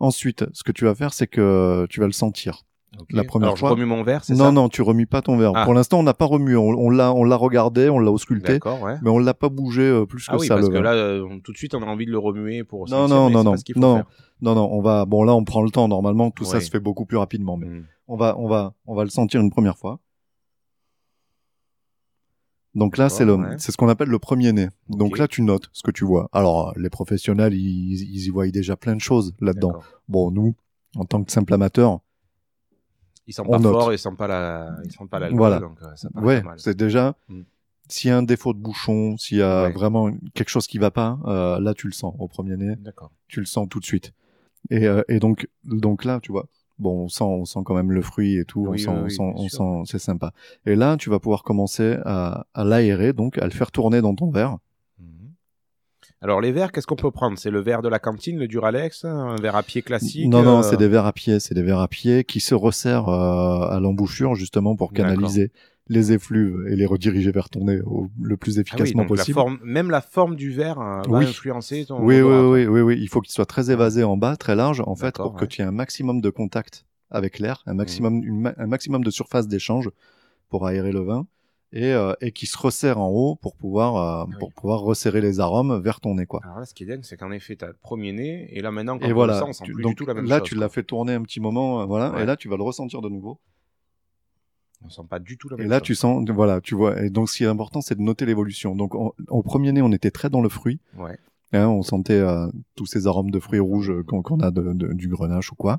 Ensuite, 0.00 0.44
ce 0.52 0.62
que 0.64 0.72
tu 0.72 0.84
vas 0.84 0.94
faire, 0.94 1.12
c'est 1.14 1.26
que 1.26 1.86
tu 1.88 2.00
vas 2.00 2.06
le 2.06 2.12
sentir. 2.12 2.62
Ok. 3.00 3.08
La 3.12 3.24
première 3.24 3.48
Alors, 3.48 3.58
fois- 3.58 3.68
je 3.70 3.74
remue 3.74 3.86
mon 3.86 4.04
verre, 4.04 4.22
c'est 4.24 4.34
Non, 4.34 4.44
ça? 4.46 4.52
non, 4.52 4.68
tu 4.68 4.80
remues 4.82 5.06
pas 5.08 5.20
ton 5.20 5.36
verre. 5.36 5.50
Ah. 5.56 5.64
Pour 5.64 5.74
l'instant, 5.74 5.98
on 5.98 6.04
n'a 6.04 6.14
pas 6.14 6.26
remué. 6.26 6.54
On, 6.54 6.90
l'a, 6.90 7.12
on 7.12 7.24
l'a 7.24 7.34
regardé, 7.34 7.88
on 7.88 7.98
l'a 7.98 8.12
ausculté, 8.12 8.52
D'accord, 8.52 8.80
ouais. 8.82 8.94
mais 9.02 9.10
on 9.10 9.18
l'a 9.18 9.34
pas 9.34 9.48
bougé 9.48 9.82
euh, 9.82 10.06
plus 10.06 10.24
que 10.26 10.32
Ah 10.32 10.36
oui, 10.38 10.46
ça. 10.46 10.54
parce 10.54 10.68
le 10.68 10.72
que 10.74 10.78
là, 10.78 10.92
euh, 10.92 11.26
tout 11.42 11.50
de 11.52 11.56
suite, 11.56 11.74
on 11.74 11.82
a 11.82 11.86
envie 11.86 12.06
de 12.06 12.12
le 12.12 12.18
remuer 12.18 12.62
pour. 12.62 12.82
Non, 12.88 13.08
sentir, 13.08 13.08
non, 13.16 13.30
non, 13.30 13.44
non, 13.44 13.52
non. 13.76 13.96
faire. 13.96 14.04
non, 14.42 14.54
non, 14.54 14.68
on 14.72 14.80
va. 14.80 15.06
Bon, 15.06 15.24
là, 15.24 15.34
on 15.34 15.42
prend 15.42 15.62
le 15.62 15.70
temps. 15.70 15.88
Normalement, 15.88 16.30
tout 16.30 16.44
ça 16.44 16.60
se 16.60 16.70
fait 16.70 16.78
beaucoup 16.80 17.04
plus 17.04 17.16
rapidement, 17.16 17.56
mais 17.56 17.66
Mm. 17.66 17.84
on 18.08 18.16
va, 18.16 18.36
on 18.38 18.46
va, 18.46 18.74
on 18.86 18.94
va 18.94 19.02
le 19.02 19.10
sentir 19.10 19.40
une 19.40 19.50
première 19.50 19.76
fois. 19.76 19.98
Donc 22.74 22.96
là, 22.96 23.08
c'est 23.08 23.24
le, 23.24 23.36
D'accord, 23.36 23.50
ouais. 23.52 23.56
c'est 23.58 23.70
ce 23.72 23.76
qu'on 23.76 23.88
appelle 23.88 24.08
le 24.08 24.18
premier 24.18 24.52
nez. 24.52 24.68
Donc 24.88 25.12
Ok. 25.12 25.18
là, 25.18 25.28
tu 25.28 25.42
notes 25.42 25.68
ce 25.72 25.82
que 25.82 25.90
tu 25.92 26.04
vois. 26.04 26.28
Alors, 26.32 26.72
les 26.76 26.90
professionnels, 26.90 27.54
ils, 27.54 27.92
ils 28.02 28.26
y 28.26 28.30
voient 28.30 28.48
déjà 28.48 28.76
plein 28.76 28.96
de 28.96 29.00
choses 29.00 29.32
là-dedans. 29.40 29.80
Bon, 30.08 30.30
nous, 30.32 30.54
en 30.96 31.04
tant 31.04 31.22
que 31.22 31.30
simple 31.30 31.54
amateur, 31.54 32.00
Ils 33.26 33.34
On 33.40 33.44
pas 33.44 33.58
note. 33.58 33.72
fort, 33.72 33.92
ils 33.92 33.98
sentent 33.98 34.18
pas 34.18 34.26
la, 34.28 34.76
ils 34.84 34.92
sentent 34.92 35.08
pas 35.08 35.18
l'alcool, 35.18 35.38
Voilà. 35.38 35.58
donc 35.60 35.78
euh, 35.82 35.86
ça 35.96 36.08
ouais, 36.16 36.42
c'est 36.58 36.76
déjà. 36.76 37.16
Mm. 37.28 37.42
S'il 37.88 38.08
y 38.08 38.12
a 38.12 38.16
un 38.18 38.22
défaut 38.22 38.52
de 38.54 38.58
bouchon, 38.58 39.16
s'il 39.18 39.38
y 39.38 39.42
a 39.42 39.64
Ouais. 39.64 39.72
vraiment 39.72 40.10
quelque 40.34 40.48
chose 40.50 40.66
qui 40.66 40.78
va 40.78 40.90
pas, 40.90 41.18
euh, 41.26 41.58
là, 41.60 41.72
tu 41.74 41.86
le 41.86 41.92
sens 41.92 42.14
au 42.18 42.28
premier 42.28 42.56
nez. 42.56 42.76
D'accord. 42.76 43.10
tu 43.28 43.40
le 43.40 43.46
sens 43.46 43.66
tout 43.68 43.80
de 43.80 43.84
suite. 43.86 44.12
Et, 44.70 44.86
euh, 44.86 45.02
et 45.08 45.20
donc, 45.20 45.48
donc 45.64 46.04
là, 46.04 46.18
tu 46.22 46.32
vois, 46.32 46.46
bon, 46.78 47.04
on 47.04 47.08
sent, 47.08 47.24
on 47.24 47.44
sent 47.44 47.60
quand 47.64 47.74
même 47.74 47.92
le 47.92 48.02
fruit 48.02 48.38
et 48.38 48.44
tout, 48.44 48.66
on 48.68 48.76
sent, 48.76 48.88
oui, 48.88 49.16
on 49.18 49.32
oui, 49.32 49.48
on 49.54 49.84
sent, 49.84 49.92
c'est 49.92 49.98
sympa. 49.98 50.32
Et 50.66 50.74
là, 50.74 50.96
tu 50.96 51.10
vas 51.10 51.18
pouvoir 51.18 51.42
commencer 51.42 51.96
à, 52.04 52.46
à 52.54 52.64
l'aérer, 52.64 53.12
donc 53.12 53.38
à 53.38 53.44
le 53.44 53.50
faire 53.50 53.70
tourner 53.70 54.00
dans 54.00 54.14
ton 54.14 54.30
verre. 54.30 54.58
Mhm. 54.98 55.32
Alors 56.20 56.40
les 56.40 56.52
verres, 56.52 56.72
qu'est-ce 56.72 56.86
qu'on 56.86 56.96
peut 56.96 57.10
prendre? 57.10 57.38
C'est 57.38 57.50
le 57.50 57.60
verre 57.60 57.82
de 57.82 57.88
la 57.88 57.98
cantine, 57.98 58.38
le 58.38 58.48
Duralex, 58.48 59.04
un 59.04 59.36
verre 59.36 59.56
à 59.56 59.62
pied 59.62 59.82
classique 59.82 60.28
Non, 60.28 60.42
non, 60.42 60.58
euh, 60.58 60.62
c'est 60.62 60.76
des 60.76 60.88
verres 60.88 61.06
à 61.06 61.12
pied, 61.12 61.38
c'est 61.40 61.54
des 61.54 61.62
verres 61.62 61.80
à 61.80 61.88
pied 61.88 62.24
qui 62.24 62.40
se 62.40 62.54
resserrent 62.54 63.08
euh, 63.08 63.68
à 63.68 63.78
l'embouchure 63.80 64.34
justement 64.34 64.74
pour 64.74 64.92
canaliser 64.92 65.52
les 65.88 66.12
effluves 66.12 66.66
et 66.70 66.76
les 66.76 66.86
rediriger 66.86 67.30
vers 67.30 67.50
ton 67.50 67.66
nez 67.66 67.80
au- 67.82 68.08
le 68.22 68.36
plus 68.36 68.52
Ah 68.52 68.56
oui, 68.56 68.60
efficacement 68.62 69.02
la 69.02 69.08
possible. 69.08 69.34
forme, 69.34 69.58
même 69.62 69.90
la 69.90 70.00
forme 70.00 70.34
du 70.34 70.50
verre 70.50 70.80
euh, 70.80 71.02
va 71.08 71.18
Oui. 71.18 71.24
influencer 71.26 71.84
ton 71.86 71.98
Oui, 72.00 72.16
oui, 72.16 72.20
odorat, 72.22 72.50
oui, 72.50 72.66
oui, 72.66 72.80
oui, 72.80 72.98
il 73.00 73.08
faut 73.08 73.20
qu'il 73.20 73.32
soit 73.32 73.44
très 73.46 73.70
évasé 73.70 74.02
en 74.02 74.16
bas, 74.16 74.36
très 74.36 74.54
large, 74.56 74.82
en 74.86 74.94
fait, 74.96 75.16
pour 75.16 75.34
que 75.34 75.44
tu 75.44 75.60
aies 75.60 75.64
un 75.66 75.72
maximum 75.72 76.20
de 76.20 76.30
contact 76.30 76.86
avec 77.10 77.38
l'air, 77.38 77.62
un 77.66 77.74
maximum, 77.74 78.22
une 78.24 78.40
ma- 78.40 78.54
un 78.56 78.66
maximum 78.66 79.04
de 79.04 79.10
surface 79.10 79.46
d'échange 79.46 79.90
pour 80.48 80.66
aérer 80.66 80.90
le 80.92 81.00
vin, 81.00 81.26
et, 81.72 81.92
euh, 81.92 82.14
et 82.20 82.30
qui 82.32 82.46
se 82.46 82.56
resserre 82.56 82.98
en 83.00 83.08
haut 83.10 83.34
pour 83.36 83.54
pouvoir, 83.56 83.96
euh, 83.96 84.24
oui. 84.28 84.34
pour 84.38 84.52
pouvoir 84.52 84.80
resserrer 84.80 85.20
les 85.20 85.38
arômes 85.40 85.80
vers 85.82 86.00
ton 86.00 86.14
nez, 86.14 86.24
quoi. 86.24 86.40
Alors 86.44 86.60
là, 86.60 86.64
ce 86.66 86.72
qui 86.72 86.84
est 86.84 86.86
dingue, 86.86 87.00
c'est 87.02 87.16
qu'en 87.16 87.30
effet, 87.32 87.56
tu 87.56 87.64
as 87.64 87.68
le 87.68 87.74
premier 87.80 88.12
nez, 88.12 88.48
et 88.56 88.62
là 88.62 88.70
maintenant, 88.70 88.98
quand 88.98 89.06
Et 89.06 89.12
on 89.12 89.14
voilà, 89.14 89.34
le 89.34 89.38
sent, 89.40 89.46
on 89.48 89.52
sent 89.52 89.64
tu- 89.64 89.72
plus 89.72 89.82
donc 89.82 89.90
du 89.92 89.96
tout 89.96 90.06
la 90.06 90.14
même 90.14 90.26
là, 90.26 90.38
chose. 90.38 90.48
tu 90.48 90.54
quoi. 90.54 90.60
l'as 90.64 90.68
fait 90.70 90.82
tourner 90.84 91.12
un 91.12 91.22
petit 91.22 91.40
moment, 91.40 91.82
euh, 91.82 91.84
voilà, 91.84 92.12
Ouais. 92.12 92.22
et 92.22 92.26
là, 92.26 92.36
tu 92.36 92.48
vas 92.48 92.56
le 92.56 92.62
ressentir 92.62 93.00
de 93.02 93.08
nouveau. 93.10 93.38
On 94.84 94.90
sent 94.90 95.02
pas 95.08 95.18
du 95.18 95.38
tout 95.38 95.48
la 95.48 95.56
Et 95.56 95.60
même 95.60 95.70
là, 95.70 95.78
chose. 95.78 95.86
tu 95.86 95.94
sens, 95.94 96.28
voilà, 96.30 96.60
tu 96.60 96.74
vois. 96.74 97.02
Et 97.02 97.10
donc, 97.10 97.28
ce 97.30 97.36
qui 97.38 97.44
est 97.44 97.48
important, 97.48 97.80
c'est 97.80 97.94
de 97.94 98.02
noter 98.02 98.26
l'évolution. 98.26 98.76
Donc, 98.76 98.94
en- 98.94 99.14
au 99.28 99.42
premier 99.42 99.72
nez, 99.72 99.80
on 99.82 99.92
était 99.92 100.10
très 100.10 100.28
dans 100.30 100.42
le 100.42 100.48
fruit. 100.48 100.78
Ouais. 100.98 101.18
Hein, 101.52 101.68
on 101.68 101.82
sentait 101.82 102.18
euh, 102.20 102.48
tous 102.74 102.86
ces 102.86 103.06
arômes 103.06 103.30
de 103.30 103.38
fruits 103.38 103.60
rouges 103.60 103.90
euh, 103.90 104.02
qu'on 104.02 104.22
qu'on 104.22 104.40
a 104.40 104.50
de, 104.50 104.72
de- 104.72 104.92
du 104.92 105.08
grenache 105.08 105.52
ou 105.52 105.54
quoi. 105.54 105.78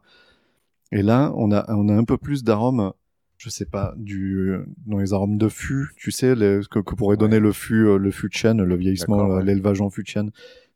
Et 0.92 1.02
là, 1.02 1.34
on 1.36 1.52
a, 1.52 1.66
on 1.74 1.90
a 1.90 1.94
un 1.94 2.04
peu 2.06 2.18
plus 2.18 2.44
d'arômes, 2.44 2.94
je 3.38 3.50
sais 3.50 3.66
pas, 3.66 3.94
du, 3.98 4.56
dans 4.88 5.00
les 5.00 5.12
arômes 5.14 5.38
de 5.38 5.50
fût, 5.50 5.90
tu 5.98 6.12
sais, 6.12 6.34
les, 6.36 6.62
que, 6.72 6.80
que 6.80 6.96
pourrait 6.96 7.18
donner 7.18 7.40
le 7.40 7.52
fût, 7.52 7.88
euh, 7.88 7.98
le 7.98 8.12
fût 8.12 8.30
de 8.30 8.34
chêne, 8.34 8.64
le 8.64 8.76
vieillissement, 8.76 9.20
euh, 9.32 9.38
ouais. 9.38 9.44
l'élevage 9.44 9.82
en 9.82 9.90
fût 9.90 10.04
de 10.04 10.08
chêne. 10.08 10.32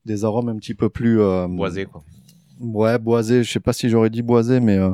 Des 0.05 0.25
arômes 0.25 0.49
un 0.49 0.55
petit 0.57 0.73
peu 0.73 0.89
plus... 0.89 1.21
euh, 1.21 1.47
Boisé, 1.47 1.85
quoi. 1.85 2.03
Ouais, 2.59 2.99
boisé. 2.99 3.43
Je 3.43 3.51
sais 3.51 3.59
pas 3.61 3.71
si 3.73 3.89
j'aurais 3.89 4.09
dit 4.09 4.21
boisé, 4.21 4.59
mais 4.59 4.77
euh, 4.77 4.91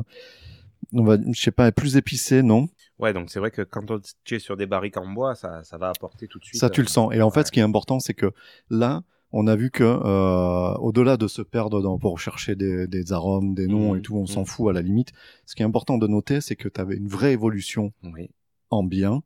on 0.93 1.03
va, 1.03 1.17
je 1.31 1.39
sais 1.41 1.51
pas, 1.51 1.71
plus 1.71 1.97
épicé, 1.97 2.43
non 2.43 2.69
Ouais, 2.99 3.11
donc 3.13 3.29
c'est 3.29 3.39
vrai 3.39 3.51
que 3.51 3.61
quand 3.61 3.91
on- 3.91 3.99
tu 4.23 4.35
es 4.35 4.39
sur 4.39 4.55
des 4.55 4.65
barriques 4.67 4.97
en 4.97 5.07
bois, 5.07 5.35
ça, 5.35 5.63
ça 5.63 5.77
va 5.77 5.89
apporter 5.89 6.27
tout 6.27 6.39
de 6.39 6.45
suite. 6.45 6.59
Ça, 6.59 6.69
tu 6.69 6.79
euh, 6.81 6.83
le 6.83 6.89
sens. 6.89 7.13
Et 7.13 7.21
en 7.21 7.29
fait, 7.29 7.39
ouais. 7.41 7.45
ce 7.45 7.51
qui 7.51 7.59
est 7.59 7.63
important, 7.63 7.99
c'est 7.99 8.13
que 8.13 8.31
là, 8.69 9.03
on 9.33 9.47
a 9.47 9.55
vu 9.57 9.69
que 9.69 9.83
euh, 9.83 10.73
au-delà 10.77 11.17
de 11.17 11.27
se 11.27 11.41
perdre 11.41 11.81
dans, 11.81 11.97
pour 11.99 12.19
chercher 12.19 12.55
des, 12.55 12.87
des 12.87 13.11
arômes, 13.11 13.53
des 13.53 13.67
noms 13.67 13.91
Mhm. 13.93 13.97
et 13.97 14.01
tout, 14.01 14.15
on 14.15 14.25
s'en 14.25 14.41
Mhm. 14.41 14.45
fout 14.45 14.69
à 14.69 14.73
la 14.73 14.81
limite. 14.81 15.11
Ce 15.45 15.55
qui 15.55 15.61
est 15.61 15.65
important 15.65 15.97
de 15.97 16.07
noter, 16.07 16.39
c'est 16.39 16.55
que 16.55 16.69
tu 16.69 16.79
avais 16.79 16.95
une 16.95 17.09
vraie 17.09 17.33
évolution 17.33 17.91
Oui. 18.03 18.29
en 18.69 18.83
bien, 18.83 19.23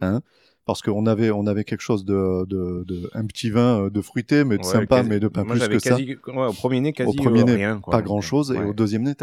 hein, 0.00 0.20
parce 0.64 0.82
qu'on 0.82 1.06
avait, 1.06 1.30
on 1.30 1.46
avait 1.46 1.62
quelque 1.62 1.80
chose 1.82 2.04
de, 2.04 2.44
de, 2.46 2.82
de 2.88 3.08
un 3.14 3.24
petit 3.26 3.50
vin 3.50 3.84
euh, 3.84 3.90
de 3.90 4.00
fruité, 4.00 4.42
mais 4.42 4.56
de 4.58 4.62
Ouais, 4.64 4.68
sympa, 4.68 4.96
quasi- 4.96 5.08
mais 5.08 5.20
de 5.20 5.28
pas 5.28 5.44
Moi, 5.44 5.54
plus 5.54 5.68
que 5.68 5.78
ça. 5.78 5.96
ouais, 5.96 6.16
au 6.48 6.52
premier 6.54 6.80
nez, 6.80 6.92
quasi 6.92 7.10
Au 7.10 7.22
premier 7.22 7.42
euh, 7.42 7.44
nez, 7.44 7.54
rien, 7.54 7.78
quoi. 7.80 7.92
Pas 7.92 8.02
grand 8.02 8.20
chose, 8.20 8.50
et 8.50 8.58
au 8.64 8.72
deuxième 8.72 9.02
nez, 9.04 9.14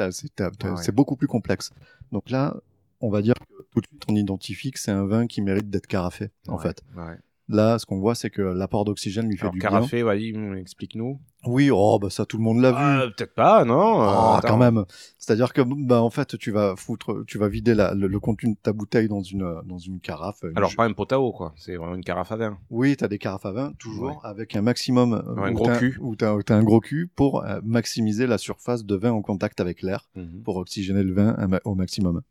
c'est 0.78 0.96
beaucoup 0.96 1.18
plus 1.18 1.28
complexe. 1.28 1.72
Donc 2.14 2.30
là, 2.30 2.56
on 3.02 3.10
va 3.10 3.22
dire 3.22 3.34
que 3.36 3.64
tout 3.74 3.82
de 3.82 3.88
suite, 3.88 4.04
on 4.10 4.16
identifie 4.16 4.72
que 4.72 4.80
c'est 4.80 4.92
un 4.92 5.06
vin 5.06 5.28
qui 5.28 5.42
mérite 5.42 5.70
d'être 5.70 5.88
carafé, 5.88 6.30
en 6.48 6.56
Ouais, 6.58 6.64
fait. 6.64 6.82
ouais. 6.98 7.18
Là, 7.52 7.80
ce 7.80 7.88
qu'on 7.88 7.98
voit, 8.00 8.14
c'est 8.14 8.30
que 8.30 8.44
l'apport 8.44 8.86
d'oxygène 8.86 9.28
lui 9.28 9.36
fait 9.36 9.42
Alors, 9.42 9.54
du 9.54 9.60
bien. 9.60 9.70
carafé, 9.70 10.04
vas-y, 10.04 10.36
hum, 10.36 10.56
explique-nous. 10.56 11.20
Oui, 11.48 11.72
oh, 11.74 11.98
bah 12.00 12.12
ça 12.12 12.28
tout 12.28 12.38
le 12.38 12.44
monde 12.44 12.62
l'a 12.62 12.70
vu. 12.70 12.78
Ah, 12.80 13.06
Peut-être 13.18 13.34
pas, 13.34 13.66
non. 13.66 14.04
euh, 14.04 14.06
Oh, 14.08 14.34
attends. 14.38 14.50
quand 14.50 14.58
même. 14.58 14.86
C'est-à-dire 15.18 15.52
que, 15.52 15.62
bah, 15.66 16.00
en 16.00 16.12
fait, 16.12 16.38
tu 16.38 16.52
vas 16.52 16.76
foutre, 16.76 17.24
tu 17.26 17.40
vas 17.40 17.48
vider 17.48 17.74
la- 17.74 17.96
le, 17.96 18.06
le 18.06 18.20
contenu 18.20 18.52
de 18.54 18.58
ta 18.62 18.72
bouteille 18.72 19.08
dans 19.08 19.24
une, 19.24 19.42
euh, 19.42 19.64
dans 19.66 19.80
une 19.80 20.00
carafe. 20.00 20.44
Une 20.44 20.56
Alors, 20.58 20.70
ju- 20.70 20.76
pas 20.76 20.86
un 20.86 20.94
pot 20.94 21.12
à 21.12 21.20
eau, 21.20 21.32
quoi. 21.32 21.54
C'est 21.58 21.76
vraiment 21.76 21.96
une 21.96 22.04
carafe 22.04 22.32
à 22.32 22.36
vin. 22.36 22.60
Oui, 22.70 22.96
t'as 22.96 23.08
des 23.08 23.18
carafes 23.18 23.48
à 23.48 23.52
vin, 23.52 23.74
toujours, 23.80 24.24
avec 24.28 24.56
un 24.56 24.62
maximum, 24.62 25.14
euh, 25.14 25.42
Un 25.42 25.52
gros 25.52 25.66
t'as- 25.66 25.80
cul. 25.80 25.98
Où 26.02 26.16
t'as, 26.16 26.38
t'as 26.44 26.56
un 26.56 26.64
gros 26.64 26.82
cul 26.82 27.10
pour 27.16 27.44
euh, 27.44 27.62
maximiser 27.64 28.28
la 28.28 28.38
surface 28.38 28.86
de 28.86 28.96
vin 28.96 29.12
en 29.12 29.24
contact 29.24 29.60
avec 29.60 29.82
l'air, 29.82 30.08
Mhm. 30.16 30.44
pour 30.44 30.58
oxygéner 30.58 31.02
le 31.02 31.14
vin 31.16 31.36
au 31.66 31.74
maximum. 31.74 32.22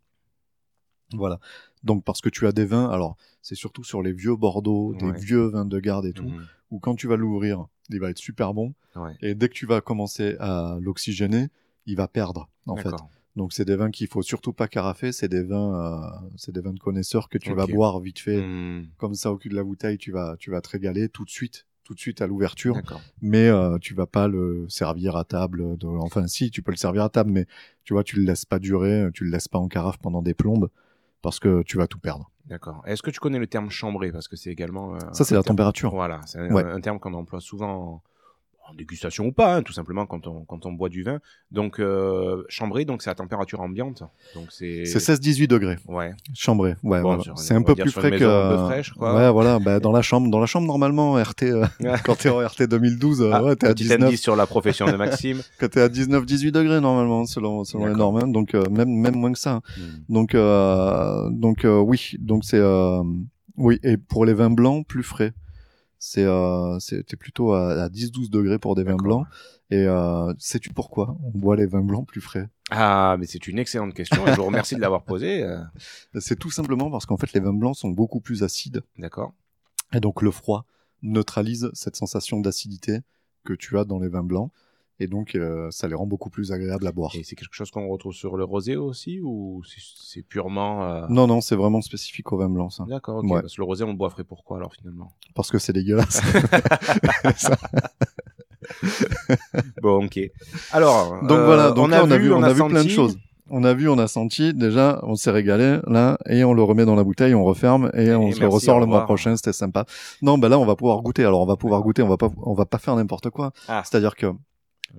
Voilà. 1.14 1.38
Donc, 1.84 2.04
parce 2.04 2.20
que 2.20 2.28
tu 2.28 2.46
as 2.46 2.52
des 2.52 2.64
vins, 2.64 2.88
alors, 2.90 3.16
c'est 3.42 3.54
surtout 3.54 3.84
sur 3.84 4.02
les 4.02 4.12
vieux 4.12 4.36
Bordeaux, 4.36 4.94
des 4.94 5.06
vieux 5.20 5.46
vins 5.46 5.64
de 5.64 5.78
garde 5.80 6.06
et 6.06 6.12
tout, 6.12 6.28
Mhm. 6.28 6.46
où 6.70 6.78
quand 6.80 6.94
tu 6.96 7.06
vas 7.06 7.16
l'ouvrir, 7.16 7.66
il 7.88 7.98
va 8.00 8.10
être 8.10 8.18
super 8.18 8.52
bon. 8.52 8.74
Ouais. 8.96 9.16
Et 9.20 9.34
dès 9.34 9.48
que 9.48 9.54
tu 9.54 9.64
vas 9.66 9.80
commencer 9.80 10.36
à 10.40 10.76
l'oxygéner, 10.80 11.48
il 11.86 11.96
va 11.96 12.08
perdre, 12.08 12.48
en 12.66 12.76
fait. 12.82 12.90
Donc 13.36 13.52
c'est 13.52 13.64
des 13.64 13.76
vins 13.76 13.90
qu'il 13.92 14.08
faut 14.08 14.22
surtout 14.22 14.52
pas 14.52 14.66
carafer, 14.66 15.12
c'est 15.12 15.28
des 15.28 15.44
vins, 15.44 15.74
euh, 16.02 16.28
c'est 16.36 16.50
des 16.52 16.60
vins 16.60 16.72
de 16.72 16.80
connaisseurs 16.80 17.28
que 17.28 17.38
tu 17.38 17.50
vas 17.54 17.66
boire 17.76 18.00
vite 18.00 18.18
fait, 18.18 18.38
Hum, 18.40 18.88
comme 18.96 19.14
ça 19.14 19.30
au 19.30 19.36
cul 19.36 19.48
de 19.48 19.54
la 19.54 19.62
bouteille, 19.62 19.96
tu 19.96 20.10
vas, 20.10 20.36
tu 20.38 20.50
vas 20.50 20.60
te 20.60 20.68
régaler 20.70 21.08
tout 21.08 21.24
de 21.24 21.30
suite, 21.30 21.66
tout 21.84 21.94
de 21.94 22.00
suite 22.00 22.20
à 22.20 22.26
l'ouverture. 22.26 22.74
Mais 23.22 23.46
euh, 23.48 23.78
tu 23.78 23.94
vas 23.94 24.06
pas 24.06 24.26
le 24.26 24.66
servir 24.68 25.14
à 25.16 25.24
table. 25.24 25.78
de- 25.78 25.86
Enfin 25.86 26.26
si, 26.26 26.50
tu 26.50 26.62
peux 26.62 26.72
le 26.72 26.76
servir 26.76 27.04
à 27.04 27.08
table, 27.10 27.30
mais 27.30 27.46
tu 27.84 27.92
vois, 27.92 28.02
tu 28.02 28.16
le 28.16 28.24
laisses 28.24 28.44
pas 28.44 28.58
durer, 28.58 29.08
tu 29.14 29.24
le 29.24 29.30
laisses 29.30 29.48
pas 29.48 29.58
en 29.58 29.68
carafe 29.68 29.98
pendant 29.98 30.20
des 30.20 30.34
plombes, 30.34 30.68
parce 31.22 31.38
que 31.40 31.62
tu 31.62 31.76
vas 31.76 31.86
tout 31.86 31.98
perdre. 31.98 32.30
D'accord. 32.46 32.82
Est-ce 32.86 33.02
que 33.02 33.10
tu 33.10 33.20
connais 33.20 33.38
le 33.38 33.46
terme 33.46 33.70
chambré? 33.70 34.10
Parce 34.12 34.28
que 34.28 34.36
c'est 34.36 34.50
également. 34.50 34.94
euh, 34.94 34.98
Ça 35.12 35.24
c'est 35.24 35.34
la 35.34 35.42
terme- 35.42 35.56
température. 35.56 35.90
Voilà, 35.90 36.20
c'est 36.26 36.38
un 36.38 36.80
terme 36.80 36.98
qu'on 36.98 37.14
emploie 37.14 37.40
souvent 37.40 38.02
en, 38.70 38.74
dégustation 38.74 39.26
ou 39.26 39.32
pas, 39.32 39.56
hein, 39.56 39.62
tout 39.62 39.72
simplement 39.72 40.06
quand 40.06 40.26
on, 40.26 40.44
quand 40.44 40.66
on 40.66 40.72
boit 40.72 40.88
du 40.88 41.02
vin. 41.02 41.20
Donc, 41.50 41.80
euh, 41.80 42.44
chambré, 42.48 42.84
donc 42.84 43.02
c'est 43.02 43.10
à 43.10 43.14
température 43.14 43.60
ambiante. 43.60 44.02
Donc 44.34 44.46
c'est. 44.50 44.84
C'est 44.84 44.98
16-18 44.98 45.46
degrés. 45.46 45.76
Ouais. 45.86 46.12
Chambré, 46.34 46.74
ouais, 46.82 47.02
Bon, 47.02 47.16
voilà. 47.16 47.32
c'est 47.36 47.54
un 47.54 47.62
peu 47.62 47.74
plus 47.74 47.90
frais 47.90 48.12
que. 48.12 48.18
peu 48.18 48.64
fraîche, 48.64 48.92
quoi. 48.92 49.14
Ouais, 49.14 49.30
voilà. 49.30 49.58
Bah, 49.68 49.80
dans 49.80 49.92
la 49.92 50.02
chambre, 50.02 50.30
dans 50.30 50.38
la 50.38 50.46
chambre 50.46 50.68
normalement 50.68 51.14
RT, 51.14 51.42
euh, 51.42 51.66
quand 52.04 52.16
t'es 52.16 52.28
en 52.28 52.38
RT 52.38 52.68
2012, 52.68 53.22
euh, 53.22 53.30
Ah, 53.32 53.42
ouais, 53.42 53.56
t'es 53.56 53.66
à 53.66 53.74
petit 53.74 53.84
19, 53.84 54.02
indice 54.02 54.22
sur 54.22 54.36
la 54.36 54.46
profession 54.46 54.86
de 54.86 54.96
Maxime. 54.96 55.42
quand 55.58 55.68
t'es 55.68 55.80
à 55.80 55.88
19-18 55.88 56.52
degrés 56.52 56.80
normalement 56.80 57.26
selon 57.26 57.64
selon 57.64 57.86
les 57.86 57.94
normes, 57.94 58.18
hein. 58.18 58.28
donc 58.28 58.54
euh, 58.54 58.68
même 58.70 58.88
même 58.88 59.16
moins 59.16 59.32
que 59.32 59.38
ça. 59.38 59.60
Hmm. 59.76 60.12
Donc 60.12 60.34
euh, 60.34 61.28
donc 61.30 61.64
euh, 61.64 61.78
oui, 61.78 62.12
donc 62.18 62.44
c'est 62.44 62.58
euh, 62.58 63.02
oui 63.56 63.78
et 63.82 63.96
pour 63.96 64.24
les 64.24 64.34
vins 64.34 64.50
blancs 64.50 64.86
plus 64.86 65.02
frais, 65.02 65.32
c'est 65.98 66.24
euh, 66.24 66.78
plutôt 67.18 67.52
à, 67.52 67.84
à 67.84 67.88
10-12 67.88 68.30
degrés 68.30 68.58
pour 68.58 68.74
des 68.74 68.84
vins 68.84 68.96
blancs. 68.96 69.26
Et 69.70 69.84
euh, 69.86 70.32
sais-tu 70.38 70.70
pourquoi 70.72 71.16
on 71.24 71.36
boit 71.36 71.56
les 71.56 71.66
vins 71.66 71.82
blancs 71.82 72.06
plus 72.06 72.20
frais? 72.20 72.48
Ah, 72.70 73.16
mais 73.18 73.26
c'est 73.26 73.46
une 73.46 73.58
excellente 73.58 73.94
question 73.94 74.26
et 74.26 74.32
je 74.32 74.36
vous 74.36 74.44
remercie 74.46 74.76
de 74.76 74.80
l'avoir 74.80 75.02
posée. 75.02 75.42
euh, 75.42 75.58
C'est 76.20 76.38
tout 76.38 76.50
simplement 76.50 76.90
parce 76.90 77.06
qu'en 77.06 77.16
fait 77.16 77.32
les 77.32 77.40
vins 77.40 77.52
blancs 77.52 77.76
sont 77.76 77.90
beaucoup 77.90 78.20
plus 78.20 78.42
acides. 78.42 78.82
D'accord. 78.98 79.32
Et 79.92 80.00
donc 80.00 80.22
le 80.22 80.30
froid 80.30 80.64
neutralise 81.02 81.70
cette 81.74 81.96
sensation 81.96 82.40
d'acidité 82.40 83.00
que 83.44 83.52
tu 83.52 83.78
as 83.78 83.84
dans 83.84 83.98
les 83.98 84.08
vins 84.08 84.22
blancs. 84.24 84.50
Et 85.00 85.06
donc 85.06 85.34
euh, 85.36 85.68
ça 85.70 85.86
les 85.86 85.94
rend 85.94 86.06
beaucoup 86.06 86.28
plus 86.30 86.50
agréables 86.52 86.86
à 86.86 86.92
boire. 86.92 87.12
Et 87.14 87.22
c'est 87.22 87.36
quelque 87.36 87.54
chose 87.54 87.70
qu'on 87.70 87.86
retrouve 87.88 88.12
sur 88.12 88.36
le 88.36 88.44
rosé 88.44 88.74
aussi 88.76 89.20
ou 89.22 89.62
c'est- 89.64 90.22
purement. 90.22 90.82
euh, 90.84 91.06
Non, 91.08 91.26
non, 91.28 91.40
c'est 91.40 91.54
vraiment 91.54 91.80
spécifique 91.80 92.32
au 92.32 92.36
vin 92.38 92.48
blanc, 92.48 92.68
ça. 92.70 92.84
D'accord, 92.88 93.18
ok. 93.18 93.30
Ouais. 93.30 93.40
Parce 93.40 93.54
que 93.54 93.60
le 93.60 93.64
rosé, 93.66 93.84
on 93.84 93.88
le 93.88 93.94
boiferait 93.96 94.24
pourquoi 94.24 94.56
alors 94.56 94.72
finalement? 94.74 95.12
Parce 95.34 95.50
que 95.50 95.58
c'est 95.58 95.72
dégueulasse. 95.72 96.20
Bon, 99.82 100.04
ok. 100.04 100.18
Alors, 100.72 101.20
Donc 101.22 101.30
euh, 101.38 101.44
voilà, 101.44 101.70
donc 101.70 101.86
on, 101.86 101.88
là, 101.88 102.00
a 102.00 102.04
on 102.04 102.10
a 102.10 102.18
vu, 102.18 102.32
on 102.32 102.42
a 102.42 102.52
vu 102.52 102.58
senti. 102.58 102.70
plein 102.72 102.84
de 102.84 102.88
choses. 102.88 103.16
On 103.50 103.64
a 103.64 103.72
vu, 103.72 103.88
on 103.88 103.96
a 103.98 104.08
senti, 104.08 104.52
déjà, 104.52 105.00
on 105.04 105.14
s'est 105.14 105.30
régalé, 105.30 105.78
là, 105.86 106.18
et 106.26 106.44
on 106.44 106.52
le 106.52 106.62
remet 106.62 106.84
dans 106.84 106.96
la 106.96 107.04
bouteille, 107.04 107.34
on 107.34 107.44
referme, 107.44 107.90
et, 107.94 108.12
on 108.14 108.30
se 108.30 108.40
le 108.40 108.48
ressort 108.48 108.78
le 108.78 108.84
mois 108.86 109.04
prochain, 109.04 109.34
c'était 109.36 109.54
sympa. 109.54 109.86
Non, 110.20 110.36
bah 110.36 110.48
là, 110.50 110.58
on 110.58 110.66
va 110.66 110.76
pouvoir 110.76 111.00
goûter. 111.00 111.24
Alors, 111.24 111.40
on 111.40 111.46
va 111.46 111.56
pouvoir 111.56 111.80
goûter, 111.82 112.02
on 112.02 112.08
va 112.08 112.18
pas, 112.18 112.28
on 112.42 112.52
va 112.52 112.66
pas 112.66 112.78
faire 112.78 112.94
n'importe 112.96 113.30
quoi. 113.30 113.52
Ah. 113.68 113.82
C'est-à-dire 113.84 114.16
que 114.16 114.26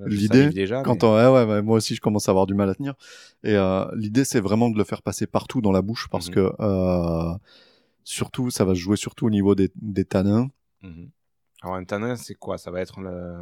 l'idée, 0.05 0.49
déjà, 0.49 0.83
quand 0.83 1.03
mais- 1.03 1.05
on, 1.09 1.15
ouais, 1.15 1.27
ouais, 1.27 1.45
ouais, 1.51 1.61
moi 1.61 1.77
aussi, 1.77 1.95
je 1.95 2.01
commence 2.01 2.27
à 2.29 2.31
avoir 2.31 2.45
du 2.45 2.53
mal 2.53 2.69
à 2.69 2.75
tenir. 2.75 2.95
Et 3.43 3.55
euh, 3.55 3.85
l'idée, 3.95 4.25
c'est 4.25 4.39
vraiment 4.39 4.69
de 4.69 4.77
le 4.77 4.83
faire 4.83 5.01
passer 5.01 5.27
partout 5.27 5.61
dans 5.61 5.71
la 5.71 5.81
bouche, 5.81 6.07
parce 6.09 6.27
Mhm. 6.29 6.33
que 6.35 6.51
euh, 6.59 7.33
surtout, 8.03 8.49
ça 8.49 8.65
va 8.65 8.73
se 8.75 8.79
jouer 8.79 8.97
surtout 8.97 9.27
au 9.27 9.29
niveau 9.29 9.55
des, 9.55 9.71
des 9.75 10.05
tanins. 10.05 10.49
Mhm. 10.81 11.09
Alors 11.61 11.75
un 11.75 11.83
tanin, 11.83 12.15
c'est 12.15 12.35
quoi? 12.35 12.57
Ça 12.57 12.71
va 12.71 12.81
être 12.81 13.01
le... 13.01 13.37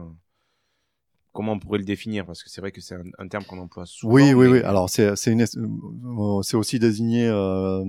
Comment 1.38 1.54
on 1.54 1.60
pourrait 1.60 1.78
le 1.78 1.84
définir 1.86 2.26
Parce 2.26 2.42
que 2.44 2.50
c'est 2.50 2.62
vrai 2.62 2.72
que 2.72 2.82
c'est 2.82 2.96
un, 2.96 3.04
un 3.20 3.28
terme 3.28 3.44
qu'on 3.46 3.60
emploie 3.60 3.86
souvent. 3.86 4.12
Oui, 4.16 4.34
oui, 4.34 4.48
mais- 4.48 4.52
oui. 4.54 4.60
Alors 4.64 4.90
c'est 4.90 5.06
euh, 5.06 6.42
c'est 6.42 6.58
aussi 6.58 6.80
désigné 6.80 7.28
euh, 7.28 7.84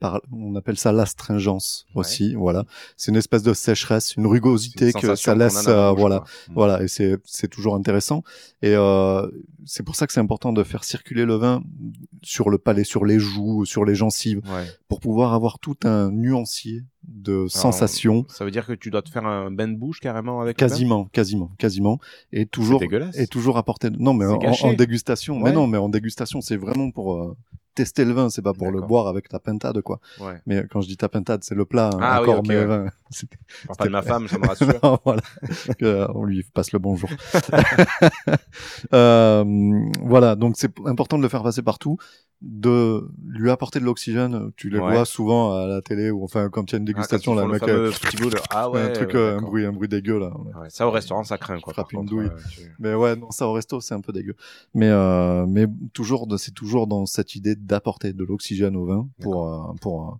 par 0.00 0.20
on 0.32 0.54
appelle 0.54 0.76
ça 0.78 0.92
l'astringence 0.92 1.86
Ouais. 1.94 2.00
aussi. 2.00 2.34
Voilà, 2.34 2.64
c'est 2.98 3.10
une 3.10 3.16
espèce 3.16 3.42
de 3.42 3.54
sécheresse, 3.54 4.16
une 4.16 4.26
rugosité 4.26 4.86
une 4.94 5.00
que 5.00 5.14
ça 5.16 5.34
laisse. 5.34 5.66
euh, 5.68 5.92
voilà. 5.92 6.18
Mhm. 6.48 6.54
voilà, 6.54 6.82
et 6.82 6.88
c'est 6.88 7.16
c'est 7.24 7.48
toujours 7.48 7.74
intéressant. 7.74 8.22
Et 8.60 8.74
euh, 8.74 9.26
c'est 9.64 9.82
pour 9.82 9.96
ça 9.96 10.06
que 10.06 10.12
c'est 10.12 10.20
important 10.20 10.52
de 10.52 10.62
faire 10.62 10.84
circuler 10.84 11.24
le 11.24 11.36
vin 11.36 11.62
sur 12.22 12.50
le 12.50 12.58
palais, 12.58 12.84
sur 12.84 13.04
les 13.06 13.18
joues, 13.18 13.64
sur 13.64 13.84
les 13.86 13.94
gencives, 13.94 14.42
Ouais. 14.52 14.66
pour 14.88 15.00
pouvoir 15.00 15.32
avoir 15.32 15.58
tout 15.58 15.76
un 15.84 16.10
nuancier 16.10 16.82
de 17.04 17.46
sensations. 17.48 18.24
Ça 18.28 18.44
veut 18.44 18.50
dire 18.50 18.66
que 18.66 18.72
tu 18.72 18.90
dois 18.90 19.02
te 19.02 19.10
faire 19.10 19.26
un 19.26 19.50
bain 19.50 19.68
de 19.68 19.76
bouche 19.76 20.00
carrément 20.00 20.40
avec 20.40 20.56
Quasiment, 20.56 21.06
quasiment, 21.06 21.50
quasiment, 21.58 21.98
et 22.32 22.46
toujours, 22.46 22.80
dégueulasse. 22.80 23.16
et 23.18 23.26
toujours 23.26 23.56
apporter. 23.56 23.90
Non, 23.90 24.14
mais 24.14 24.26
en, 24.26 24.72
dégustation. 24.74 25.36
Ouais. 25.38 25.44
Mais 25.44 25.52
non, 25.52 25.66
mais 25.66 25.78
en 25.78 25.88
dégustation, 25.88 26.40
c'est 26.40 26.56
vraiment 26.56 26.90
pour 26.90 27.14
euh, 27.16 27.36
tester 27.74 28.04
le 28.04 28.12
vin, 28.12 28.28
c'est 28.28 28.42
pas 28.42 28.52
pour 28.52 28.70
le 28.70 28.80
boire 28.82 29.06
avec 29.06 29.28
ta 29.28 29.38
pintade, 29.38 29.80
quoi. 29.80 30.00
Ouais. 30.20 30.40
Mais 30.46 30.64
quand 30.70 30.82
je 30.82 30.88
dis 30.88 30.96
ta 30.96 31.08
pintade, 31.08 31.42
c'est 31.44 31.54
le 31.54 31.64
plat, 31.64 31.90
hein, 31.94 31.98
Ah 32.00 32.22
oui, 32.22 32.28
encore, 32.28 32.42
mais 32.46 32.56
ouais. 32.56 32.66
vin. 32.66 32.86
Pas 33.78 33.84
de 33.86 33.90
ma 33.90 34.02
femme, 34.02 34.28
ça 34.28 34.38
me 34.38 34.46
rassure. 34.46 34.78
Non, 34.82 34.98
voilà. 35.04 35.22
Euh, 35.82 36.06
on 36.14 36.24
lui 36.24 36.42
passe 36.42 36.72
le 36.72 36.78
bonjour. 36.78 37.10
Euh, 38.92 39.44
voilà, 40.02 40.34
donc 40.36 40.54
c'est 40.56 40.72
important 40.86 41.16
de 41.18 41.22
le 41.22 41.28
faire 41.28 41.42
passer 41.42 41.62
partout, 41.62 41.96
de 42.42 43.06
lui 43.26 43.50
apporter 43.50 43.80
de 43.80 43.84
l'oxygène. 43.84 44.50
Tu 44.56 44.70
les 44.70 44.78
Ouais. 44.78 44.92
vois 44.92 45.04
souvent 45.04 45.54
à 45.56 45.66
la 45.66 45.82
télé 45.82 46.10
ou 46.10 46.24
enfin 46.24 46.48
quand 46.48 46.70
il 46.70 46.72
y 46.72 46.76
a 46.76 46.78
une 46.78 46.84
dégustation, 46.86 47.32
Ah, 47.32 47.36
là, 47.36 47.42
le 47.44 47.48
mec 47.52 47.66
le 47.66 47.72
euh, 47.72 47.90
petit 47.90 48.16
bout 48.16 48.30
Ah 48.50 48.70
ouais. 48.70 48.80
un 48.80 48.88
truc, 48.92 49.10
ouais, 49.10 49.16
euh, 49.16 49.38
un 49.38 49.42
bruit, 49.42 49.64
un 49.66 49.72
bruit 49.72 49.88
dégueu 49.88 50.18
là. 50.18 50.32
Ouais, 50.58 50.70
ça 50.70 50.86
au 50.86 50.90
restaurant, 50.90 51.22
ça 51.22 51.36
craint 51.36 51.60
quoi. 51.60 51.74
Frappe 51.74 51.90
par 51.92 52.00
une 52.02 52.08
contre, 52.08 52.22
douille. 52.22 52.30
tu- 52.50 52.60
Mais 52.78 52.94
ouais, 52.94 53.14
non, 53.16 53.30
ça 53.30 53.46
au 53.46 53.52
resto, 53.52 53.80
c'est 53.82 53.94
un 53.94 54.00
peu 54.00 54.12
dégueu. 54.12 54.34
Mais 54.74 54.88
euh, 54.88 55.44
mais 55.46 55.66
toujours, 55.92 56.26
c'est 56.38 56.54
toujours 56.54 56.86
dans 56.86 57.04
cette 57.06 57.34
idée 57.34 57.56
d'apporter 57.56 58.12
de 58.14 58.24
l'oxygène 58.24 58.74
au 58.76 58.86
vin 58.86 59.08
pour 59.20 59.46
euh, 59.48 59.72
pour 59.82 60.08
euh, 60.08 60.12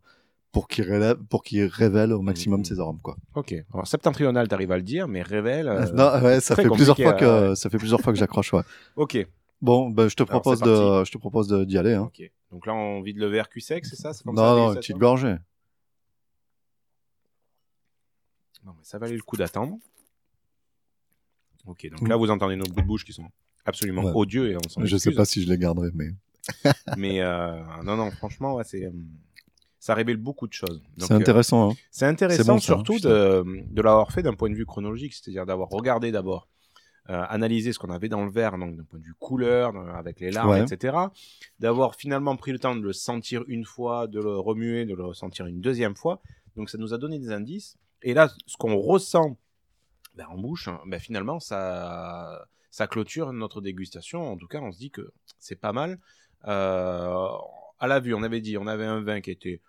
pour 0.53 0.67
qu'il 0.69 0.85
révèle 0.85 1.15
pour 1.31 1.43
qu'il 1.43 1.65
révèle 1.65 2.13
au 2.13 2.21
maximum 2.23 2.61
Mhm. 2.61 2.65
ses 2.67 2.81
arômes 2.81 2.99
quoi. 3.01 3.17
Ok. 3.35 3.55
Alors, 3.73 3.87
septentrional, 3.87 4.47
t'arrives 4.49 4.73
à 4.73 4.77
le 4.77 4.83
dire, 4.83 5.07
mais 5.09 5.23
révèle. 5.23 5.69
euh, 5.69 5.87
non, 5.95 6.21
ouais, 6.23 6.41
ça 6.41 6.55
fait 6.57 6.69
plusieurs 6.69 6.97
fois 6.99 7.13
que 7.15 7.25
euh, 7.25 7.55
ça 7.55 7.71
fait 7.71 7.79
plusieurs 7.79 8.01
fois 8.01 8.13
que 8.13 8.19
j'accroche. 8.19 8.53
Ouais. 8.53 8.63
Ok. 8.97 9.27
Bon, 9.62 9.90
ben 9.90 10.09
je 10.09 10.16
te 10.16 10.23
propose 10.23 10.61
de 10.61 11.05
je 11.05 11.11
te 11.11 11.18
propose 11.18 11.49
d'y 11.66 11.77
aller. 11.79 11.94
Hein. 11.94 12.11
Donc 12.51 12.66
là, 12.66 12.75
on 12.75 13.03
vide 13.03 13.18
le 13.18 13.27
verre 13.27 13.49
cul 13.49 13.61
sec, 13.61 13.85
c'est 13.87 13.96
ça? 13.96 14.12
Comme 14.25 14.35
Non, 14.35 14.42
ça, 14.42 14.55
non, 14.57 14.68
une 14.73 14.79
petite 14.79 14.96
gorgée. 14.96 15.37
Non, 18.64 18.73
mais 18.77 18.85
ça 18.85 18.99
valait 18.99 19.16
le 19.16 19.23
coup 19.23 19.37
d'attendre. 19.37 19.77
Ok, 21.66 21.88
donc 21.90 22.03
Mm. 22.03 22.09
là, 22.09 22.16
vous 22.16 22.31
entendez 22.31 22.57
nos 22.57 22.64
bouts 22.64 22.81
de 22.81 22.87
bouche 22.87 23.05
qui 23.05 23.12
sont 23.12 23.29
absolument 23.64 24.03
Ouais. 24.03 24.12
odieux 24.14 24.51
et 24.51 24.57
on 24.57 24.68
s'en 24.68 24.81
Je 24.83 24.87
sais 24.88 25.09
excuse. 25.11 25.16
pas 25.16 25.25
si 25.25 25.42
je 25.42 25.49
les 25.49 25.59
garderai, 25.59 25.90
mais 25.94 26.11
Mais 26.96 27.20
euh, 27.20 27.61
non, 27.85 27.96
non, 27.96 28.11
franchement, 28.11 28.55
ouais, 28.55 28.64
c'est, 28.64 28.85
euh, 28.87 28.90
ça 29.79 29.94
révèle 29.94 30.16
beaucoup 30.16 30.46
de 30.49 30.53
choses. 30.53 30.83
C'est 30.99 31.12
euh, 31.12 31.16
intéressant. 31.16 31.70
Hein. 31.70 31.75
C'est 31.90 32.07
intéressant 32.07 32.55
bon, 32.55 32.59
ça, 32.59 32.64
surtout 32.64 32.99
de, 32.99 33.44
de 33.70 33.83
l'avoir 33.83 34.11
fait 34.11 34.23
d'un 34.23 34.35
point 34.35 34.49
de 34.51 34.55
vue 34.55 34.66
chronologique, 34.66 35.12
c'est-à-dire 35.14 35.44
d'avoir 35.46 35.68
regardé 35.68 36.11
d'abord, 36.12 36.49
euh, 37.11 37.25
analysé 37.29 37.73
ce 37.73 37.79
qu'on 37.79 37.90
avait 37.90 38.09
dans 38.09 38.25
le 38.25 38.31
verre, 38.31 38.57
donc 38.57 38.77
d'un 38.77 38.85
point 38.85 38.99
de 38.99 39.05
vue 39.05 39.14
couleur, 39.18 39.75
euh, 39.77 39.92
avec 39.94 40.20
les 40.20 40.31
larmes, 40.31 40.51
Ouais. 40.51 40.62
etc. 40.62 40.96
D'avoir 41.59 41.96
finalement 41.96 42.37
pris 42.37 42.53
le 42.53 42.59
temps 42.59 42.77
de 42.77 42.81
le 42.81 42.92
sentir 42.92 43.42
une 43.49 43.64
fois, 43.64 44.07
de 44.07 44.20
le 44.20 44.38
remuer, 44.38 44.85
de 44.87 44.94
le 44.94 45.05
ressentir 45.05 45.46
une 45.46 45.61
deuxième 45.61 45.96
fois. 45.96 46.23
Donc 46.57 46.70
ça 46.70 46.79
nous 46.79 46.94
a 46.94 46.99
donné 46.99 47.18
des 47.18 47.33
indices. 47.33 47.77
Et 48.03 48.14
là, 48.14 48.29
ce 48.46 48.57
qu'on 48.57 48.77
ressent 48.77 49.37
ben, 50.14 50.27
en 50.31 50.38
bouche, 50.38 50.68
hein, 50.68 50.81
ben, 50.87 50.99
finalement, 51.01 51.40
ça, 51.40 52.46
ça 52.70 52.87
clôture 52.87 53.33
notre 53.33 53.61
dégustation. 53.61 54.33
En 54.33 54.37
tout 54.37 54.46
cas, 54.46 54.61
on 54.61 54.70
se 54.73 54.79
dit 54.79 54.90
que 54.90 55.12
c'est 55.38 55.61
pas 55.61 55.73
mal. 55.73 55.99
Euh, 56.46 57.27
à 57.79 57.87
la 57.87 57.99
vue, 58.01 58.14
on 58.14 58.23
avait 58.23 58.40
dit, 58.40 58.57
on 58.57 58.66
avait 58.66 58.85
un 58.87 59.01
vin 59.01 59.20
qui 59.20 59.31
était 59.31 59.61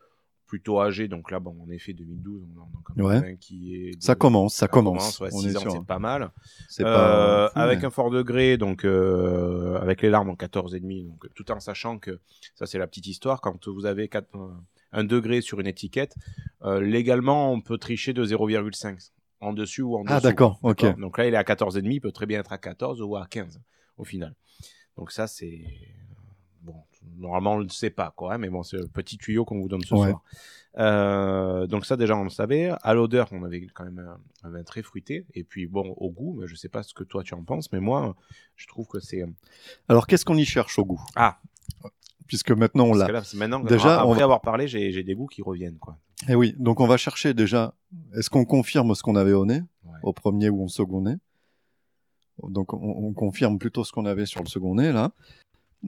plutôt 0.52 0.82
âgé, 0.82 1.08
donc 1.08 1.32
là, 1.32 1.40
bon, 1.40 1.56
en 1.66 1.70
effet, 1.70 1.94
2012, 1.94 2.42
on 2.44 2.62
a 2.62 2.66
donc 3.06 3.24
un 3.24 3.36
qui 3.38 3.74
est... 3.74 3.96
de- 3.96 4.04
Ça 4.04 4.16
commence, 4.16 4.54
ça, 4.54 4.60
ça 4.60 4.68
commence. 4.68 5.18
ouais, 5.22 5.30
on 5.32 5.40
6 5.40 5.48
est 5.48 5.56
ans, 5.56 5.62
sûr. 5.62 5.72
c'est 5.72 5.86
pas 5.86 5.98
mal. 5.98 6.30
C'est 6.68 6.84
Euh, 6.84 6.94
pas 6.94 7.52
fou, 7.54 7.60
avec 7.60 7.80
mais- 7.80 7.86
un 7.86 7.90
fort 7.90 8.12
degré, 8.12 8.58
donc 8.58 8.84
euh, 8.84 9.80
avec 9.80 10.02
les 10.02 10.10
larmes 10.10 10.30
en 10.30 10.36
14,5, 10.36 11.08
donc 11.08 11.26
tout 11.36 11.50
en 11.54 11.62
sachant 11.62 12.00
que 12.00 12.20
ça 12.56 12.66
c'est 12.66 12.78
la 12.78 12.86
petite 12.88 13.08
histoire, 13.08 13.40
quand 13.40 13.70
vous 13.70 13.86
avez 13.86 14.10
quatre- 14.10 14.28
euh, 14.36 14.50
un 14.92 15.06
degré 15.06 15.40
sur 15.40 15.62
une 15.62 15.68
étiquette, 15.68 16.16
euh, 16.64 16.82
légalement 16.82 17.54
on 17.54 17.62
peut 17.62 17.78
tricher 17.78 18.12
de 18.12 18.26
0,5 18.26 19.12
en 19.40 19.54
dessus 19.54 19.84
ou 19.84 19.96
en 19.96 20.04
dessous. 20.04 20.14
Ah 20.18 20.20
d'accord, 20.20 20.60
ok. 20.64 21.00
Donc 21.00 21.18
là 21.18 21.28
il 21.30 21.34
est 21.34 21.38
à 21.38 21.44
14,5, 21.46 21.94
il 21.94 22.02
peut 22.02 22.12
très 22.12 22.26
bien 22.26 22.42
être 22.42 22.52
à 22.52 22.58
14 22.58 23.02
ou 23.02 23.16
à 23.16 23.26
15 23.26 23.62
au 23.98 24.04
final. 24.04 24.36
Donc 24.98 25.14
ça 25.14 25.28
c'est... 25.28 25.62
Normalement 27.18 27.54
on 27.54 27.58
ne 27.60 27.64
le 27.64 27.70
sait 27.70 27.90
pas 27.90 28.14
quoi, 28.16 28.34
hein, 28.34 28.38
mais 28.38 28.50
bon 28.50 28.64
c'est 28.64 28.78
le 28.78 28.88
petit 28.88 29.18
tuyau 29.18 29.44
qu'on 29.46 29.60
vous 29.60 29.68
donne 29.68 29.84
ce 29.84 29.94
Ouais. 29.96 30.10
soir. 30.10 30.24
Euh, 30.78 31.68
donc 31.68 31.86
ça 31.86 31.98
déjà 31.98 32.16
on 32.16 32.24
le 32.24 32.30
savait. 32.30 32.72
À 32.84 32.94
l'odeur 32.94 33.28
on 33.32 33.44
avait 33.44 33.68
quand 33.74 33.84
même 33.84 34.00
un, 34.00 34.48
un 34.48 34.52
vin 34.52 34.64
très 34.64 34.82
fruité. 34.84 35.26
Et 35.34 35.44
puis 35.44 35.68
bon 35.68 35.94
au 35.98 36.10
goût, 36.10 36.38
mais 36.40 36.48
je 36.48 36.56
sais 36.56 36.70
pas 36.70 36.84
ce 36.84 36.94
que 36.94 37.04
toi 37.04 37.24
tu 37.24 37.34
en 37.34 37.44
penses, 37.44 37.72
mais 37.72 37.80
moi 37.80 38.16
je 38.56 38.68
trouve 38.68 38.88
que 38.88 39.00
c'est... 39.00 39.24
Alors 39.90 40.08
qu'est-ce 40.08 40.26
qu'on 40.26 40.38
y 40.38 40.46
cherche 40.46 40.78
au 40.80 40.86
goût? 40.86 41.02
Ah 41.16 41.40
Puisque 42.28 42.52
maintenant 42.52 42.86
on 42.86 42.94
l'a. 42.94 43.08
maintenant, 43.36 43.60
Déjà, 43.60 43.96
après 44.00 44.08
on 44.10 44.14
va- 44.14 44.24
avoir 44.24 44.42
parlé, 44.42 44.68
j'ai 44.68 45.04
des 45.04 45.14
goûts 45.16 45.28
qui 45.28 45.42
reviennent 45.42 45.78
quoi. 45.80 45.98
Eh 46.30 46.36
oui, 46.36 46.56
donc 46.58 46.80
on 46.80 46.88
va 46.88 46.96
chercher 46.98 47.34
déjà. 47.34 47.74
Est-ce 48.16 48.30
qu'on 48.30 48.46
confirme 48.46 48.94
ce 48.96 49.04
qu'on 49.04 49.16
avait 49.18 49.34
au 49.34 49.46
nez? 49.46 49.62
Ouais. 49.84 49.98
au 50.04 50.14
premier 50.14 50.50
ou 50.50 50.64
au 50.64 50.68
second 50.70 51.02
nez? 51.02 51.16
Donc 52.44 52.74
on, 52.74 52.78
on 52.80 53.14
confirme 53.14 53.60
plutôt 53.60 53.84
ce 53.84 53.92
qu'on 53.92 54.06
avait 54.06 54.26
sur 54.26 54.42
le 54.42 54.48
second 54.48 54.76
nez 54.76 54.92
là. 54.94 55.12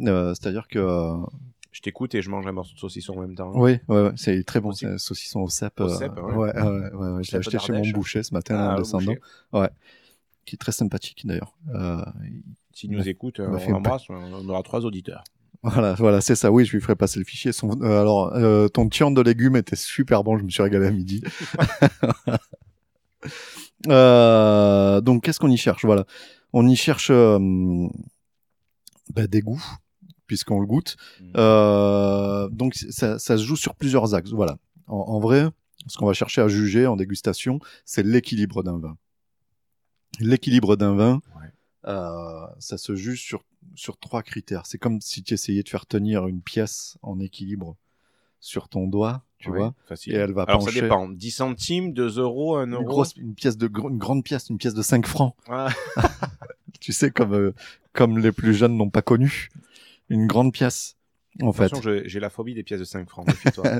Euh, 0.02 0.34
C'est-à-dire 0.34 0.68
que 0.68 0.80
euh, 0.80 1.16
Je 1.72 1.82
t'écoute 1.82 2.16
et 2.16 2.22
je 2.22 2.30
mange 2.30 2.46
un 2.48 2.52
morceau 2.52 2.74
de 2.74 2.80
saucisson 2.80 3.14
en 3.18 3.22
même 3.22 3.36
temps. 3.36 3.52
oui, 3.56 3.78
ouais, 3.88 4.02
ouais, 4.04 4.12
c'est 4.16 4.44
très 4.44 4.60
bon, 4.60 4.72
c'est 4.72 4.98
saucisson 4.98 5.42
au 5.42 5.50
cèpe. 5.50 5.80
Au 5.80 5.84
euh, 5.86 5.90
cèpe, 5.90 6.18
ouais. 6.18 6.34
ouais, 6.34 6.54
ouais, 6.56 6.62
ouais, 6.62 6.92
ouais, 6.94 7.10
ouais, 7.14 7.24
je 7.24 7.32
l'ai 7.32 7.38
acheté 7.38 7.60
chez 7.60 7.74
mon 7.74 7.88
boucher 7.92 8.24
ce 8.24 8.34
matin 8.34 8.56
Ah, 8.58 8.76
en 8.76 8.78
descendant, 8.80 9.14
boucher. 9.52 9.70
qui 10.46 10.56
est 10.56 10.58
très 10.60 10.72
sympathique 10.72 11.22
d'ailleurs. 11.26 11.56
Euh, 11.74 12.04
S'il 12.74 12.92
nous 12.92 13.08
écoute, 13.08 13.40
m'a 13.40 13.50
on 13.56 13.60
fait 13.60 13.70
un 13.70 13.74
l'embrasse, 13.74 14.04
on 14.10 14.50
aura 14.50 14.64
trois 14.64 14.86
auditeurs. 14.86 15.24
Voilà, 15.66 15.94
voilà, 15.94 16.20
c'est 16.20 16.36
ça. 16.36 16.52
Oui, 16.52 16.66
je 16.66 16.74
lui 16.74 16.82
ferai 16.82 16.96
passer 16.96 17.20
le 17.20 17.26
fichier. 17.26 17.54
Son, 17.54 17.82
euh, 17.84 18.02
alors, 18.02 18.34
euh, 18.36 18.68
ton 18.68 18.90
tian 18.90 19.12
de 19.12 19.22
légumes 19.22 19.56
était 19.56 19.78
super 19.78 20.22
bon. 20.26 20.38
Je 20.38 20.44
me 20.44 20.50
suis 20.50 20.62
régalé 20.62 20.88
à 20.88 20.92
midi. 20.92 21.24
Euh, 23.88 25.02
donc, 25.02 25.24
qu'est-ce 25.24 25.40
qu'on 25.40 25.50
y 25.52 25.58
cherche? 25.58 25.84
Voilà, 25.86 26.06
on 26.54 26.66
y 26.68 26.76
cherche 26.76 27.10
euh, 27.12 27.38
bah, 29.14 29.28
des 29.28 29.42
goûts, 29.42 29.62
puisqu'on 30.34 30.60
le 30.60 30.66
goûte. 30.66 30.96
Mm. 31.22 31.26
Euh, 31.38 32.50
donc, 32.50 32.74
ça, 32.74 33.20
ça 33.20 33.38
se 33.38 33.44
joue 33.44 33.56
sur 33.56 33.76
plusieurs 33.76 34.16
axes. 34.16 34.32
Voilà. 34.32 34.58
En, 34.88 34.96
en 34.98 35.20
vrai, 35.20 35.48
ce 35.86 35.96
qu'on 35.98 36.08
va 36.08 36.14
chercher 36.14 36.42
à 36.42 36.48
juger 36.48 36.88
en 36.88 36.96
dégustation, 36.96 37.60
c'est 37.86 38.02
l'équilibre 38.04 38.64
d'un 38.64 38.80
vin. 38.80 38.98
L'équilibre 40.20 40.76
d'un 40.76 40.96
vin, 40.96 41.22
Ouais. 41.40 41.48
euh, 41.86 42.46
ça 42.60 42.78
se 42.78 42.96
juge 42.96 43.22
sur 43.22 43.44
sur 43.76 43.98
trois 43.98 44.22
critères. 44.24 44.66
C'est 44.66 44.78
comme 44.78 45.00
si 45.02 45.24
tu 45.24 45.34
essayais 45.36 45.64
de 45.64 45.70
faire 45.70 45.86
tenir 45.86 46.28
une 46.28 46.42
pièce 46.42 46.98
en 47.02 47.20
équilibre 47.20 47.76
sur 48.40 48.68
ton 48.70 48.88
doigt, 48.88 49.24
tu 49.40 49.50
vois, 49.50 49.74
facile. 49.88 50.14
et 50.14 50.18
elle 50.18 50.34
va 50.34 50.44
Alors 50.44 50.60
pencher. 50.60 50.76
ça 50.76 50.82
dépend. 50.82 51.08
10 51.10 51.32
centimes, 51.32 51.94
2 51.94 52.20
euros, 52.20 52.58
1 52.58 52.66
Une 52.66 52.74
euro. 52.74 52.84
grosse, 52.84 53.16
une 53.16 53.34
pièce 53.36 53.58
de 53.58 53.68
gr- 53.68 53.90
une 53.90 53.98
grande 53.98 54.24
pièce, 54.24 54.50
une 54.50 54.58
pièce 54.58 54.74
de 54.74 54.82
5 54.82 55.06
francs. 55.08 55.36
Ah, 55.48 55.70
Tu 56.82 56.92
sais 56.92 57.10
comme 57.12 57.34
euh, 57.34 57.54
comme 57.94 58.18
les 58.20 58.32
plus 58.34 58.54
jeunes 58.54 58.76
n'ont 58.76 58.90
pas 58.90 59.02
connu 59.02 59.50
une 60.10 60.28
grande 60.28 60.54
pièce. 60.54 60.96
En 61.42 61.52
fait. 61.52 61.64
attention, 61.64 61.92
j'ai 62.06 62.20
la 62.20 62.30
phobie 62.30 62.54
des 62.54 62.62
pièces 62.62 62.80
de 62.80 62.86
5 62.86 63.10
francs. 63.10 63.28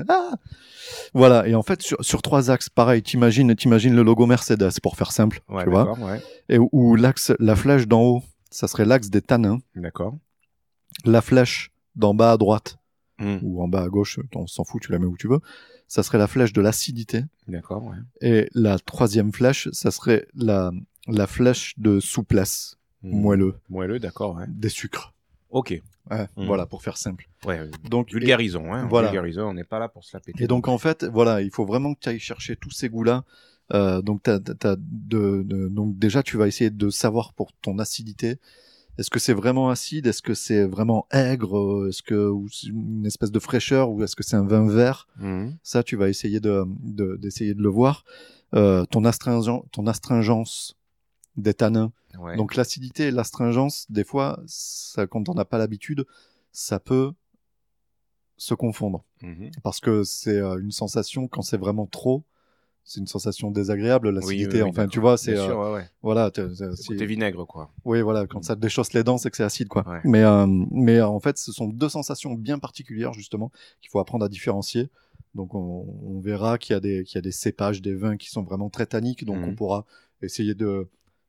Ah 0.08 0.32
voilà. 1.14 1.46
Et 1.46 1.54
en 1.54 1.62
fait 1.62 1.82
sur 1.82 2.04
sur 2.04 2.20
trois 2.20 2.50
axes, 2.50 2.68
pareil. 2.68 3.00
T'imagines 3.02 3.54
t'imagines 3.54 3.94
le 3.94 4.02
logo 4.02 4.26
Mercedes 4.26 4.80
pour 4.82 4.96
faire 4.96 5.12
simple, 5.12 5.40
Ouais, 5.48 5.62
tu 5.64 5.70
vois, 5.70 5.96
ouais. 6.00 6.20
et 6.48 6.58
où- 6.58 6.96
l'axe 6.96 7.32
la 7.38 7.54
flèche 7.54 7.86
d'en 7.86 8.02
haut, 8.02 8.22
ça 8.50 8.66
serait 8.66 8.84
l'axe 8.84 9.08
des 9.08 9.22
tanins. 9.22 9.60
D'accord. 9.76 10.16
La 11.04 11.20
flèche 11.22 11.70
d'en 11.96 12.14
bas 12.14 12.32
à 12.32 12.36
droite 12.36 12.78
Hmm, 13.20 13.38
ou 13.42 13.62
en 13.62 13.68
bas 13.68 13.82
à 13.84 13.88
gauche, 13.88 14.18
on 14.34 14.48
s'en 14.48 14.64
fout, 14.64 14.82
tu 14.82 14.90
la 14.90 14.98
mets 14.98 15.06
où 15.06 15.16
tu 15.16 15.28
veux. 15.28 15.38
Ça 15.86 16.02
serait 16.02 16.18
la 16.18 16.26
flèche 16.26 16.52
de 16.52 16.60
l'acidité. 16.60 17.22
D'accord, 17.46 17.84
ouais. 17.84 17.94
Et 18.20 18.48
la 18.54 18.76
troisième 18.80 19.32
flèche, 19.32 19.68
ça 19.70 19.92
serait 19.92 20.26
la, 20.34 20.72
la 21.06 21.28
flèche 21.28 21.74
de 21.78 22.00
souplesse, 22.00 22.76
Hmm, 23.04 23.20
moelleux, 23.20 23.54
Moelleux, 23.70 24.00
d'accord, 24.00 24.34
ouais. 24.34 24.46
des 24.48 24.68
sucres. 24.68 25.13
Ok. 25.54 25.80
Ouais, 26.10 26.26
Mm. 26.36 26.46
Voilà, 26.46 26.66
pour 26.66 26.82
faire 26.82 26.96
simple. 26.98 27.28
Ouais, 27.46 27.70
Donc, 27.88 28.12
vulgarisons, 28.12 28.74
hein. 28.74 28.86
Voilà. 28.90 29.08
Vulgarisons, 29.08 29.44
on 29.48 29.54
n'est 29.54 29.64
pas 29.64 29.78
là 29.78 29.88
pour 29.88 30.04
se 30.04 30.14
la 30.14 30.20
péter. 30.20 30.42
Et 30.44 30.46
donc, 30.46 30.68
en 30.68 30.76
fait, 30.78 31.04
voilà, 31.04 31.40
il 31.40 31.50
faut 31.50 31.64
vraiment 31.64 31.94
que 31.94 32.00
tu 32.00 32.08
ailles 32.10 32.18
chercher 32.18 32.56
tous 32.56 32.70
ces 32.70 32.88
goûts-là. 32.90 33.24
Euh, 33.72 34.02
donc, 34.02 34.22
t'as- 34.24 34.40
t'as- 34.40 34.76
de, 34.76 35.42
de- 35.42 35.68
donc, 35.68 35.96
déjà, 35.98 36.22
tu 36.22 36.36
vas 36.36 36.46
essayer 36.48 36.70
de 36.70 36.90
savoir 36.90 37.32
pour 37.32 37.52
ton 37.62 37.78
acidité. 37.78 38.36
Est-ce 38.98 39.10
que 39.10 39.18
c'est 39.18 39.32
vraiment 39.32 39.70
acide? 39.70 40.06
Est-ce 40.06 40.22
que 40.22 40.34
c'est 40.34 40.66
vraiment 40.66 41.06
aigre? 41.10 41.56
Euh, 41.58 41.88
Est-ce 41.88 42.02
que 42.02 42.28
ou 42.28 42.48
c'est 42.50 42.66
une 42.68 43.06
espèce 43.06 43.30
de 43.32 43.38
fraîcheur? 43.38 43.90
Ou 43.90 44.02
est-ce 44.02 44.14
que 44.16 44.22
c'est 44.22 44.36
un 44.36 44.46
vin 44.46 44.68
vert? 44.68 45.06
Mhm. 45.18 45.56
Ça, 45.62 45.82
tu 45.82 45.96
vas 45.96 46.08
essayer 46.08 46.40
de 46.40 46.64
de- 46.82 47.16
d'essayer 47.16 47.54
de, 47.54 47.62
le 47.62 47.68
voir. 47.70 48.04
Euh, 48.54 48.84
ton, 48.84 49.02
astringen- 49.04 49.62
ton 49.72 49.86
astringence 49.86 50.76
des 51.36 51.54
tanins. 51.54 51.92
Ouais. 52.18 52.36
Donc 52.36 52.54
l'acidité 52.54 53.04
et 53.04 53.10
l'astringence, 53.10 53.86
des 53.90 54.04
fois, 54.04 54.40
ça, 54.46 55.06
quand 55.06 55.28
on 55.28 55.34
n'a 55.34 55.44
pas 55.44 55.58
l'habitude, 55.58 56.06
ça 56.52 56.78
peut 56.78 57.12
se 58.36 58.54
confondre. 58.54 59.04
Mhm. 59.22 59.50
Parce 59.62 59.80
que 59.80 60.02
c'est 60.04 60.38
euh, 60.38 60.58
une 60.60 60.72
sensation, 60.72 61.28
quand 61.28 61.42
c'est 61.42 61.56
vraiment 61.56 61.86
trop, 61.86 62.24
c'est 62.86 63.00
une 63.00 63.06
sensation 63.06 63.50
désagréable, 63.50 64.10
l'acidité. 64.10 64.46
Oui, 64.48 64.54
oui, 64.56 64.62
oui, 64.62 64.68
enfin, 64.70 64.86
tu 64.88 65.00
vois, 65.00 65.16
c'est... 65.16 65.36
Euh, 65.36 65.54
ouais, 65.56 65.72
ouais. 65.76 65.90
voilà, 66.02 66.30
côté 66.30 67.06
vinaigre, 67.06 67.46
quoi. 67.46 67.70
oui, 67.84 68.02
voilà, 68.02 68.26
quand 68.26 68.44
ça 68.44 68.54
te 68.56 68.60
déchausse 68.60 68.92
les 68.92 69.02
dents, 69.02 69.16
c'est 69.16 69.30
que 69.30 69.36
c'est 69.38 69.42
acide, 69.44 69.68
quoi. 69.68 69.88
Ouais. 69.88 70.00
Mais, 70.04 70.22
euh, 70.22 70.46
mais 70.70 71.00
en 71.00 71.18
fait, 71.20 71.38
ce 71.38 71.50
sont 71.50 71.66
deux 71.68 71.88
sensations 71.88 72.34
bien 72.34 72.58
particulières, 72.58 73.14
justement, 73.14 73.50
qu'il 73.80 73.90
faut 73.90 74.00
apprendre 74.00 74.24
à 74.24 74.28
différencier. 74.28 74.90
Donc, 75.34 75.54
on, 75.54 75.86
on 76.02 76.20
verra 76.20 76.58
qu'il 76.58 76.74
y, 76.74 76.76
a 76.76 76.80
des- 76.80 77.04
qu'il 77.04 77.14
y 77.16 77.18
a 77.18 77.22
des 77.22 77.32
cépages, 77.32 77.80
des 77.80 77.94
vins 77.94 78.16
qui 78.18 78.28
sont 78.30 78.42
vraiment 78.42 78.68
très 78.68 78.86
tanniques, 78.86 79.24
donc 79.24 79.38
Mhm. 79.38 79.44
on 79.44 79.54
pourra 79.54 79.86
essayer 80.20 80.54
de, 80.54 80.86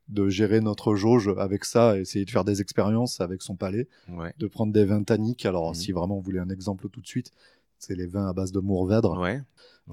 de 0.08 0.30
gérer 0.30 0.62
notre 0.62 0.95
jauge 0.95 1.34
avec 1.38 1.66
ça, 1.66 1.97
essayer 1.97 2.26
de 2.26 2.30
faire 2.30 2.43
des 2.45 2.62
expériences 2.62 3.22
avec 3.22 3.41
son 3.41 3.56
palais, 3.56 3.88
Ouais. 4.10 4.34
de 4.38 4.47
prendre 4.47 4.72
des 4.72 4.86
vins 4.86 5.03
tanniques. 5.03 5.45
Alors, 5.45 5.70
Mhm. 5.70 5.76
si 5.76 5.91
vraiment 5.91 6.16
vous 6.16 6.22
voulez 6.22 6.39
un 6.39 6.49
exemple 6.49 6.89
tout 6.89 7.01
de 7.01 7.08
suite, 7.08 7.32
c'est 7.80 7.95
les 7.95 8.06
vins 8.06 8.28
à 8.28 8.34
base 8.34 8.51
de 8.51 8.60
Mourvèdre. 8.60 9.20
Ouais. 9.20 9.41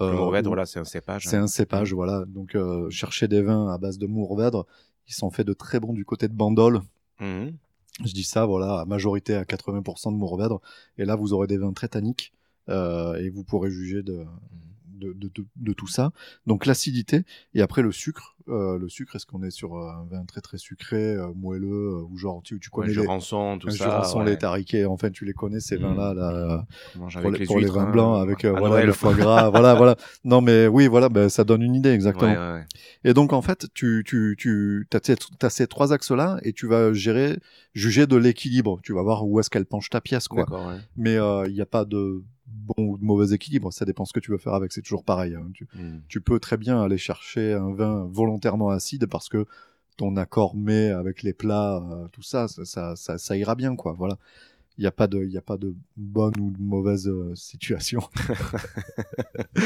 Euh, 0.01 0.11
le 0.13 0.17
Mourvèdre, 0.19 0.49
ou- 0.49 0.51
voilà, 0.51 0.67
c'est 0.67 0.79
un 0.81 0.85
cépage. 0.85 1.27
C'est 1.27 1.37
un 1.37 1.47
cépage, 1.47 1.93
voilà. 1.95 2.25
Donc, 2.27 2.55
euh, 2.55 2.89
chercher 2.91 3.27
des 3.29 3.43
vins 3.43 3.69
à 3.73 3.79
base 3.79 3.99
de 3.99 4.07
Mourvèdre, 4.07 4.67
ils 5.09 5.15
sont 5.15 5.31
faits 5.31 5.47
de 5.47 5.53
très 5.55 5.81
bons 5.81 5.93
du 5.93 6.05
côté 6.05 6.29
de 6.29 6.35
Bandol. 6.35 6.81
Mhm. 7.21 7.53
Je 8.05 8.13
dis 8.13 8.23
ça, 8.25 8.47
voilà, 8.47 8.81
à 8.81 8.85
majorité 8.87 9.35
à 9.35 9.45
80% 9.45 10.13
de 10.13 10.17
Mourvèdre. 10.17 10.61
Et 10.99 11.05
là, 11.05 11.15
vous 11.17 11.33
aurez 11.35 11.47
des 11.47 11.59
vins 11.59 11.73
très 11.73 11.89
tanniques 11.89 12.33
euh, 12.69 13.15
et 13.17 13.29
vous 13.29 13.45
pourrez 13.45 13.71
juger 13.71 14.03
de, 14.03 14.25
de, 15.03 15.13
de, 15.13 15.29
de- 15.35 15.47
de 15.57 15.73
tout 15.73 15.87
ça. 15.89 16.13
Donc, 16.47 16.67
l'acidité 16.67 17.25
et 17.55 17.63
après 17.63 17.83
le 17.83 17.93
sucre. 17.93 18.37
Euh, 18.49 18.77
le 18.77 18.89
sucre, 18.89 19.15
est-ce 19.15 19.25
qu'on 19.25 19.45
est 19.45 19.53
sur 19.53 19.77
un 19.77 20.05
vin 20.11 20.25
très 20.25 20.41
très 20.41 20.59
sucré, 20.59 21.15
euh, 21.15 21.29
moelleux, 21.33 21.69
euh, 21.99 22.03
ou 22.11 22.17
genre 22.19 22.43
tu, 22.43 22.59
tu 22.59 22.71
Ouais, 22.73 22.87
connais 22.87 22.89
les, 22.89 22.95
Jurançon, 22.95 23.57
tout 23.61 23.71
ça. 23.71 23.85
Jurançon, 23.85 24.19
ouais. 24.19 24.25
les 24.31 24.37
tariquets, 24.37 24.85
en 24.85 24.97
fait, 24.97 25.13
tu 25.13 25.25
les 25.25 25.33
connais 25.33 25.61
ces 25.61 25.77
Mhm. 25.77 25.83
vins-là, 25.95 26.15
là, 26.15 26.67
pour, 26.95 27.05
avec 27.17 27.39
les, 27.39 27.47
pour 27.47 27.61
les 27.61 27.67
vins 27.69 27.87
hein, 27.87 27.93
blancs 27.93 28.21
avec 28.21 28.45
euh, 28.45 28.51
voilà, 28.51 28.85
le 28.85 28.93
foie 28.93 29.15
gras, 29.15 29.49
voilà, 29.51 29.75
voilà. 29.77 29.95
Non, 30.25 30.41
mais 30.41 30.67
oui, 30.67 30.89
voilà, 30.89 31.09
ben, 31.09 31.29
ça 31.29 31.45
donne 31.45 31.63
une 31.63 31.77
idée 31.77 31.91
exactement. 31.91 32.33
Ouais. 32.55 32.65
Et 33.05 33.15
donc, 33.15 33.33
en 33.33 33.43
fait, 33.43 33.67
tu, 33.75 34.03
tu, 34.05 34.35
tu 34.37 34.87
as, 34.93 35.51
ces 35.51 35.67
trois 35.69 35.93
axes-là 35.93 36.39
et 36.43 36.53
tu 36.53 36.67
vas 36.67 36.93
gérer, 36.93 37.39
juger 37.75 38.09
de 38.09 38.17
l'équilibre. 38.17 38.81
Tu 38.83 38.93
vas 38.93 39.03
voir 39.03 39.25
où 39.25 39.39
est-ce 39.39 39.51
qu'elle 39.51 39.67
penche 39.67 39.89
ta 39.89 40.01
pièce, 40.01 40.27
quoi. 40.27 40.47
Mais 40.97 41.15
il 41.15 41.53
n'y 41.53 41.61
a 41.61 41.67
pas 41.67 41.85
de 41.85 42.25
bon 42.53 42.75
ou 42.79 42.99
de 42.99 43.05
mauvais 43.05 43.35
équilibre. 43.35 43.73
Ça 43.73 43.85
dépend 43.85 44.05
ce 44.05 44.13
que 44.13 44.21
tu 44.21 44.31
veux 44.31 44.39
faire 44.39 44.55
avec. 44.55 44.73
C'est 44.73 44.83
toujours 44.83 45.05
pareil. 45.05 45.35
hein. 45.35 45.49
Tu, 45.55 45.67
Mhm. 45.75 46.03
tu 46.09 46.21
peux 46.21 46.39
très 46.39 46.57
bien 46.57 46.81
aller 46.83 46.99
chercher 46.99 47.53
un 47.55 47.73
vin 47.73 48.07
volontairement 48.11 48.71
acide 48.71 49.07
parce 49.07 49.29
que 49.29 49.47
ton 49.97 50.17
accord 50.17 50.57
met 50.57 50.89
avec 50.89 51.23
les 51.23 51.33
plats, 51.33 51.77
euh, 51.91 52.09
tout 52.13 52.23
ça, 52.23 52.49
ça, 52.49 52.65
ça, 52.65 52.97
ça, 52.97 53.19
ça 53.19 53.37
ira 53.37 53.55
bien, 53.55 53.77
quoi. 53.77 53.93
Voilà. 53.93 54.19
Il 54.79 54.81
n'y 54.81 54.87
a 54.87 54.91
pas 54.93 55.07
de, 55.07 55.23
y 55.27 55.37
a 55.37 55.43
pas 55.43 55.59
de 55.59 55.75
bonne 55.99 56.33
ou 56.41 56.51
de 56.51 56.63
mauvaise 56.63 57.07
euh, 57.09 57.33
situation. 57.35 58.01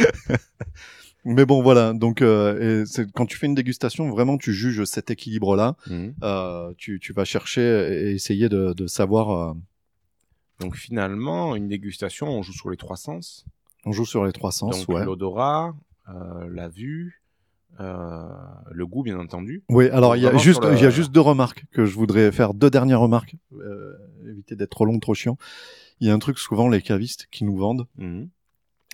Mais 1.24 1.44
bon, 1.44 1.62
voilà. 1.62 1.92
Donc, 1.92 2.22
euh, 2.22 2.84
et 2.84 3.06
quand 3.14 3.26
tu 3.26 3.36
fais 3.36 3.46
une 3.46 3.54
dégustation, 3.54 4.08
vraiment, 4.10 4.38
tu 4.38 4.52
juges 4.52 4.84
cet 4.84 5.10
équilibre-là. 5.10 5.76
Euh, 6.22 6.72
tu, 6.76 7.00
tu 7.00 7.12
vas 7.12 7.24
chercher 7.24 7.62
et 7.62 8.10
essayer 8.12 8.48
de, 8.48 8.72
de 8.72 8.86
savoir. 8.86 9.54
Donc 10.60 10.76
finalement, 10.76 11.54
une 11.56 11.68
dégustation, 11.68 12.28
on 12.28 12.42
joue 12.42 12.52
sur 12.52 12.70
les 12.70 12.76
trois 12.76 12.96
sens. 12.96 13.44
on 13.84 13.92
joue 13.92 14.06
sur 14.06 14.24
les 14.24 14.32
trois 14.32 14.52
sens, 14.52 14.86
Donc 14.86 14.96
ouais. 14.96 15.04
l'odorat, 15.04 15.74
euh, 16.08 16.48
la 16.50 16.68
vue, 16.68 17.22
euh, 17.78 18.24
le 18.72 18.86
goût, 18.86 19.02
bien 19.02 19.18
entendu. 19.18 19.62
Oui, 19.68 19.88
alors 19.90 20.16
il 20.16 20.20
y 20.22 20.26
a 20.26 20.30
Vraiment 20.30 20.42
juste, 20.42 20.60
sur 20.62 20.70
le- 20.70 20.76
il 20.76 20.82
y 20.82 20.86
a 20.86 20.90
juste 20.90 21.12
deux 21.12 21.20
remarques 21.20 21.64
que 21.72 21.84
je 21.84 21.94
voudrais 21.94 22.32
faire, 22.32 22.54
deux 22.54 22.70
dernières 22.70 23.00
remarques, 23.00 23.36
euh, 23.52 23.92
éviter 24.26 24.56
d'être 24.56 24.70
trop 24.70 24.86
long, 24.86 24.98
trop 24.98 25.14
chiant. 25.14 25.36
Il 26.00 26.08
y 26.08 26.10
a 26.10 26.14
un 26.14 26.18
truc 26.18 26.38
souvent 26.38 26.68
les 26.68 26.80
cavistes 26.82 27.26
qui 27.30 27.44
nous 27.44 27.56
vendent, 27.56 27.86
Mhm. 27.98 28.28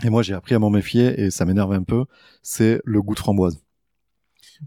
et 0.05 0.11
moi 0.11 0.23
j'ai 0.23 0.35
appris 0.35 0.55
à 0.55 0.59
m'en 0.59 0.71
méfier 0.71 1.21
et 1.21 1.31
ça 1.31 1.45
m'énerve 1.45 1.73
un 1.73 1.85
peu, 1.85 2.05
c'est 2.43 2.81
le 2.85 3.01
goût 3.03 3.15
de 3.15 3.21
framboise. 3.21 3.62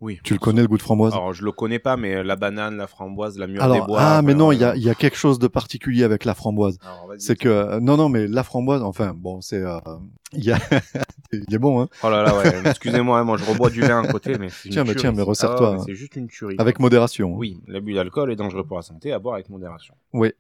Oui. 0.02 0.20
Tu 0.24 0.34
le 0.34 0.40
connais 0.40 0.62
le 0.62 0.68
goût 0.68 0.78
de 0.78 0.82
framboise? 0.82 1.14
Alors 1.14 1.34
je 1.34 1.44
le 1.44 1.52
connais 1.52 1.80
pas, 1.80 1.96
mais 1.98 2.24
la 2.24 2.36
banane, 2.36 2.78
la 2.78 2.88
framboise, 2.88 3.38
la 3.38 3.48
mûre 3.48 3.72
des 3.72 3.80
bois. 3.82 3.98
ah 4.02 4.22
mais 4.22 4.34
enfin, 4.34 4.40
non, 4.40 4.52
il 4.52 4.60
y 4.60 4.64
a, 4.64 4.72
euh, 4.72 4.76
il 4.76 4.84
y 4.84 4.90
a 4.90 4.96
quelque 4.96 5.16
chose 5.18 5.40
de 5.40 5.48
particulier 5.48 6.04
avec 6.04 6.26
la 6.26 6.34
framboise. 6.36 6.78
C'est 7.18 7.38
que 7.38 7.48
euh, 7.50 7.80
non 7.80 7.96
non 7.98 8.10
mais 8.10 8.28
la 8.28 8.44
framboise, 8.44 8.82
enfin 8.84 9.14
bon 9.16 9.40
c'est, 9.42 9.62
euh, 9.62 9.80
il 10.34 10.44
y 10.44 10.52
a, 10.52 10.58
il 11.32 11.54
est 11.54 11.58
bon 11.58 11.82
hein, 11.82 11.88
Oh 12.04 12.10
là 12.10 12.24
là, 12.24 12.36
ouais. 12.38 12.54
Excusez-moi, 12.66 13.20
hein, 13.20 13.24
moi 13.24 13.38
je 13.38 13.46
rebois 13.46 13.70
du 13.70 13.82
vin 13.82 14.04
à 14.04 14.08
côté, 14.08 14.38
mais 14.38 14.50
Tiens, 14.70 14.84
mais 14.84 14.96
tiens, 14.96 15.12
mais 15.14 15.22
resserre-toi, 15.22 15.78
Ah. 15.80 15.84
C'est 15.86 15.96
juste 15.96 16.16
une 16.16 16.28
tuerie. 16.28 16.56
avec 16.58 16.80
modération. 16.80 17.30
hein. 17.34 17.38
Oui, 17.38 17.62
l'abus 17.68 17.94
d'alcool 17.94 18.32
est 18.32 18.36
dangereux 18.36 18.66
pour 18.66 18.76
la 18.78 18.84
santé, 18.84 19.14
à 19.14 19.20
boire 19.20 19.36
avec 19.36 19.50
modération. 19.50 19.94
Oui. 20.14 20.32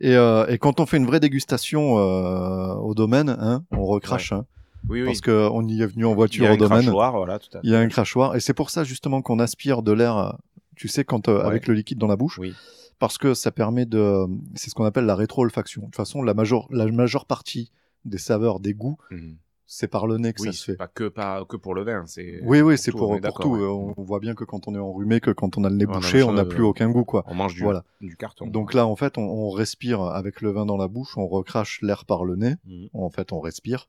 Et, 0.00 0.14
euh, 0.14 0.46
et 0.46 0.58
quand 0.58 0.78
on 0.80 0.86
fait 0.86 0.96
une 0.96 1.06
vraie 1.06 1.18
dégustation 1.20 1.98
euh, 1.98 2.74
au 2.74 2.94
domaine, 2.94 3.30
hein, 3.40 3.64
on 3.72 3.84
recrache, 3.84 4.32
hein, 4.32 4.44
Oui, 4.88 5.00
oui. 5.00 5.06
parce 5.06 5.20
que 5.20 5.48
on 5.52 5.66
y 5.66 5.82
est 5.82 5.86
venu 5.86 6.04
en 6.04 6.10
Il 6.10 6.12
y 6.12 6.16
voiture 6.16 6.46
a 6.46 6.50
au 6.50 6.54
un 6.54 6.56
domaine. 6.56 6.82
crachoir, 6.82 7.16
voilà, 7.16 7.38
tout 7.38 7.48
à 7.52 7.60
fait. 7.60 7.66
Il 7.66 7.70
y 7.70 7.74
a 7.74 7.78
un 7.80 7.88
crachoir, 7.88 8.36
et 8.36 8.40
c'est 8.40 8.54
pour 8.54 8.70
ça 8.70 8.84
justement 8.84 9.22
qu'on 9.22 9.38
aspire 9.38 9.82
de 9.82 9.92
l'air, 9.92 10.36
tu 10.76 10.88
sais, 10.88 11.04
quand 11.04 11.28
euh, 11.28 11.38
Ouais. 11.40 11.44
avec 11.46 11.66
le 11.66 11.74
liquide 11.74 11.98
dans 11.98 12.06
la 12.06 12.16
bouche, 12.16 12.38
Oui. 12.38 12.54
parce 12.98 13.18
que 13.18 13.34
ça 13.34 13.50
permet 13.50 13.86
de, 13.86 14.26
c'est 14.54 14.70
ce 14.70 14.74
qu'on 14.74 14.84
appelle 14.84 15.06
la 15.06 15.14
rétro-olfaction. 15.14 15.82
De 15.82 15.86
toute 15.86 15.96
façon, 15.96 16.22
la 16.22 16.34
majeure, 16.34 16.66
la 16.70 16.86
majeure 16.86 17.26
partie 17.26 17.70
des 18.04 18.18
saveurs, 18.18 18.60
des 18.60 18.74
goûts, 18.74 18.96
Mhm. 19.10 19.36
c'est 19.66 19.88
par 19.88 20.06
le 20.06 20.16
nez 20.16 20.32
que 20.32 20.40
Oui, 20.40 20.46
ça 20.48 20.52
se 20.52 20.64
fait. 20.64 20.76
pas 20.76 20.86
que, 20.88 21.08
pas 21.08 21.44
que 21.44 21.56
pour 21.58 21.74
le 21.74 21.82
vin. 21.82 22.04
c'est 22.06 22.40
Oui, 22.44 22.62
oui, 22.62 22.78
c'est 22.78 22.90
pour, 22.92 23.20
pour 23.20 23.40
tout. 23.40 23.50
ouais. 23.50 23.60
Euh, 23.60 23.92
On 23.98 24.02
voit 24.02 24.18
bien 24.20 24.34
que 24.34 24.44
quand 24.44 24.66
on 24.66 24.74
est 24.74 24.78
enrhumé, 24.78 25.20
que 25.20 25.30
quand 25.30 25.58
on 25.58 25.64
a 25.64 25.68
le 25.68 25.74
nez 25.76 25.84
Ouais, 25.84 25.92
bouché, 25.94 26.22
on 26.22 26.32
n'a 26.32 26.46
plus 26.46 26.62
aucun 26.62 26.88
goût, 26.90 27.04
quoi. 27.04 27.24
On 27.26 27.34
mange 27.34 27.54
du, 27.54 27.62
Voilà. 27.64 27.84
du 28.00 28.16
carton. 28.16 28.46
Donc 28.46 28.72
là, 28.72 28.86
en 28.86 28.96
fait, 28.96 29.18
on, 29.18 29.22
on 29.22 29.50
respire 29.50 30.00
avec 30.00 30.40
le 30.40 30.50
vin 30.52 30.64
dans 30.64 30.78
la 30.78 30.88
bouche, 30.88 31.18
on 31.18 31.26
recrache 31.26 31.82
l'air 31.82 32.06
par 32.06 32.24
le 32.24 32.36
nez, 32.36 32.54
Mhm. 32.66 32.88
en 32.94 33.10
fait, 33.10 33.30
on 33.32 33.40
respire, 33.40 33.88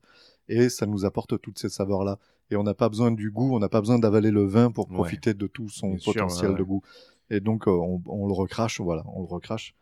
et 0.52 0.68
ça 0.68 0.86
nous 0.86 1.04
apporte 1.04 1.40
toutes 1.40 1.58
ces 1.58 1.68
saveurs-là. 1.68 2.18
Et 2.50 2.56
on 2.56 2.62
n'a 2.64 2.74
pas 2.74 2.88
besoin 2.88 3.10
du 3.12 3.30
goût, 3.30 3.54
on 3.54 3.58
n'a 3.60 3.68
pas 3.68 3.80
besoin 3.80 3.98
d'avaler 3.98 4.30
le 4.30 4.44
vin 4.44 4.70
pour 4.70 4.88
Ouais. 4.88 4.94
profiter 4.94 5.34
de 5.34 5.46
tout 5.46 5.68
son 5.68 5.90
Bien 5.90 5.98
sûr, 5.98 6.12
potentiel 6.14 6.50
ouais, 6.52 6.58
de 6.58 6.62
goût. 6.64 6.82
Et 7.30 7.40
donc, 7.40 7.68
euh, 7.68 7.70
on, 7.70 8.02
on 8.06 8.26
le 8.26 8.32
recrache, 8.32 8.80
voilà, 8.80 9.04
on 9.14 9.20
le 9.20 9.26
recrache. 9.28 9.74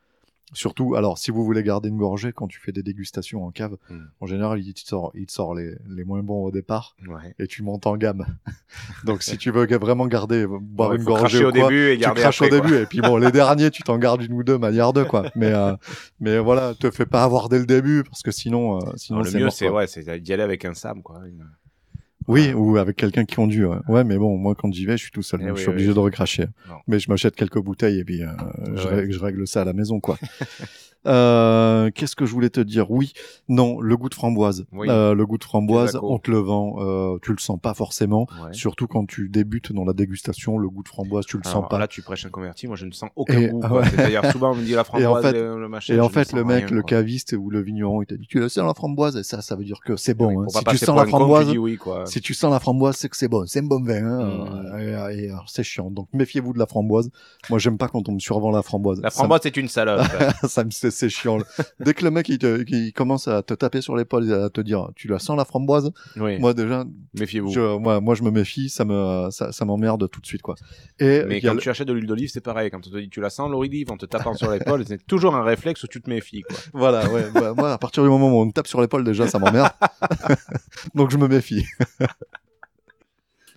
Surtout, 0.55 0.95
alors, 0.95 1.19
si 1.19 1.31
vous 1.31 1.45
voulez 1.45 1.63
garder 1.63 1.89
une 1.91 1.99
gorgée 1.99 2.33
quand 2.33 2.47
tu 2.49 2.59
fais 2.61 2.73
des 2.73 2.83
dégustations 2.83 3.45
en 3.45 3.51
cave, 3.51 3.77
Mm. 3.91 3.97
en 4.21 4.27
général, 4.27 4.61
il 4.61 4.73
te 4.75 4.81
sort, 4.81 5.11
il 5.15 5.27
te 5.27 5.33
sort 5.33 5.55
les, 5.55 5.75
les 5.89 6.05
moins 6.05 6.23
bons 6.23 6.45
au 6.45 6.51
départ 6.51 6.97
Ouais. 7.07 7.35
et 7.39 7.47
tu 7.47 7.63
montes 7.63 7.87
en 7.87 7.97
gamme. 7.97 8.25
Donc, 9.05 9.23
si 9.23 9.37
tu 9.39 9.51
veux 9.51 9.67
vraiment 9.79 10.07
garder, 10.07 10.47
boire 10.49 10.91
Ouais, 10.91 10.97
une 10.97 11.05
gorgée 11.05 11.45
ou 11.45 11.49
au 11.49 11.53
quoi, 11.53 11.63
début 11.69 11.91
et 11.91 11.99
tu 11.99 12.03
craches 12.11 12.41
après, 12.43 12.57
au 12.57 12.61
quoi. 12.61 12.69
début 12.69 12.83
et 12.83 12.87
puis 12.87 13.01
bon 13.01 13.17
les 13.17 13.31
derniers 13.33 13.71
tu 13.71 13.83
t'en 13.83 13.99
gardes 13.99 14.23
une 14.23 14.33
ou 14.33 14.43
deux 14.43 14.59
manière 14.59 14.93
deux 14.93 15.05
quoi 15.05 15.31
mais 15.35 15.53
euh, 15.53 15.75
mais 16.21 16.39
voilà 16.39 16.75
te 16.75 16.91
fais 16.91 17.07
pas 17.07 17.23
avoir 17.25 17.49
dès 17.49 17.59
le 17.59 17.67
début 17.67 18.03
parce 18.05 18.23
que 18.23 18.31
sinon 18.31 18.79
euh, 18.79 18.91
sinon 18.97 19.21
Alors, 19.21 19.33
le 19.33 19.39
mieux, 19.41 19.51
c'est 19.51 19.67
quoi. 19.69 19.79
ouais, 19.79 19.87
c'est 19.87 20.19
d'y 20.21 20.33
aller 20.33 20.43
avec 20.43 20.65
un 20.65 20.75
Sam, 20.75 21.03
quoi. 21.03 21.21
Une- 21.27 21.47
oui 22.29 22.53
ou 22.53 22.77
avec 22.77 22.97
quelqu'un 22.97 23.25
qui 23.25 23.35
conduit 23.35 23.65
ouais. 23.65 23.79
ouais 23.89 24.05
mais 24.05 24.17
bon 24.19 24.37
moi 24.39 24.55
quand 24.57 24.73
j'y 24.73 24.87
vais 24.87 24.97
je 24.97 25.03
suis 25.03 25.11
tout 25.11 25.23
seul 25.23 25.41
Eh 25.43 25.47
donc 25.47 25.53
oui, 25.55 25.57
je 25.59 25.63
suis 25.63 25.71
obligé 25.71 25.89
oui. 25.89 25.95
de 25.95 25.99
recracher 26.01 26.45
Non. 26.69 26.77
mais 26.87 26.99
je 27.01 27.11
m'achète 27.11 27.35
quelques 27.35 27.59
bouteilles 27.61 27.99
et 27.99 28.05
puis 28.05 28.23
euh, 28.23 28.29
je, 28.77 28.87
Ouais. 28.87 28.95
règle, 28.95 29.13
je 29.13 29.19
règle 29.19 29.47
ça 29.49 29.63
à 29.63 29.65
la 29.65 29.73
maison 29.73 29.99
quoi 29.99 30.19
Euh, 31.09 31.91
qu'est-ce 31.95 32.15
que 32.17 32.27
je 32.27 32.33
voulais 32.33 32.51
te 32.51 32.61
dire? 32.61 32.91
Oui, 32.91 33.13
non, 33.49 33.81
le 33.81 33.97
goût 33.97 34.09
de 34.09 34.15
framboise. 34.15 34.67
Oui. 34.73 34.89
Euh, 34.91 35.15
le 35.15 35.27
goût 35.27 35.39
de 35.39 35.45
framboise, 35.45 35.99
on 36.03 36.19
te 36.19 36.31
le 36.31 36.39
vend, 36.39 36.77
euh, 36.79 37.19
tu 37.23 37.33
le 37.33 37.39
sens 37.39 37.59
pas 37.61 37.75
forcément. 37.75 38.27
Ouais. 38.45 38.53
Surtout 38.53 38.87
quand 38.87 39.07
tu 39.07 39.29
débutes 39.29 39.73
dans 39.73 39.85
la 39.85 39.93
dégustation, 39.93 40.59
le 40.59 40.69
goût 40.69 40.83
de 40.83 40.89
framboise, 40.89 41.25
tu 41.27 41.37
le 41.39 41.43
Alors, 41.47 41.63
sens 41.63 41.69
pas. 41.71 41.79
Là, 41.79 41.89
tu 41.89 42.03
prêches 42.03 42.27
un 42.27 42.31
converti. 42.31 42.67
Moi, 42.67 42.77
je 42.77 42.87
ne 42.87 42.93
sens 42.93 43.11
aucun 43.17 43.39
Et- 43.41 43.49
goût. 43.49 43.61
ouais. 43.61 43.85
C'est-à-dire, 43.91 44.31
souvent, 44.33 44.53
on 44.53 44.57
me 44.57 44.63
dit 44.63 44.73
la 44.73 44.85
framboise, 44.85 45.23
fait- 45.25 45.33
le, 45.33 45.59
le 45.61 45.69
machin. 45.69 45.95
Et 45.95 46.01
en 46.01 46.09
fait, 46.09 46.25
sens 46.25 46.35
le 46.35 46.45
mec, 46.45 46.67
rien, 46.67 46.75
le 46.77 46.83
quoi. 46.83 46.89
caviste 46.91 47.35
ou 47.39 47.51
le 47.51 47.61
vigneron, 47.63 48.03
il 48.03 48.07
t'a 48.07 48.17
dit 48.17 48.27
tu 48.27 48.39
le 48.41 48.49
sens 48.49 48.67
la 48.67 48.75
framboise 48.75 49.17
et 49.17 49.23
ça, 49.23 49.41
ça 49.43 49.57
veut 49.57 49.65
dire 49.65 49.81
que 49.85 49.97
c'est 49.97 50.13
Oui, 50.21 50.35
bon. 50.35 50.43
hein. 50.43 50.47
pour 50.53 50.63
pas 50.63 50.73
Si 50.73 50.79
tu 50.81 50.85
sens 50.87 50.97
la 50.97 51.07
framboise, 51.07 51.51
oui, 51.57 51.77
quoi. 51.77 52.05
si 52.07 52.21
tu 52.21 52.35
sens 52.35 52.51
la 52.53 52.61
framboise, 52.61 52.97
c'est 52.97 53.09
que 53.09 53.17
c'est 53.17 53.29
bon, 53.29 53.45
c'est 53.47 53.61
un 53.61 53.63
bon 53.65 53.83
vin. 53.83 54.05
Hein. 54.05 54.45
Mm. 54.75 55.11
Et, 55.11 55.31
c'est 55.47 55.63
chiant. 55.63 55.91
Donc 55.91 56.09
méfiez-vous 56.13 56.53
de 56.53 56.59
la 56.59 56.67
framboise. 56.67 57.11
Moi, 57.51 57.59
j'aime 57.59 57.79
pas 57.79 57.89
quand 57.89 58.09
on 58.09 58.13
me 58.13 58.19
survend 58.19 58.51
la 58.51 58.63
framboise. 58.63 59.01
La 59.01 59.11
framboise, 59.11 59.41
c'est 59.43 59.57
une 59.57 59.69
salope. 59.69 60.03
ça 60.49 60.65
me 60.65 60.71
c'est 60.99 61.09
chiant. 61.09 61.39
Dès 61.81 61.95
que 61.95 62.05
le 62.05 62.11
mec 62.11 62.29
il, 62.29 62.39
te- 62.39 62.65
il 62.69 62.93
commence 62.93 63.29
à 63.29 63.43
te 63.43 63.55
taper 63.55 63.81
sur 63.81 63.97
l'épaule 63.97 64.29
et 64.29 64.33
à 64.33 64.51
te 64.51 64.61
dire 64.61 64.89
tu 64.97 65.09
la 65.09 65.19
sens 65.19 65.37
la 65.37 65.45
framboise, 65.45 65.91
oui. 66.17 66.39
moi 66.39 66.55
déjà, 66.55 66.85
Méfiez-vous. 67.19 67.51
je, 67.53 67.77
moi, 67.79 68.01
moi 68.01 68.15
je 68.15 68.23
me 68.23 68.31
méfie, 68.31 68.69
ça 68.69 68.85
me 68.85 69.29
ça, 69.31 69.53
ça 69.53 69.65
m'emmerde 69.65 70.09
tout 70.11 70.21
de 70.21 70.27
suite 70.27 70.43
quoi. 70.43 70.57
Et 70.99 71.23
Mais 71.27 71.41
quand 71.41 71.57
tu 71.57 71.71
achètes 71.71 71.89
de 71.89 71.93
l'huile 71.93 72.07
d'olive, 72.07 72.31
c'est 72.33 72.41
pareil. 72.41 72.71
Quand 72.71 72.79
on 72.87 72.91
te 72.91 72.99
dit 72.99 73.09
tu 73.09 73.21
la 73.21 73.31
sens, 73.31 73.51
l'olive, 73.51 73.91
en 73.91 73.97
te 73.97 74.07
tapant 74.07 74.35
sur 74.35 74.51
l'épaule, 74.51 74.85
c'est 74.87 75.07
toujours 75.07 75.35
un 75.35 75.43
réflexe 75.43 75.83
où 75.85 75.87
tu 75.87 76.01
te 76.03 76.11
méfies, 76.11 76.43
quoi. 76.43 76.57
Voilà, 76.75 77.09
ouais. 77.11 77.31
bah, 77.33 77.55
moi, 77.57 77.73
à 77.73 77.79
partir 77.79 78.03
du 78.03 78.09
moment 78.09 78.29
où 78.31 78.41
on 78.41 78.47
me 78.47 78.53
tape 78.53 78.67
sur 78.67 78.81
l'épaule, 78.81 79.05
déjà, 79.05 79.27
ça 79.27 79.39
m'emmerde. 79.39 79.71
Donc, 80.95 81.11
je 81.11 81.17
me 81.17 81.29
méfie. 81.29 81.65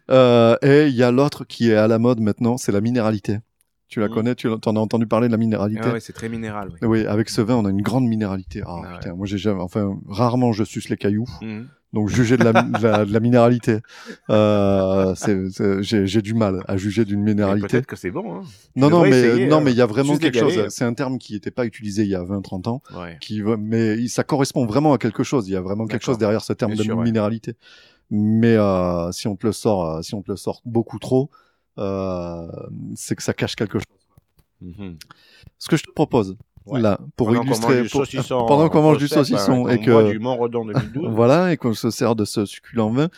Euh, 0.10 0.56
et 0.62 0.88
il 0.88 0.96
y 0.96 1.04
a 1.04 1.12
l'autre 1.12 1.46
qui 1.46 1.72
est 1.72 1.76
à 1.76 1.88
la 1.88 2.00
mode 2.00 2.20
maintenant, 2.20 2.58
c'est 2.58 2.72
la 2.72 2.82
minéralité. 2.82 3.38
Tu 3.92 4.00
la 4.00 4.08
Mm. 4.08 4.12
connais, 4.14 4.36
tu 4.36 4.48
en 4.48 4.56
as 4.58 4.80
entendu 4.80 5.06
parler 5.06 5.28
de 5.28 5.34
la 5.34 5.38
minéralité 5.38 5.82
Ah 5.84 5.92
ouais, 5.92 6.00
c'est 6.00 6.14
très 6.14 6.30
minéral, 6.30 6.70
oui. 6.72 6.88
Oui, 6.88 7.06
avec 7.06 7.30
ce 7.30 7.42
vin, 7.42 7.56
on 7.56 7.66
a 7.66 7.70
une 7.70 7.82
grande 7.82 8.06
minéralité. 8.08 8.62
Ah, 8.66 8.70
Ah 8.78 8.82
ouais. 8.82 8.94
putain, 9.00 9.14
moi 9.16 9.26
j'ai 9.28 9.38
jamais, 9.38 9.62
enfin, 9.62 10.00
rarement 10.08 10.54
je 10.54 10.64
suce 10.64 10.88
les 10.88 10.96
cailloux, 10.96 11.26
Mhm. 11.42 11.68
donc 11.92 12.08
juger 12.08 12.38
de 12.38 12.44
la, 12.46 12.54
de 12.54 12.82
la, 12.82 13.04
de 13.04 13.12
la 13.12 13.20
minéralité, 13.20 13.80
euh, 14.30 15.14
c'est, 15.16 15.50
c'est- 15.50 15.84
j'ai, 16.08 16.22
du 16.22 16.34
mal 16.34 16.64
à 16.70 16.78
juger 16.78 17.04
d'une 17.04 17.22
minéralité. 17.22 17.68
Peut-être 17.68 17.86
que 17.86 17.98
c'est 17.98 18.12
bon, 18.12 18.34
hein. 18.36 18.42
Non, 18.78 18.90
non, 18.90 19.02
mais 19.04 19.10
essayer, 19.10 19.48
non, 19.48 19.58
euh, 19.58 19.62
mais 19.66 19.72
il 19.72 19.78
y 19.78 19.82
a 19.82 19.86
vraiment 19.86 20.18
quelque 20.18 20.40
chose. 20.40 20.68
C'est 20.70 20.86
un 20.86 20.94
terme 20.94 21.18
qui 21.18 21.34
n'était 21.34 21.52
pas 21.52 21.66
utilisé 21.66 22.04
il 22.04 22.10
y 22.10 22.16
a 22.16 22.24
20-30 22.24 22.68
ans 22.68 22.82
Ouais. 22.98 23.18
qui 23.20 23.42
mais 23.60 24.08
ça 24.08 24.24
correspond 24.24 24.66
vraiment 24.66 24.94
à 24.94 24.98
quelque 24.98 25.24
chose. 25.24 25.50
Il 25.50 25.52
y 25.52 25.58
a 25.58 25.62
vraiment 25.62 25.86
quelque 25.86 26.04
chose 26.06 26.18
derrière 26.18 26.44
ce 26.44 26.54
terme 26.54 26.72
Bien 26.72 26.80
de 26.80 26.84
sûr, 26.84 26.98
ouais. 26.98 27.04
minéralité. 27.04 27.56
Mais 28.10 28.56
euh, 28.56 29.12
si 29.12 29.28
on 29.28 29.36
te 29.36 29.46
le 29.46 29.52
sort, 29.54 29.86
euh, 29.86 30.02
si 30.02 30.16
on 30.16 30.22
te 30.22 30.32
le 30.32 30.38
sort 30.38 30.62
beaucoup 30.66 31.00
trop, 31.00 31.30
c'est 32.96 33.16
que 33.16 33.24
ça 33.24 33.34
cache 33.34 33.56
quelque 33.56 33.80
chose. 33.80 33.86
Mhm. 34.62 34.98
Ce 35.58 35.68
que 35.70 35.78
je 35.78 35.84
te 35.84 35.92
propose 35.92 36.38
Ouais. 36.68 36.80
là 36.80 37.00
pour 37.16 37.28
Pendant 37.28 37.42
illustrer, 37.42 37.84
pour- 37.86 38.06
pendant 38.48 38.70
qu'on 38.70 38.84
mange 38.84 39.00
du 39.00 39.08
saucisson 39.08 39.66
hein, 39.66 39.72
et 39.72 39.80
que 39.82 40.12
du 40.12 40.20
Montredon 40.20 40.66
2012. 40.66 41.10
voilà 41.12 41.52
et 41.52 41.58
qu'on 41.58 41.74
se 41.74 41.90
sert 41.90 42.16
de 42.16 42.24
ce 42.26 42.46
succulent 42.46 42.92
vin, 42.92 43.10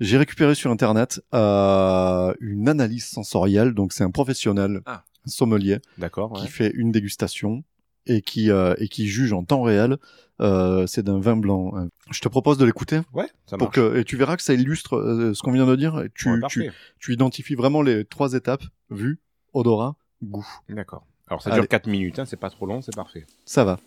J'ai 0.00 0.18
récupéré 0.18 0.54
sur 0.54 0.70
internet 0.70 1.22
euh, 1.34 2.34
une 2.40 2.68
analyse 2.68 3.06
sensorielle. 3.06 3.72
Donc 3.72 3.92
c'est 3.94 4.04
un 4.04 4.10
professionnel, 4.10 4.80
Ah. 4.86 5.04
sommelier, 5.24 5.78
D'accord. 5.98 6.32
qui 6.34 6.48
fait 6.48 6.70
une 6.74 6.90
dégustation 6.92 7.62
et 8.06 8.20
qui 8.20 8.50
euh, 8.50 8.74
et 8.78 8.88
qui 8.88 9.06
juge 9.06 9.32
en 9.32 9.44
temps 9.44 9.62
réel. 9.62 9.96
Euh, 10.40 10.86
c'est 10.86 11.02
d'un 11.04 11.20
vin 11.20 11.36
blanc. 11.36 11.72
Je 12.10 12.20
te 12.20 12.28
propose 12.28 12.58
de 12.58 12.64
l'écouter 12.64 13.00
Ouais, 13.12 13.28
ça 13.46 13.56
pour 13.56 13.68
marche. 13.68 13.76
que 13.76 13.96
et 13.98 14.04
tu 14.04 14.16
verras 14.16 14.36
que 14.36 14.42
ça 14.42 14.52
illustre 14.54 14.96
euh, 14.96 15.32
ce 15.34 15.42
qu'on 15.42 15.52
vient 15.52 15.66
de 15.66 15.76
dire. 15.76 16.00
Et 16.00 16.10
Tu, 16.14 16.28
Ouais, 16.28 16.34
tu, 16.36 16.40
parfait. 16.40 16.70
tu 16.98 17.12
identifies 17.12 17.54
vraiment 17.54 17.82
les 17.82 18.04
trois 18.04 18.32
étapes 18.34 18.64
vue, 18.90 19.20
odorat, 19.52 19.94
goût. 20.22 20.46
D'accord. 20.68 21.06
Alors 21.28 21.40
ça 21.40 21.50
Allez. 21.50 21.60
dure 21.60 21.68
4 21.68 21.86
minutes, 21.86 22.18
hein, 22.18 22.24
c'est 22.26 22.36
pas 22.36 22.50
trop 22.50 22.66
long, 22.66 22.82
c'est 22.82 22.94
parfait. 22.96 23.26
Ça 23.44 23.64
va. 23.64 23.78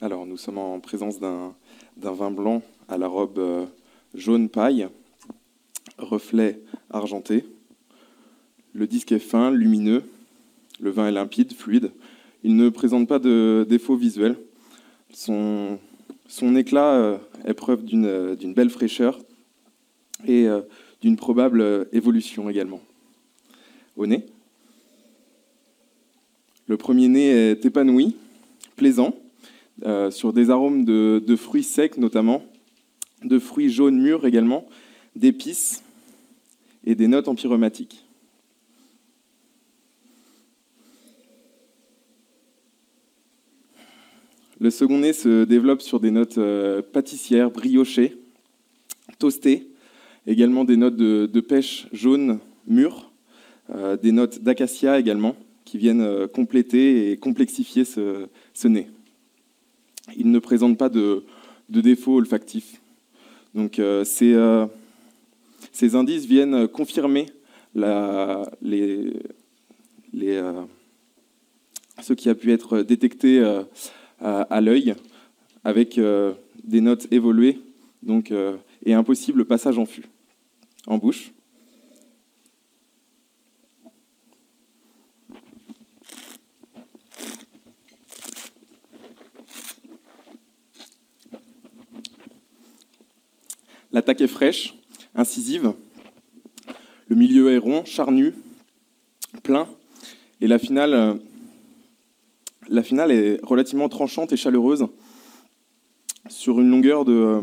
Alors, 0.00 0.24
nous 0.24 0.38
sommes 0.38 0.56
en 0.58 0.80
présence 0.80 1.20
d'un 1.20 1.52
vin 1.98 2.30
blanc 2.30 2.62
à 2.88 2.96
la 2.96 3.06
robe 3.06 3.38
euh, 3.38 3.66
jaune 4.14 4.48
paille, 4.48 4.88
reflet 5.98 6.60
argenté. 6.90 7.44
Le 8.72 8.86
disque 8.86 9.12
est 9.12 9.18
fin, 9.18 9.50
lumineux. 9.50 10.02
Le 10.80 10.90
vin 10.90 11.08
est 11.08 11.12
limpide, 11.12 11.52
fluide. 11.52 11.92
Il 12.42 12.56
ne 12.56 12.70
présente 12.70 13.06
pas 13.06 13.18
de 13.18 13.66
défaut 13.68 13.96
visuel. 13.96 14.36
Son, 15.12 15.78
son 16.30 16.54
éclat 16.54 16.94
euh, 16.94 17.18
est 17.44 17.54
preuve 17.54 17.84
d'une 17.84 18.06
euh, 18.06 18.36
d'une 18.36 18.54
belle 18.54 18.70
fraîcheur 18.70 19.18
et 20.26 20.46
euh, 20.46 20.60
d'une 21.02 21.16
probable 21.16 21.88
évolution 21.92 22.48
également. 22.48 22.80
Au 23.96 24.06
nez, 24.06 24.24
le 26.68 26.76
premier 26.76 27.08
nez 27.08 27.50
est 27.50 27.64
épanoui, 27.64 28.16
plaisant, 28.76 29.14
sur 30.10 30.34
des 30.34 30.50
arômes 30.50 30.84
de, 30.84 31.22
de 31.26 31.36
fruits 31.36 31.64
secs 31.64 31.96
notamment, 31.96 32.44
de 33.24 33.38
fruits 33.38 33.70
jaunes 33.70 33.98
mûrs 33.98 34.26
également, 34.26 34.66
d'épices 35.16 35.82
et 36.84 36.94
des 36.94 37.08
notes 37.08 37.28
empyromatiques. 37.28 38.04
Le 44.60 44.68
second 44.68 44.98
nez 44.98 45.14
se 45.14 45.44
développe 45.44 45.80
sur 45.80 46.00
des 46.00 46.10
notes 46.10 46.36
euh, 46.36 46.82
pâtissières, 46.82 47.50
briochées, 47.50 48.18
toastées, 49.18 49.66
également 50.26 50.64
des 50.64 50.76
notes 50.76 50.96
de, 50.96 51.40
pêche 51.40 51.86
jaune 51.92 52.40
mûre, 52.66 53.10
euh, 53.74 53.96
des 53.96 54.12
notes 54.12 54.42
d'acacia 54.42 54.98
également, 54.98 55.34
qui 55.64 55.78
viennent 55.78 56.02
euh, 56.02 56.26
compléter 56.28 57.10
et 57.10 57.16
complexifier 57.16 57.86
ce, 57.86 58.28
nez. 58.64 58.90
Il 60.14 60.30
ne 60.30 60.38
présente 60.38 60.76
pas 60.76 60.90
de, 60.90 61.24
défaut 61.70 62.16
olfactif. 62.16 62.82
Donc 63.54 63.80
ces, 64.04 64.36
ces 65.72 65.94
indices 65.94 66.26
viennent 66.26 66.68
confirmer 66.68 67.26
ce 67.74 68.44
qui 72.12 72.28
a 72.28 72.34
pu 72.34 72.52
être 72.52 72.82
détecté 72.82 73.42
à, 74.20 74.60
l'œil 74.60 74.94
avec 75.64 75.98
euh, 75.98 76.32
des 76.64 76.80
notes 76.80 77.06
évoluées 77.10 77.58
donc, 78.02 78.30
euh, 78.30 78.56
et 78.84 78.94
un 78.94 79.02
possible 79.02 79.44
passage 79.44 79.78
en 79.78 79.86
fût, 79.86 80.04
en 80.86 80.98
bouche. 80.98 81.32
L'attaque 93.92 94.20
est 94.20 94.28
fraîche, 94.28 94.74
incisive. 95.16 95.72
Le 97.08 97.16
milieu 97.16 97.52
est 97.52 97.58
rond, 97.58 97.84
charnu, 97.84 98.34
plein. 99.42 99.68
Et 100.40 100.46
la 100.46 100.60
finale, 100.60 100.94
euh, 100.94 101.14
la 102.70 102.84
finale 102.84 103.10
est 103.10 103.40
relativement 103.42 103.88
tranchante 103.88 104.32
et 104.32 104.36
chaleureuse 104.36 104.86
sur 106.28 106.60
une 106.60 106.70
longueur 106.70 107.04
de. 107.04 107.12
euh, 107.12 107.40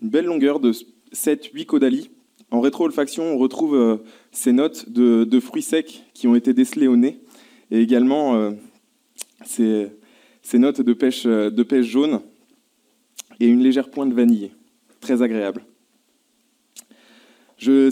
Une 0.00 0.08
belle 0.08 0.26
longueur 0.26 0.60
de 0.60 0.72
7-8 1.12 1.66
caudali. 1.66 2.10
En 2.52 2.60
rétro-olfaction, 2.60 3.24
on 3.24 3.38
retrouve 3.38 3.74
euh, 3.74 3.96
ces 4.32 4.52
notes 4.52 4.88
de, 4.88 5.40
fruits 5.40 5.62
secs 5.62 6.04
qui 6.14 6.28
ont 6.28 6.34
été 6.34 6.54
décelées 6.54 6.88
et 7.72 7.80
également 7.80 8.36
euh, 8.36 8.52
ces, 9.44 9.90
notes 10.54 10.80
de 10.80 10.92
pêche, 10.92 11.24
de 11.24 11.62
pêche 11.62 11.86
jaune 11.86 12.20
et 13.40 13.46
une 13.46 13.62
légère 13.62 13.90
pointe 13.90 14.12
vanillée. 14.12 14.52
Très 15.00 15.22
agréable. 15.22 15.64
Je, 17.56 17.90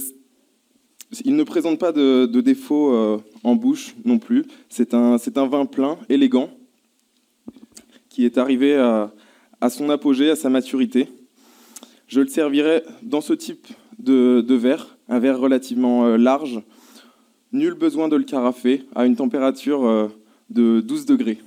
il 1.25 1.37
ne 1.37 1.43
présente 1.43 1.79
pas 1.79 1.93
de, 1.93 2.27
défaut 2.27 2.93
euh, 2.93 3.19
en 3.45 3.55
bouche 3.55 3.95
non 4.05 4.19
plus. 4.19 4.45
C'est 4.69 4.95
un, 4.95 5.17
vin 5.47 5.67
plein, 5.67 5.99
élégant, 6.09 6.51
qui 8.09 8.25
est 8.25 8.39
arrivé 8.39 8.77
à, 8.77 9.13
à 9.61 9.71
son 9.71 9.91
apogée, 9.91 10.31
à 10.31 10.37
sa 10.37 10.51
maturité. 10.51 11.09
Je 12.09 12.21
le 12.21 12.29
servirai 12.29 12.83
dans 13.03 13.21
ce 13.21 13.33
type 13.33 13.67
de, 13.99 14.45
verre, 14.55 14.97
un 15.09 15.19
verre 15.19 15.39
relativement 15.39 16.07
euh, 16.07 16.17
large. 16.17 16.63
Nul 17.53 17.75
besoin 17.75 18.09
de 18.09 18.17
le 18.17 18.25
carafer 18.25 18.85
à 18.95 19.07
une 19.07 19.17
température 19.17 19.87
euh, 19.87 20.09
de 20.51 20.81
12 20.81 21.07
degrés. 21.07 21.39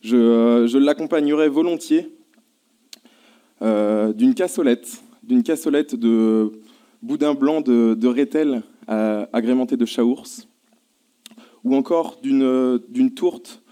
Je, 0.00 0.66
je 0.68 0.78
l'accompagnerai 0.78 1.48
volontiers 1.48 2.10
d'une 3.62 4.34
cassolette, 4.34 5.02
d'une 5.22 5.42
cassolette 5.42 5.94
de 5.94 6.52
boudin 7.04 7.34
blanc 7.34 7.60
de, 7.60 8.06
Rethel 8.06 8.62
euh, 8.88 9.26
agrémenté 9.32 9.76
de 9.76 9.84
chaours, 9.84 10.48
ou 11.62 11.76
encore 11.76 12.18
d'une 12.22 12.42
euh, 12.42 12.78
tourte, 13.14 13.62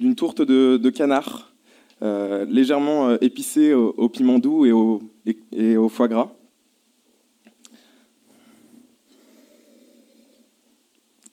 de, 0.00 0.90
canard 0.90 1.52
euh, 2.00 2.46
légèrement 2.46 3.18
épicée 3.20 3.74
au, 3.74 4.08
piment 4.08 4.38
doux 4.38 4.64
et 4.64 4.72
au, 5.76 5.88
foie 5.90 6.08
gras. 6.08 6.32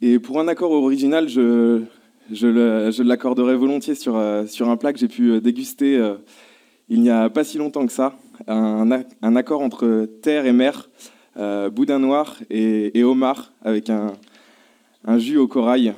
Et 0.01 0.19
pour 0.19 0.41
un 0.41 0.49
accord 0.49 0.71
original, 0.71 1.29
je, 1.29 1.83
je 2.31 3.01
l'accorderai 3.01 3.55
volontiers 3.55 3.95
sur, 3.95 4.17
un 4.17 4.77
plat 4.77 4.91
que 4.91 4.99
j'ai 4.99 5.07
pu 5.07 5.39
déguster 5.39 6.15
il 6.89 7.01
n'y 7.01 7.09
a 7.09 7.29
pas 7.29 7.43
si 7.43 7.57
longtemps 7.57 7.85
que 7.85 7.93
ça. 7.93 8.15
Un 8.47 9.35
accord 9.35 9.61
entre 9.61 10.05
terre 10.21 10.45
et 10.45 10.51
mer, 10.51 10.89
euh, 11.37 11.69
boudin 11.69 11.99
noir 11.99 12.37
et, 12.49 13.03
homard, 13.03 13.51
avec 13.61 13.89
un, 13.89 14.13
jus 15.17 15.37
au 15.37 15.47
corail. 15.49 15.93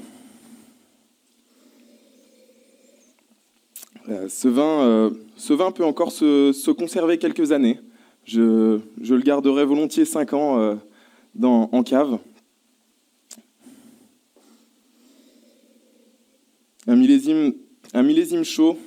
Euh, 4.10 4.28
ce, 4.30 4.48
vin, 4.48 4.82
euh, 4.84 5.10
ce 5.36 5.54
vin 5.54 5.72
peut 5.72 5.86
encore 5.86 6.12
se, 6.12 6.52
se 6.54 6.72
conserver 6.72 7.20
quelques 7.20 7.52
années. 7.52 7.80
Je, 8.26 8.80
le 8.98 9.22
garderai 9.22 9.64
volontiers 9.64 10.06
5 10.06 10.34
ans 10.34 10.80
dans, 11.36 11.70
en 11.72 11.84
cave. 11.84 12.18
Un 16.88 16.96
millésime, 16.96 17.54
un 17.94 18.02
millésime 18.04 18.44
chaud, 18.44 18.78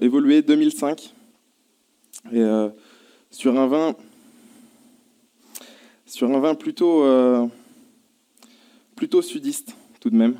évolué 0.00 0.42
2005. 0.42 1.14
Et 2.32 2.44
sur 3.30 3.58
un 3.58 3.66
vin, 3.66 3.96
sur 6.08 6.30
un 6.34 6.40
vin 6.40 6.54
plutôt, 6.54 7.04
euh, 7.04 7.46
plutôt 8.96 9.20
sudiste, 9.20 9.76
tout 10.00 10.08
de 10.10 10.16
même. 10.16 10.38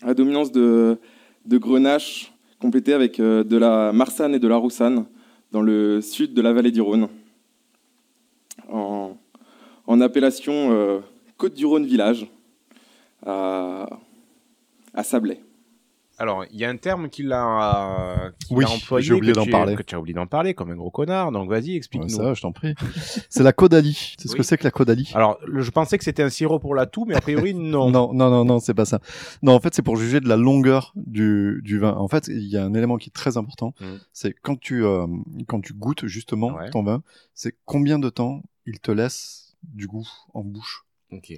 À 0.00 0.14
dominance 0.14 0.52
de, 0.52 0.98
grenache, 1.46 2.32
complété 2.60 2.92
avec 2.92 3.18
euh, 3.18 3.42
de 3.42 3.56
la 3.56 3.92
marsanne 3.92 4.34
et 4.34 4.38
de 4.38 4.48
la 4.48 4.56
roussanne, 4.56 5.06
dans 5.50 5.60
le 5.60 6.00
sud 6.00 6.34
de 6.34 6.40
la 6.40 6.52
vallée 6.52 6.70
du 6.70 6.80
Rhône. 6.80 7.08
En, 8.70 9.16
appellation 10.00 10.72
euh, 10.72 11.00
Côte-du-Rhône 11.36 11.86
Village, 11.86 12.26
à, 13.26 13.86
à 14.92 15.02
Sablé. 15.02 15.40
Alors, 16.16 16.44
il 16.52 16.60
y 16.60 16.64
a 16.64 16.68
un 16.70 16.76
terme 16.76 17.08
qu'il 17.08 17.32
a, 17.32 18.30
qu'il 18.46 18.56
Oui, 18.56 18.64
a 18.64 18.68
employé. 18.70 19.04
j'ai 19.04 19.14
oublié 19.14 19.32
que 19.32 19.38
d'en 19.38 19.44
tu- 19.44 19.50
parler. 19.50 19.74
Que 19.74 19.82
tu 19.82 19.94
as 19.96 19.98
oublié 20.00 20.14
d'en 20.14 20.26
parler 20.28 20.54
comme 20.54 20.70
un 20.70 20.76
gros 20.76 20.90
connard. 20.90 21.32
Donc, 21.32 21.48
vas-y, 21.50 21.70
Ouais, 21.70 21.76
explique-nous. 21.76 22.08
ça, 22.08 22.22
va, 22.22 22.34
je 22.34 22.40
t'en 22.42 22.52
prie. 22.52 22.74
c'est 23.28 23.42
la 23.42 23.52
caudalie. 23.52 24.14
C'est 24.18 24.28
ce 24.28 24.36
que 24.36 24.44
c'est 24.44 24.56
que 24.56 24.62
la 24.64 24.70
caudalie 24.70 25.10
Alors, 25.14 25.38
le- 25.44 25.62
je 25.62 25.70
pensais 25.72 25.98
que 25.98 26.04
c'était 26.04 26.22
un 26.22 26.30
sirop 26.30 26.60
pour 26.60 26.74
la 26.76 26.86
toux, 26.86 27.04
mais 27.04 27.16
a 27.16 27.20
priori, 27.20 27.52
non. 27.54 27.90
Non, 27.90 28.12
non, 28.14 28.30
non, 28.30 28.44
non, 28.44 28.60
c'est 28.60 28.74
pas 28.74 28.84
ça. 28.84 29.00
Non, 29.42 29.54
en 29.54 29.60
fait, 29.60 29.74
c'est 29.74 29.82
pour 29.82 29.96
juger 29.96 30.20
de 30.20 30.28
la 30.28 30.36
longueur 30.36 30.92
du, 30.94 31.60
du 31.64 31.78
vin. 31.80 31.94
En 31.94 32.06
fait, 32.08 32.28
il 32.28 32.44
y 32.46 32.56
a 32.56 32.64
un 32.64 32.74
élément 32.74 32.96
qui 32.96 33.08
est 33.10 33.12
très 33.12 33.36
important. 33.36 33.74
Mhm. 33.80 33.98
C'est 34.12 34.34
quand 34.40 34.58
tu, 34.60 34.84
euh, 34.84 35.06
quand 35.48 35.60
tu 35.60 35.72
goûtes 35.74 36.06
justement 36.06 36.54
Ouais. 36.54 36.70
ton 36.70 36.84
vin, 36.84 37.02
c'est 37.34 37.56
combien 37.64 37.98
de 37.98 38.08
temps 38.08 38.42
il 38.66 38.78
te 38.78 38.92
laisse 38.92 39.56
du 39.64 39.88
goût 39.88 40.06
en 40.32 40.44
bouche. 40.44 40.84
Ok. 41.10 41.32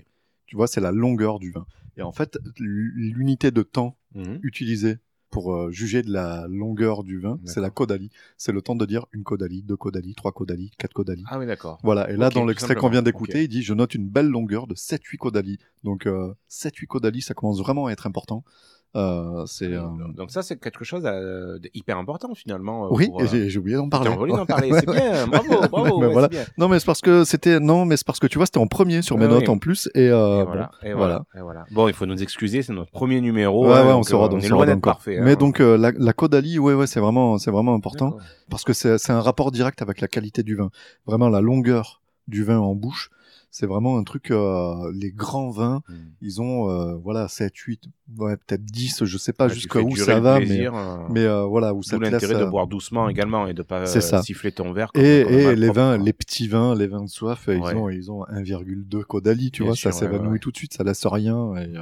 Tu 0.47 0.55
vois, 0.57 0.67
c'est 0.67 0.81
la 0.81 0.93
longueur 0.93 1.39
du 1.39 1.51
vin. 1.51 1.67
Et 1.97 2.03
en 2.03 2.13
fait, 2.13 2.39
l'unité 2.59 3.51
de 3.51 3.63
temps 3.63 3.97
Mhm. 4.15 4.39
utilisée 4.43 4.97
pour 5.31 5.55
euh, 5.55 5.71
juger 5.71 6.03
de 6.03 6.11
la 6.11 6.47
longueur 6.49 7.03
du 7.05 7.19
vin, 7.19 7.39
c'est 7.45 7.61
la 7.61 7.69
caudalie. 7.69 8.11
C'est 8.39 8.53
le 8.53 8.63
temps 8.63 8.77
de 8.77 8.87
dire 8.87 9.05
une 9.13 9.25
caudalie, 9.25 9.63
deux 9.63 9.77
caudalies, 9.77 10.15
trois 10.15 10.33
caudalies, 10.33 10.71
quatre 10.79 10.95
caudalies. 10.95 11.25
Ah 11.27 11.39
oui, 11.39 11.47
d'accord. 11.47 11.79
Voilà, 11.83 12.09
et 12.11 12.17
là, 12.17 12.31
dans 12.31 12.47
l'extrait 12.47 12.75
qu'on 12.77 12.89
vient 12.89 13.03
d'écouter, 13.03 13.43
il 13.45 13.49
dit 13.49 13.63
«Je 13.63 13.75
note 13.75 13.95
une 13.95 14.09
belle 14.09 14.29
longueur 14.29 14.67
de 14.67 14.75
7-8 14.75 15.19
caudalies». 15.19 15.59
Donc, 15.85 16.07
euh, 16.07 16.33
7-8 16.49 16.87
caudalies, 16.87 17.21
ça 17.23 17.35
commence 17.35 17.59
vraiment 17.59 17.87
à 17.87 17.93
être 17.93 18.07
important. 18.07 18.45
Euh, 18.97 19.45
c'est... 19.47 19.73
euh, 19.73 19.83
Donc 20.17 20.31
ça, 20.31 20.43
c'est 20.43 20.59
quelque 20.59 20.85
chose 20.85 21.03
euh, 21.05 21.59
de 21.59 21.69
hyper 21.75 21.99
important 21.99 22.35
finalement. 22.35 22.89
Oui, 22.91 23.09
pour, 23.09 23.25
j'ai 23.27 23.49
j'ai 23.51 23.59
oublié 23.59 23.77
d'en 23.77 23.89
parler. 23.89 24.09
Envie 24.11 24.33
d'en 24.33 24.47
parler, 24.57 24.71
c'est 24.73 24.87
bien, 24.91 25.27
bravo, 25.27 25.61
bravo, 25.71 26.01
Mais 26.01 26.07
ouais, 26.07 26.13
voilà. 26.13 26.29
c'est 26.31 26.37
bien. 26.39 26.45
Non, 26.57 26.69
mais 26.69 26.79
c'est 26.81 26.87
parce 26.87 27.01
que 27.03 27.25
c'était... 27.25 27.61
Non, 27.61 27.85
mais 27.85 27.97
c'est 27.97 28.07
parce 28.07 28.19
que 28.19 28.27
tu 28.27 28.39
vois, 28.39 28.47
c'était 28.47 28.59
en 28.59 28.67
premier 28.67 29.03
sur 29.03 29.19
mes 29.19 29.29
notes 29.29 29.49
en 29.49 29.59
plus. 29.59 29.89
Et, 29.95 30.05
Et 30.07 30.11
voilà, 30.11 30.71
bon, 30.83 30.89
et 30.89 30.93
voilà, 30.95 31.25
et 31.37 31.41
voilà. 31.41 31.65
Bon, 31.73 31.89
il 31.89 31.95
faut 31.95 32.07
nous 32.07 32.23
excuser, 32.23 32.63
c'est 32.63 32.73
notre 32.73 32.91
premier 32.91 33.21
numéro. 33.21 33.67
Ouais, 33.67 33.75
hein, 33.75 33.87
ouais, 33.87 33.93
on 33.93 34.01
donc, 34.01 34.09
euh, 34.13 34.29
donc 34.29 34.33
on 34.33 34.41
est 34.41 34.49
loin 34.49 34.67
d'être 34.67 34.81
parfait. 34.81 35.19
hein. 35.19 35.23
Mais 35.25 35.37
donc 35.37 35.61
euh, 35.61 35.77
la, 35.77 35.93
la 35.97 36.13
caudalie, 36.13 36.59
ouais, 36.59 36.75
ouais, 36.75 36.87
c'est 36.87 37.01
vraiment, 37.01 37.37
c'est 37.39 37.51
vraiment 37.51 37.75
important 37.75 38.17
parce 38.51 38.65
que 38.65 38.73
c'est 38.73 38.99
c'est 38.99 39.13
un 39.13 39.21
rapport 39.21 39.51
direct 39.53 39.83
avec 39.83 40.01
la 40.01 40.09
qualité 40.09 40.43
du 40.43 40.57
vin. 40.57 40.71
Vraiment 41.07 41.29
la 41.29 41.41
longueur 41.41 42.01
du 42.29 42.45
vin 42.45 42.59
en 42.59 42.75
bouche, 42.75 43.11
c'est 43.59 43.67
vraiment 43.67 43.97
un 43.97 44.05
truc. 44.05 44.31
euh, 44.31 44.93
les 44.95 45.11
grands 45.13 45.51
vins, 45.51 45.83
Hmm. 45.89 45.95
ils 46.21 46.41
ont 46.43 46.71
euh, 46.71 46.95
voilà 46.97 47.27
7, 47.29 47.57
8, 47.57 47.85
ouais, 48.19 48.37
peut-être 48.37 48.65
10, 48.65 49.05
je 49.05 49.17
sais 49.19 49.33
pas 49.33 49.47
Ouais, 49.47 49.55
jusqu'à 49.55 49.81
où 49.81 49.97
ça 49.97 50.21
va, 50.21 50.37
plaisir, 50.37 50.73
mais 50.73 50.79
euh, 50.79 50.97
mais 51.11 51.21
euh, 51.25 51.45
voilà 51.45 51.73
où 51.73 51.83
ça 51.83 51.97
l'intérêt 51.99 52.35
de 52.39 52.45
boire 52.45 52.67
doucement 52.67 53.09
également 53.09 53.47
et 53.47 53.55
de 53.55 53.63
pas 53.63 53.87
ça. 53.87 54.23
siffler 54.23 54.53
ton 54.53 54.73
verre. 54.73 54.93
comme- 54.93 55.03
et, 55.05 55.23
comme 55.25 55.33
et 55.33 55.47
un 55.47 55.55
les 55.55 55.71
vins, 55.71 55.97
les 55.97 56.13
petits 56.13 56.49
vins, 56.49 56.75
les 56.75 56.87
vins 56.87 57.03
de 57.05 57.09
soif, 57.09 57.47
Ouais. 57.49 57.57
ils 57.59 57.77
ont 57.77 57.89
ils 57.89 58.11
ont 58.13 58.25
1,2 58.29 59.03
caudalie, 59.05 59.51
tu 59.51 59.63
Bien 59.63 59.71
vois, 59.71 59.77
sûr, 59.77 59.93
ça 59.93 60.01
s'évanouit 60.01 60.39
tout 60.41 60.51
de 60.51 60.57
suite, 60.57 60.75
ça 60.75 60.85
laisse 60.85 61.07
rien 61.07 61.57
et, 61.57 61.75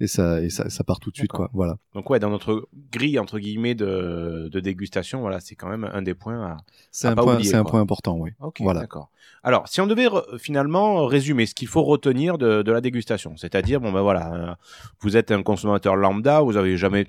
et 0.00 0.06
ça 0.06 0.40
et 0.40 0.50
ça, 0.50 0.68
ça 0.70 0.84
part 0.84 1.00
tout 1.00 1.10
de 1.10 1.16
suite 1.16 1.30
quoi. 1.30 1.50
Voilà. 1.52 1.76
Donc 1.94 2.10
ouais, 2.10 2.18
dans 2.18 2.30
notre 2.30 2.68
grille 2.90 3.18
entre 3.18 3.38
guillemets 3.38 3.74
de, 3.74 4.48
de 4.50 4.60
dégustation, 4.60 5.20
voilà, 5.20 5.40
c'est 5.40 5.54
quand 5.54 5.68
même 5.68 5.88
un 5.92 6.02
des 6.02 6.14
points 6.14 6.42
à. 6.42 6.56
C'est 6.90 7.08
un 7.08 7.14
pas 7.14 7.22
point, 7.22 7.42
c'est 7.42 7.54
un 7.54 7.64
point 7.64 7.80
important, 7.80 8.16
oui. 8.18 8.30
Ok, 8.40 8.58
Voilà. 8.60 8.80
d'accord. 8.80 9.10
Alors, 9.44 9.66
si 9.68 9.80
on 9.80 9.86
devait 9.86 10.08
finalement 10.38 11.06
résumer 11.06 11.46
ce 11.46 11.54
qu'il 11.54 11.68
faut 11.68 11.82
retenir 11.82 12.38
de, 12.38 12.62
de 12.62 12.72
la 12.72 12.80
dégustation, 12.80 13.36
c'est-à-dire 13.36 13.80
bon 13.80 13.92
ben 13.92 14.02
voilà, 14.02 14.34
euh, 14.34 14.54
vous 15.00 15.16
êtes 15.16 15.30
un 15.30 15.42
consommateur 15.42 15.96
lambda, 15.96 16.40
vous 16.40 16.56
avez 16.56 16.76
jamais 16.76 17.06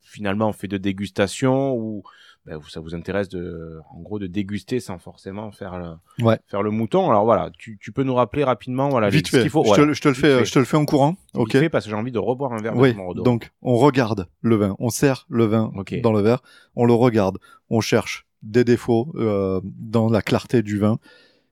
finalement 0.00 0.52
fait 0.52 0.68
de 0.68 0.78
dégustation 0.78 1.74
ou 1.74 2.02
ben, 2.46 2.56
vous- 2.58 2.68
ça 2.68 2.80
vous 2.80 2.94
intéresse 2.94 3.28
de, 3.28 3.80
en 3.90 4.00
gros, 4.00 4.18
de 4.18 4.26
déguster 4.28 4.78
sans 4.80 4.98
forcément 4.98 5.50
faire 5.52 5.78
le, 5.78 6.24
Ouais. 6.24 6.38
faire 6.46 6.62
le 6.62 6.70
mouton. 6.70 7.10
Alors 7.10 7.24
voilà, 7.24 7.50
tu, 7.58 7.76
tu 7.80 7.90
peux 7.92 8.04
nous 8.04 8.14
rappeler 8.14 8.44
rapidement 8.44 8.88
voilà 8.88 9.08
Vite 9.10 9.26
ce 9.26 9.36
fait. 9.36 9.42
qu'il 9.42 9.50
faut. 9.50 9.64
je, 9.64 9.82
te, 9.82 9.92
je 9.92 10.00
te 10.00 10.08
le 10.08 10.14
fais, 10.14 10.38
fait. 10.38 10.44
je 10.44 10.52
te 10.52 10.58
le 10.60 10.64
fais 10.64 10.76
en 10.76 10.84
courant. 10.86 11.10
Vite 11.10 11.18
Ok. 11.34 11.50
fait, 11.52 11.68
parce 11.68 11.84
que 11.84 11.90
j'ai 11.90 11.96
envie 11.96 12.12
de 12.12 12.18
reboire 12.20 12.52
un 12.52 12.62
verre 12.62 12.76
Oui. 12.76 12.94
de. 12.94 13.22
Donc, 13.22 13.50
on 13.62 13.76
regarde 13.76 14.28
le 14.40 14.56
vin. 14.56 14.76
On 14.78 14.88
sert 14.90 15.26
le 15.28 15.44
vin 15.44 15.72
dans 16.02 16.12
le 16.12 16.20
verre. 16.20 16.42
On 16.76 16.84
le 16.86 16.92
regarde. 16.94 17.38
On 17.68 17.80
cherche 17.80 18.26
des 18.42 18.62
défauts 18.64 19.12
euh, 19.16 19.60
dans 19.64 20.08
la 20.08 20.22
clarté 20.22 20.62
du 20.62 20.78
vin. 20.78 20.98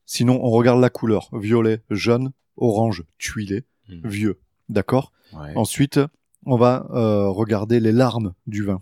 Sinon, 0.07 0.39
on 0.43 0.51
regarde 0.51 0.81
la 0.81 0.91
couleur. 0.91 1.29
Violet, 1.33 1.83
jaune, 1.91 2.31
orange, 2.57 3.03
tuilé, 3.19 3.65
Hmm. 3.89 4.07
vieux. 4.09 4.39
D'accord? 4.69 5.13
Ouais. 5.33 5.53
Ensuite, 5.57 5.99
on 6.47 6.57
va 6.57 6.87
euh, 6.93 7.29
regarder 7.29 7.81
les 7.81 7.91
larmes 7.93 8.33
du 8.47 8.63
vin. 8.65 8.81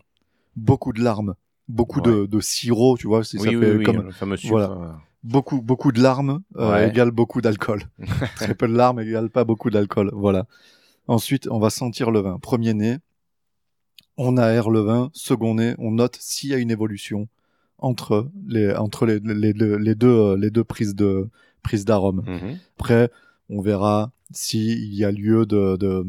Beaucoup 0.57 0.93
de 0.93 1.01
larmes. 1.03 1.35
Beaucoup 1.69 2.01
de, 2.01 2.27
de 2.27 2.41
sirop, 2.41 2.97
tu 2.99 3.07
vois, 3.07 3.25
si 3.25 3.37
oui, 3.39 3.45
ça 3.45 3.51
oui, 3.51 3.61
fait 3.61 3.77
oui, 3.77 3.85
comme 3.85 4.03
le 4.03 4.11
fameux 4.13 4.37
sucre. 4.37 4.53
voilà. 4.53 4.71
euh, 4.71 4.93
beaucoup 5.23 5.63
beaucoup 5.63 5.93
de 5.93 6.01
larmes 6.03 6.43
euh, 6.57 6.71
Ouais. 6.73 6.89
égale 6.89 7.11
beaucoup 7.13 7.41
d'alcool. 7.41 7.83
Très 8.37 8.55
peu 8.55 8.67
de 8.69 8.75
larmes 8.75 9.01
égale 9.01 9.31
pas 9.31 9.45
beaucoup 9.45 9.71
d'alcool. 9.71 10.11
Voilà. 10.13 10.47
Ensuite, 11.07 11.49
on 11.51 11.59
va 11.59 11.71
sentir 11.71 12.11
le 12.11 12.21
vin. 12.21 12.39
Premier 12.41 12.75
nez, 12.75 12.99
on 14.17 14.37
aère 14.37 14.71
le 14.71 14.81
vin. 14.81 15.11
Second 15.15 15.55
nez, 15.55 15.75
on 15.79 15.93
note 15.93 16.17
s'il 16.21 16.51
y 16.51 16.55
a 16.55 16.59
une 16.59 16.71
évolution 16.71 17.29
entre 17.79 18.29
les 18.47 18.75
entre 18.75 19.07
les, 19.07 19.19
les, 19.21 19.53
deux- 19.53 19.77
les 19.77 19.95
deux 19.95 20.09
euh, 20.09 20.37
les 20.37 20.51
deux 20.51 20.65
prises 20.65 20.95
de 20.95 21.29
prises 21.63 21.85
d'arôme. 21.85 22.23
mhm. 22.27 22.59
Après, 22.79 23.11
on 23.49 23.61
verra 23.61 24.11
s'il 24.33 24.95
y 24.95 25.05
a 25.05 25.11
lieu 25.13 25.47
de, 25.47 25.77
de, 25.77 26.05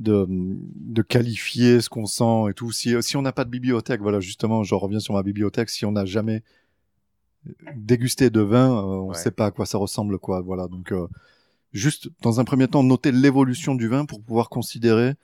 de, 0.00 0.26
de 0.28 1.02
qualifier 1.02 1.80
ce 1.80 1.88
qu'on 1.88 2.06
sent 2.06 2.50
et 2.50 2.54
tout. 2.54 2.72
Si, 2.72 2.94
si 3.02 3.16
on 3.16 3.22
n'a 3.22 3.32
pas 3.32 3.44
de 3.44 3.50
bibliothèque, 3.50 4.00
voilà, 4.00 4.20
justement, 4.20 4.62
je 4.64 4.74
reviens 4.74 5.00
sur 5.00 5.14
ma 5.14 5.22
bibliothèque, 5.22 5.70
si 5.70 5.84
on 5.84 5.92
n'a 5.92 6.04
jamais 6.04 6.42
dégusté 7.76 8.30
de 8.30 8.40
vin, 8.40 8.70
euh, 8.70 8.82
on 8.82 9.04
ne 9.04 9.08
Ouais. 9.10 9.14
sait 9.14 9.30
pas 9.30 9.46
à 9.46 9.50
quoi 9.50 9.66
ça 9.66 9.78
ressemble, 9.78 10.18
quoi. 10.18 10.40
Voilà, 10.40 10.68
donc 10.68 10.92
euh, 10.92 11.06
juste 11.72 12.08
dans 12.22 12.40
un 12.40 12.44
premier 12.44 12.68
temps, 12.68 12.82
noter 12.82 13.12
l'évolution 13.12 13.74
du 13.74 13.88
vin 13.88 14.04
pour 14.04 14.20
pouvoir 14.22 14.48
considérer 14.48 15.14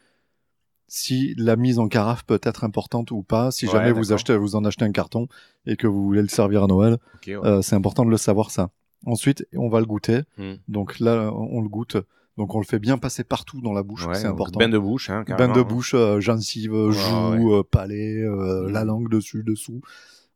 si 0.88 1.34
la 1.36 1.56
mise 1.56 1.78
en 1.78 1.88
carafe 1.88 2.24
peut 2.24 2.38
être 2.42 2.62
importante 2.64 3.10
ou 3.10 3.22
pas. 3.22 3.50
Si 3.50 3.66
Ouais, 3.66 3.72
jamais 3.72 3.92
vous 3.92 4.12
achetez, 4.12 4.36
vous 4.36 4.54
en 4.56 4.64
achetez 4.64 4.84
un 4.84 4.92
carton 4.92 5.26
et 5.66 5.76
que 5.76 5.86
vous 5.86 6.02
voulez 6.04 6.22
le 6.22 6.28
servir 6.28 6.62
à 6.62 6.66
Noël, 6.68 6.98
ouais. 7.26 7.34
euh, 7.34 7.60
c'est 7.60 7.74
important 7.74 8.04
de 8.04 8.10
le 8.10 8.16
savoir 8.16 8.50
ça. 8.50 8.70
Ensuite, 9.04 9.46
on 9.54 9.68
va 9.68 9.80
le 9.80 9.86
goûter. 9.86 10.20
Hmm. 10.38 10.54
Donc 10.68 11.00
là, 11.00 11.30
on 11.34 11.60
le 11.60 11.68
goûte. 11.68 11.96
Donc 12.36 12.54
on 12.54 12.58
le 12.58 12.64
fait 12.66 12.78
bien 12.78 12.98
passer 12.98 13.24
partout 13.24 13.60
dans 13.62 13.72
la 13.72 13.82
bouche, 13.82 14.06
Ouais, 14.06 14.14
c'est 14.14 14.26
important. 14.26 14.58
Bain 14.58 14.68
de 14.68 14.78
bouche, 14.78 15.08
hein, 15.10 15.24
Bain 15.26 15.48
de 15.48 15.60
hein. 15.60 15.62
bouche, 15.64 15.94
euh, 15.94 16.20
gencive, 16.20 16.74
euh, 16.74 16.88
Ouais, 16.88 16.92
joue, 17.38 17.54
euh, 17.54 17.62
palais, 17.62 18.18
euh, 18.22 18.68
Mm. 18.68 18.72
la 18.72 18.84
langue 18.84 19.08
dessus, 19.10 19.42
dessous. 19.42 19.80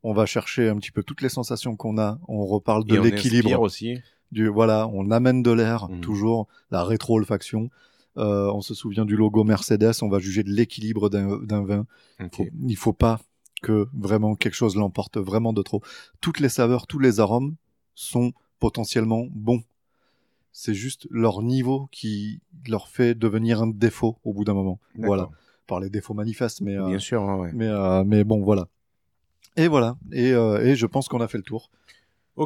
On 0.03 0.15
va 0.15 0.25
chercher 0.25 0.69
un 0.71 0.77
petit 0.77 0.93
peu 0.93 1.03
toutes 1.03 1.21
les 1.21 1.29
sensations 1.29 1.77
qu'on 1.77 1.99
a. 1.99 2.19
On 2.27 2.47
reparle 2.47 2.85
de 2.85 2.99
l'équilibre. 2.99 3.61
aussi. 3.61 3.99
Du 4.33 4.49
voilà, 4.49 4.89
on 4.93 5.11
amène 5.11 5.43
de 5.43 5.51
l'air, 5.51 5.89
Mm. 5.91 6.01
toujours 6.01 6.47
la 6.71 6.85
rétro-olfaction. 6.85 7.69
Euh, 8.17 8.51
on 8.53 8.61
se 8.63 8.75
souvient 8.75 9.05
du 9.05 9.17
logo 9.17 9.45
Mercedes. 9.45 9.93
On 10.03 10.09
va 10.09 10.19
juger 10.21 10.43
de 10.43 10.51
l'équilibre 10.51 11.11
d'un 11.11 11.65
vin. 11.65 11.87
Ok. 12.23 12.37
Faut- 12.37 12.47
il 12.67 12.77
faut 12.77 12.93
pas 12.93 13.21
que 13.63 13.89
vraiment 13.93 14.37
quelque 14.37 14.55
chose 14.55 14.75
l'emporte 14.75 15.19
vraiment 15.19 15.53
de 15.53 15.61
trop. 15.63 15.83
Toutes 16.23 16.41
les 16.41 16.49
saveurs, 16.49 16.87
tous 16.87 16.99
les 16.99 17.21
arômes 17.21 17.57
sont 17.95 18.33
potentiellement 18.59 19.27
bons. 19.31 19.63
C'est 20.53 20.75
juste 20.75 21.07
leur 21.11 21.43
niveau 21.43 21.89
qui 21.93 22.41
leur 22.69 22.89
fait 22.89 23.15
devenir 23.15 23.63
un 23.63 23.69
défaut 23.69 24.19
au 24.25 24.33
bout 24.33 24.45
d'un 24.45 24.55
moment. 24.55 24.79
Voilà, 24.97 25.29
par 25.67 25.79
les 25.81 25.91
défauts 25.91 26.15
manifestes, 26.15 26.61
mais 26.61 26.77
euh, 26.77 26.89
Bien 26.89 26.99
sûr, 26.99 27.23
ouais, 27.23 27.35
ouais. 27.41 27.51
mais 27.55 27.69
euh, 27.69 28.03
mais 28.05 28.25
bon 28.25 28.43
voilà. 28.43 28.67
Et 29.57 29.69
voilà, 29.69 29.97
et, 30.13 30.33
euh, 30.33 30.65
et 30.65 30.75
je 30.77 30.87
pense 30.87 31.09
qu'on 31.09 31.21
a 31.21 31.29
fait 31.29 31.39
le 31.39 31.45
tour. 31.45 31.71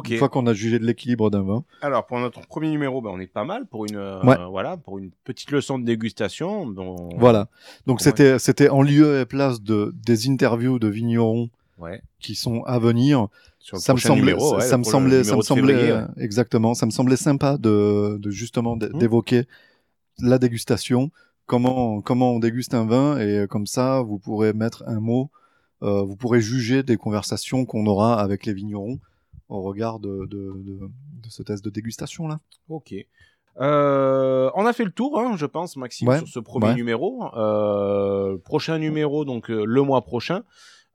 Une 0.09 0.17
fois 0.17 0.27
qu'on 0.27 0.45
a 0.45 0.53
jugé 0.53 0.77
de 0.77 0.85
l'équilibre 0.85 1.29
d'un 1.29 1.43
vin. 1.43 1.63
Alors 1.81 2.05
pour 2.05 2.19
notre 2.19 2.41
premier 2.47 2.69
numéro, 2.69 3.01
ben, 3.01 3.11
on 3.13 3.19
est 3.19 3.27
pas 3.31 3.45
mal 3.45 3.65
pour 3.65 3.85
une 3.85 3.95
euh, 3.95 4.21
Ouais. 4.23 4.35
voilà 4.49 4.75
pour 4.75 4.97
une 4.97 5.11
petite 5.23 5.51
leçon 5.51 5.79
de 5.79 5.85
dégustation. 5.85 6.67
dont- 6.67 7.07
Voilà. 7.17 7.47
Donc 7.87 8.01
c'était 8.01 8.37
c'était 8.37 8.67
en 8.67 8.81
lieu 8.81 9.21
et 9.21 9.25
place 9.25 9.61
de 9.61 9.93
des 10.05 10.29
interviews 10.29 10.79
de 10.79 10.89
vignerons 10.89 11.49
Ouais. 11.77 12.01
qui 12.19 12.35
sont 12.35 12.63
à 12.63 12.79
venir. 12.79 13.27
Sur 13.59 13.75
le 13.77 13.81
ça 13.81 13.93
me 13.93 13.99
semblait, 13.99 14.21
numéro, 14.33 14.49
ça, 14.51 14.55
ouais, 14.57 14.61
ça 14.63 14.75
le 14.75 14.79
me 14.79 14.83
semblait, 14.83 15.23
ça 15.23 15.35
me 15.35 15.61
ouais. 15.65 16.05
exactement, 16.23 16.73
ça 16.73 16.85
me 16.85 16.91
semblait 16.91 17.17
sympa 17.17 17.57
de, 17.57 18.17
de 18.17 18.29
justement 18.31 18.75
Mhm. 18.77 18.97
d'évoquer 18.99 19.43
la 20.19 20.37
dégustation, 20.37 21.11
comment 21.47 22.01
comment 22.01 22.31
on 22.31 22.39
déguste 22.39 22.73
un 22.73 22.85
vin 22.85 23.19
et 23.19 23.47
comme 23.49 23.65
ça 23.67 24.01
vous 24.01 24.19
pourrez 24.19 24.53
mettre 24.53 24.83
un 24.87 24.99
mot, 25.01 25.29
euh, 25.83 26.01
vous 26.03 26.15
pourrez 26.15 26.39
juger 26.39 26.81
des 26.83 26.95
conversations 26.97 27.65
qu'on 27.65 27.85
aura 27.87 28.21
avec 28.21 28.45
les 28.45 28.53
vignerons 28.53 28.99
au 29.49 29.61
regard 29.61 29.99
de 29.99 30.25
de, 30.27 30.53
de, 30.55 30.79
de 31.23 31.29
ce 31.29 31.43
test 31.43 31.63
de 31.65 31.69
dégustation 31.69 32.27
là. 32.29 32.39
Ok. 32.69 32.93
Euh, 33.61 34.49
on 34.55 34.65
a 34.65 34.73
fait 34.73 34.83
le 34.85 34.91
tour, 34.91 35.19
hein, 35.19 35.35
je 35.37 35.45
pense, 35.45 35.77
Maxime, 35.77 36.07
Ouais, 36.09 36.17
sur 36.19 36.27
ce 36.27 36.39
premier 36.39 36.67
ouais. 36.67 36.75
numéro. 36.75 37.23
Euh, 37.35 38.37
prochain 38.43 38.77
numéro, 38.79 39.23
donc 39.25 39.49
euh, 39.49 39.63
le 39.65 39.81
mois 39.81 40.01
prochain, 40.03 40.43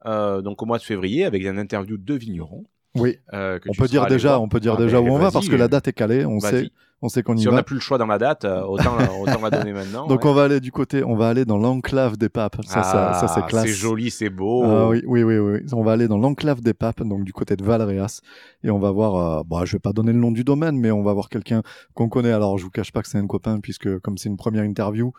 donc 0.05 0.61
au 0.61 0.65
mois 0.65 0.77
de 0.77 0.83
février, 0.83 1.25
avec 1.25 1.43
une 1.43 1.59
interview 1.59 1.97
de 1.97 2.13
vignerons. 2.13 2.63
Oui. 2.95 3.17
euh, 3.33 3.57
que 3.59 3.69
On 3.69 3.71
tu 3.71 3.79
peut 3.79 3.87
dire 3.87 4.03
allé 4.03 4.15
déjà, 4.15 4.37
on 4.39 4.49
peut 4.49 4.59
dire 4.59 4.75
Ah, 4.77 4.81
déjà 4.81 4.99
où 4.99 5.07
on 5.07 5.17
va 5.17 5.31
parce 5.31 5.47
que 5.47 5.55
la 5.55 5.65
euh, 5.65 5.67
date 5.69 5.87
est 5.87 5.93
calée, 5.93 6.25
on 6.25 6.41
sait, 6.41 6.69
on 7.01 7.07
sait 7.07 7.23
qu'on 7.23 7.37
y 7.37 7.39
Si 7.39 7.47
on 7.47 7.51
va. 7.51 7.57
n'a 7.57 7.63
plus 7.63 7.75
le 7.75 7.79
choix 7.79 7.97
dans 7.97 8.05
la 8.05 8.17
date, 8.17 8.43
euh, 8.43 8.63
autant, 8.63 8.97
autant 9.21 9.39
la 9.41 9.49
donner 9.49 9.71
maintenant. 9.71 10.07
Donc 10.07 10.25
ouais. 10.25 10.29
on 10.29 10.33
va 10.33 10.43
aller 10.43 10.59
du 10.59 10.73
côté, 10.73 11.01
on 11.01 11.15
va 11.15 11.29
aller 11.29 11.45
dans 11.45 11.57
l'enclave 11.57 12.17
des 12.17 12.27
papes. 12.27 12.57
Ça, 12.65 12.83
ça, 12.83 13.13
ça 13.13 13.29
c'est 13.29 13.39
Ah, 13.45 13.47
classe. 13.47 13.63
C'est 13.63 13.71
joli, 13.71 14.11
c'est 14.11 14.29
beau. 14.29 14.63
Ah 14.65 14.89
oui, 14.89 15.03
oui, 15.05 15.23
oui, 15.23 15.37
oui. 15.37 15.59
On 15.71 15.83
va 15.83 15.93
aller 15.93 16.09
dans 16.09 16.17
l'enclave 16.17 16.59
des 16.59 16.73
papes, 16.73 17.01
donc 17.01 17.23
du 17.23 17.31
côté 17.31 17.55
de 17.55 17.63
Valréas, 17.63 18.19
et 18.61 18.69
on 18.71 18.79
va 18.79 18.91
voir. 18.91 19.39
Euh, 19.39 19.43
bon, 19.45 19.63
je 19.63 19.71
vais 19.71 19.79
pas 19.79 19.93
donner 19.93 20.11
le 20.11 20.19
nom 20.19 20.31
du 20.31 20.43
domaine, 20.43 20.77
mais 20.77 20.91
on 20.91 21.01
va 21.01 21.13
voir 21.13 21.29
quelqu'un 21.29 21.61
qu'on 21.93 22.09
connaît. 22.09 22.33
Alors, 22.33 22.57
je 22.57 22.65
vous 22.65 22.71
cache 22.71 22.91
pas 22.91 23.01
que 23.01 23.07
c'est 23.07 23.19
un 23.19 23.27
copain, 23.27 23.61
puisque 23.61 23.99
comme 23.99 24.17
c'est 24.17 24.27
une 24.27 24.35
première 24.37 24.65
interview, 24.65 25.13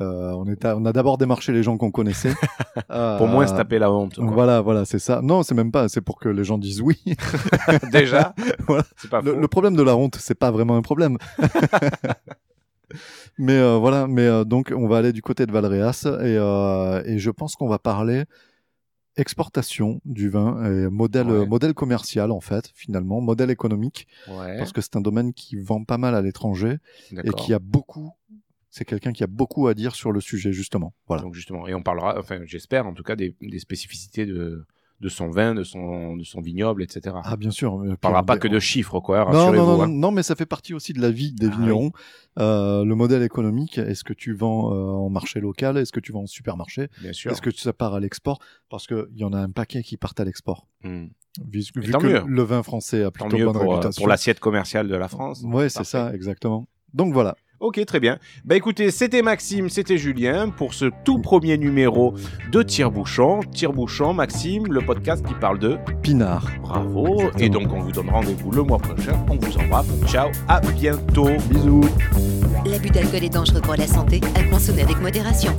euh, 0.00 0.32
on 0.34 0.84
a 0.84 0.92
d'abord 0.92 1.18
démarché 1.18 1.52
les 1.52 1.62
gens 1.62 1.76
qu'on 1.76 1.90
connaissait. 1.90 2.34
Euh, 2.90 3.16
Pour 3.18 3.26
moins 3.28 3.46
se 3.46 3.54
taper 3.54 3.78
la 3.78 3.90
honte. 3.92 4.14
quoi. 4.16 4.26
Voilà, 4.26 4.60
voilà, 4.60 4.84
c'est 4.84 4.98
ça. 4.98 5.20
Non, 5.22 5.42
c'est 5.42 5.54
même 5.54 5.72
pas. 5.72 5.88
C'est 5.88 6.00
pour 6.00 6.18
que 6.18 6.28
les 6.28 6.44
gens 6.44 6.58
disent 6.58 6.80
oui. 6.80 7.00
Déjà, 7.92 8.34
Voilà. 8.66 8.84
c'est 8.96 9.10
pas 9.10 9.20
Le, 9.22 9.48
problème 9.48 9.76
de 9.76 9.82
la 9.82 9.96
honte, 9.96 10.16
c'est 10.20 10.34
pas 10.38 10.50
vraiment 10.50 10.76
un 10.76 10.82
problème. 10.82 11.18
mais 13.38 13.52
euh, 13.58 13.76
voilà, 13.76 14.06
mais 14.06 14.22
euh, 14.26 14.44
donc 14.44 14.72
on 14.74 14.88
va 14.88 14.98
aller 14.98 15.12
du 15.12 15.22
côté 15.22 15.46
de 15.46 15.52
Valréas 15.52 16.04
et, 16.06 16.36
euh, 16.38 17.02
et 17.04 17.18
je 17.18 17.30
pense 17.30 17.54
qu'on 17.54 17.68
va 17.68 17.78
parler 17.78 18.24
exportation 19.16 20.00
du 20.04 20.28
vin 20.30 20.64
et 20.64 20.88
modèle 20.88 21.26
Ouais. 21.28 21.46
modèle 21.46 21.74
commercial 21.74 22.30
en 22.30 22.40
fait 22.40 22.70
finalement 22.74 23.20
modèle 23.20 23.50
économique 23.50 24.06
Ouais, 24.28 24.56
parce 24.58 24.72
que 24.72 24.80
c'est 24.80 24.94
un 24.96 25.00
domaine 25.00 25.32
qui 25.32 25.56
vend 25.56 25.82
pas 25.84 25.98
mal 25.98 26.14
à 26.14 26.22
l'étranger 26.22 26.78
et 27.12 27.30
qui 27.30 27.52
a 27.52 27.58
beaucoup 27.58 28.12
c'est 28.78 28.84
quelqu'un 28.84 29.12
qui 29.12 29.24
a 29.24 29.26
beaucoup 29.26 29.66
à 29.66 29.74
dire 29.74 29.94
sur 29.94 30.12
le 30.12 30.20
sujet 30.20 30.52
justement. 30.52 30.94
Voilà. 31.08 31.22
Donc 31.22 31.34
justement, 31.34 31.66
et 31.66 31.74
on 31.74 31.82
parlera, 31.82 32.16
enfin 32.18 32.40
j'espère 32.44 32.86
en 32.86 32.94
tout 32.94 33.02
cas 33.02 33.16
des, 33.16 33.34
des 33.42 33.58
spécificités 33.58 34.24
de, 34.24 34.64
de 35.00 35.08
son 35.08 35.30
vin, 35.30 35.54
de 35.54 35.64
son, 35.64 36.16
de 36.16 36.24
son 36.24 36.40
vignoble, 36.40 36.82
etc. 36.82 37.16
Ah 37.24 37.36
bien 37.36 37.50
sûr. 37.50 37.74
on 37.74 37.96
parlera 37.96 38.24
pas 38.24 38.36
que 38.38 38.48
de 38.48 38.58
chiffres, 38.58 39.00
quoi. 39.00 39.18
Non, 39.18 39.24
rassurez-vous, 39.26 39.56
non, 39.56 39.76
non, 39.78 39.82
hein. 39.82 39.88
non, 39.88 40.10
mais 40.10 40.22
ça 40.22 40.34
fait 40.34 40.46
partie 40.46 40.74
aussi 40.74 40.92
de 40.92 41.00
la 41.00 41.10
vie 41.10 41.32
des 41.32 41.46
Ah 41.46 41.50
oui. 41.50 41.56
vignerons. 41.58 41.90
Euh, 42.38 42.84
le 42.84 42.94
modèle 42.94 43.22
économique, 43.22 43.78
est-ce 43.78 44.04
que 44.04 44.12
tu 44.12 44.32
vends 44.32 44.72
euh, 44.72 44.76
en 44.76 45.10
marché 45.10 45.40
local, 45.40 45.76
est-ce 45.76 45.92
que 45.92 46.00
tu 46.00 46.12
vends 46.12 46.22
en 46.22 46.26
supermarché, 46.26 46.88
bien 47.00 47.12
sûr. 47.12 47.30
est-ce 47.30 47.42
que 47.42 47.50
ça 47.52 47.72
part 47.72 47.94
à 47.94 48.00
l'export? 48.00 48.38
Parce 48.70 48.86
qu'il 48.86 49.06
y 49.16 49.24
en 49.24 49.32
a 49.32 49.38
un 49.38 49.50
paquet 49.50 49.82
qui 49.82 49.96
partent 49.96 50.20
à 50.20 50.24
l'export. 50.24 50.66
Hmm. 50.82 51.06
Vu, 51.48 51.62
vu 51.76 51.92
tant 51.92 52.00
que 52.00 52.06
mieux. 52.06 52.22
le 52.26 52.42
vin 52.42 52.62
français 52.64 53.02
a 53.04 53.10
Tant 53.12 53.28
plutôt 53.28 53.36
mieux 53.38 53.44
bonne 53.46 53.54
pour, 53.54 53.62
euh, 53.72 53.76
réputation. 53.76 54.00
pour 54.00 54.08
l'assiette 54.08 54.40
commerciale 54.40 54.88
de 54.88 54.96
la 54.96 55.08
France. 55.08 55.42
Ouais, 55.44 55.68
c'est 55.68 55.84
ça, 55.84 56.12
exactement. 56.14 56.66
Donc 56.94 57.12
voilà. 57.12 57.36
Ok, 57.60 57.84
très 57.86 57.98
bien. 57.98 58.18
Bah 58.44 58.54
écoutez, 58.54 58.92
c'était 58.92 59.20
Maxime, 59.20 59.68
c'était 59.68 59.98
Julien 59.98 60.48
pour 60.48 60.74
ce 60.74 60.90
tout 61.04 61.18
premier 61.18 61.58
numéro 61.58 62.14
de 62.52 62.62
Tire-Bouchon. 62.62 63.40
Tire-Bouchon, 63.52 64.14
Maxime, 64.14 64.66
le 64.68 64.80
podcast 64.80 65.26
qui 65.26 65.34
parle 65.34 65.58
de 65.58 65.76
Pinard. 66.02 66.48
bravo. 66.62 67.14
Exactement. 67.14 67.38
Et 67.40 67.48
donc 67.48 67.72
on 67.72 67.80
vous 67.80 67.90
donne 67.90 68.10
rendez-vous 68.10 68.52
le 68.52 68.62
mois 68.62 68.78
prochain. 68.78 69.12
On 69.28 69.34
vous 69.36 69.58
embrasse. 69.58 69.86
Ciao, 70.06 70.28
à 70.46 70.60
bientôt. 70.60 71.30
Bisous. 71.50 71.84
L'abus 72.64 72.90
d'alcool 72.90 73.24
est 73.24 73.34
dangereux 73.34 73.60
pour 73.60 73.74
la 73.74 73.86
santé, 73.88 74.20
à 74.36 74.42
consommer 74.44 74.82
avec 74.82 75.00
modération. 75.00 75.52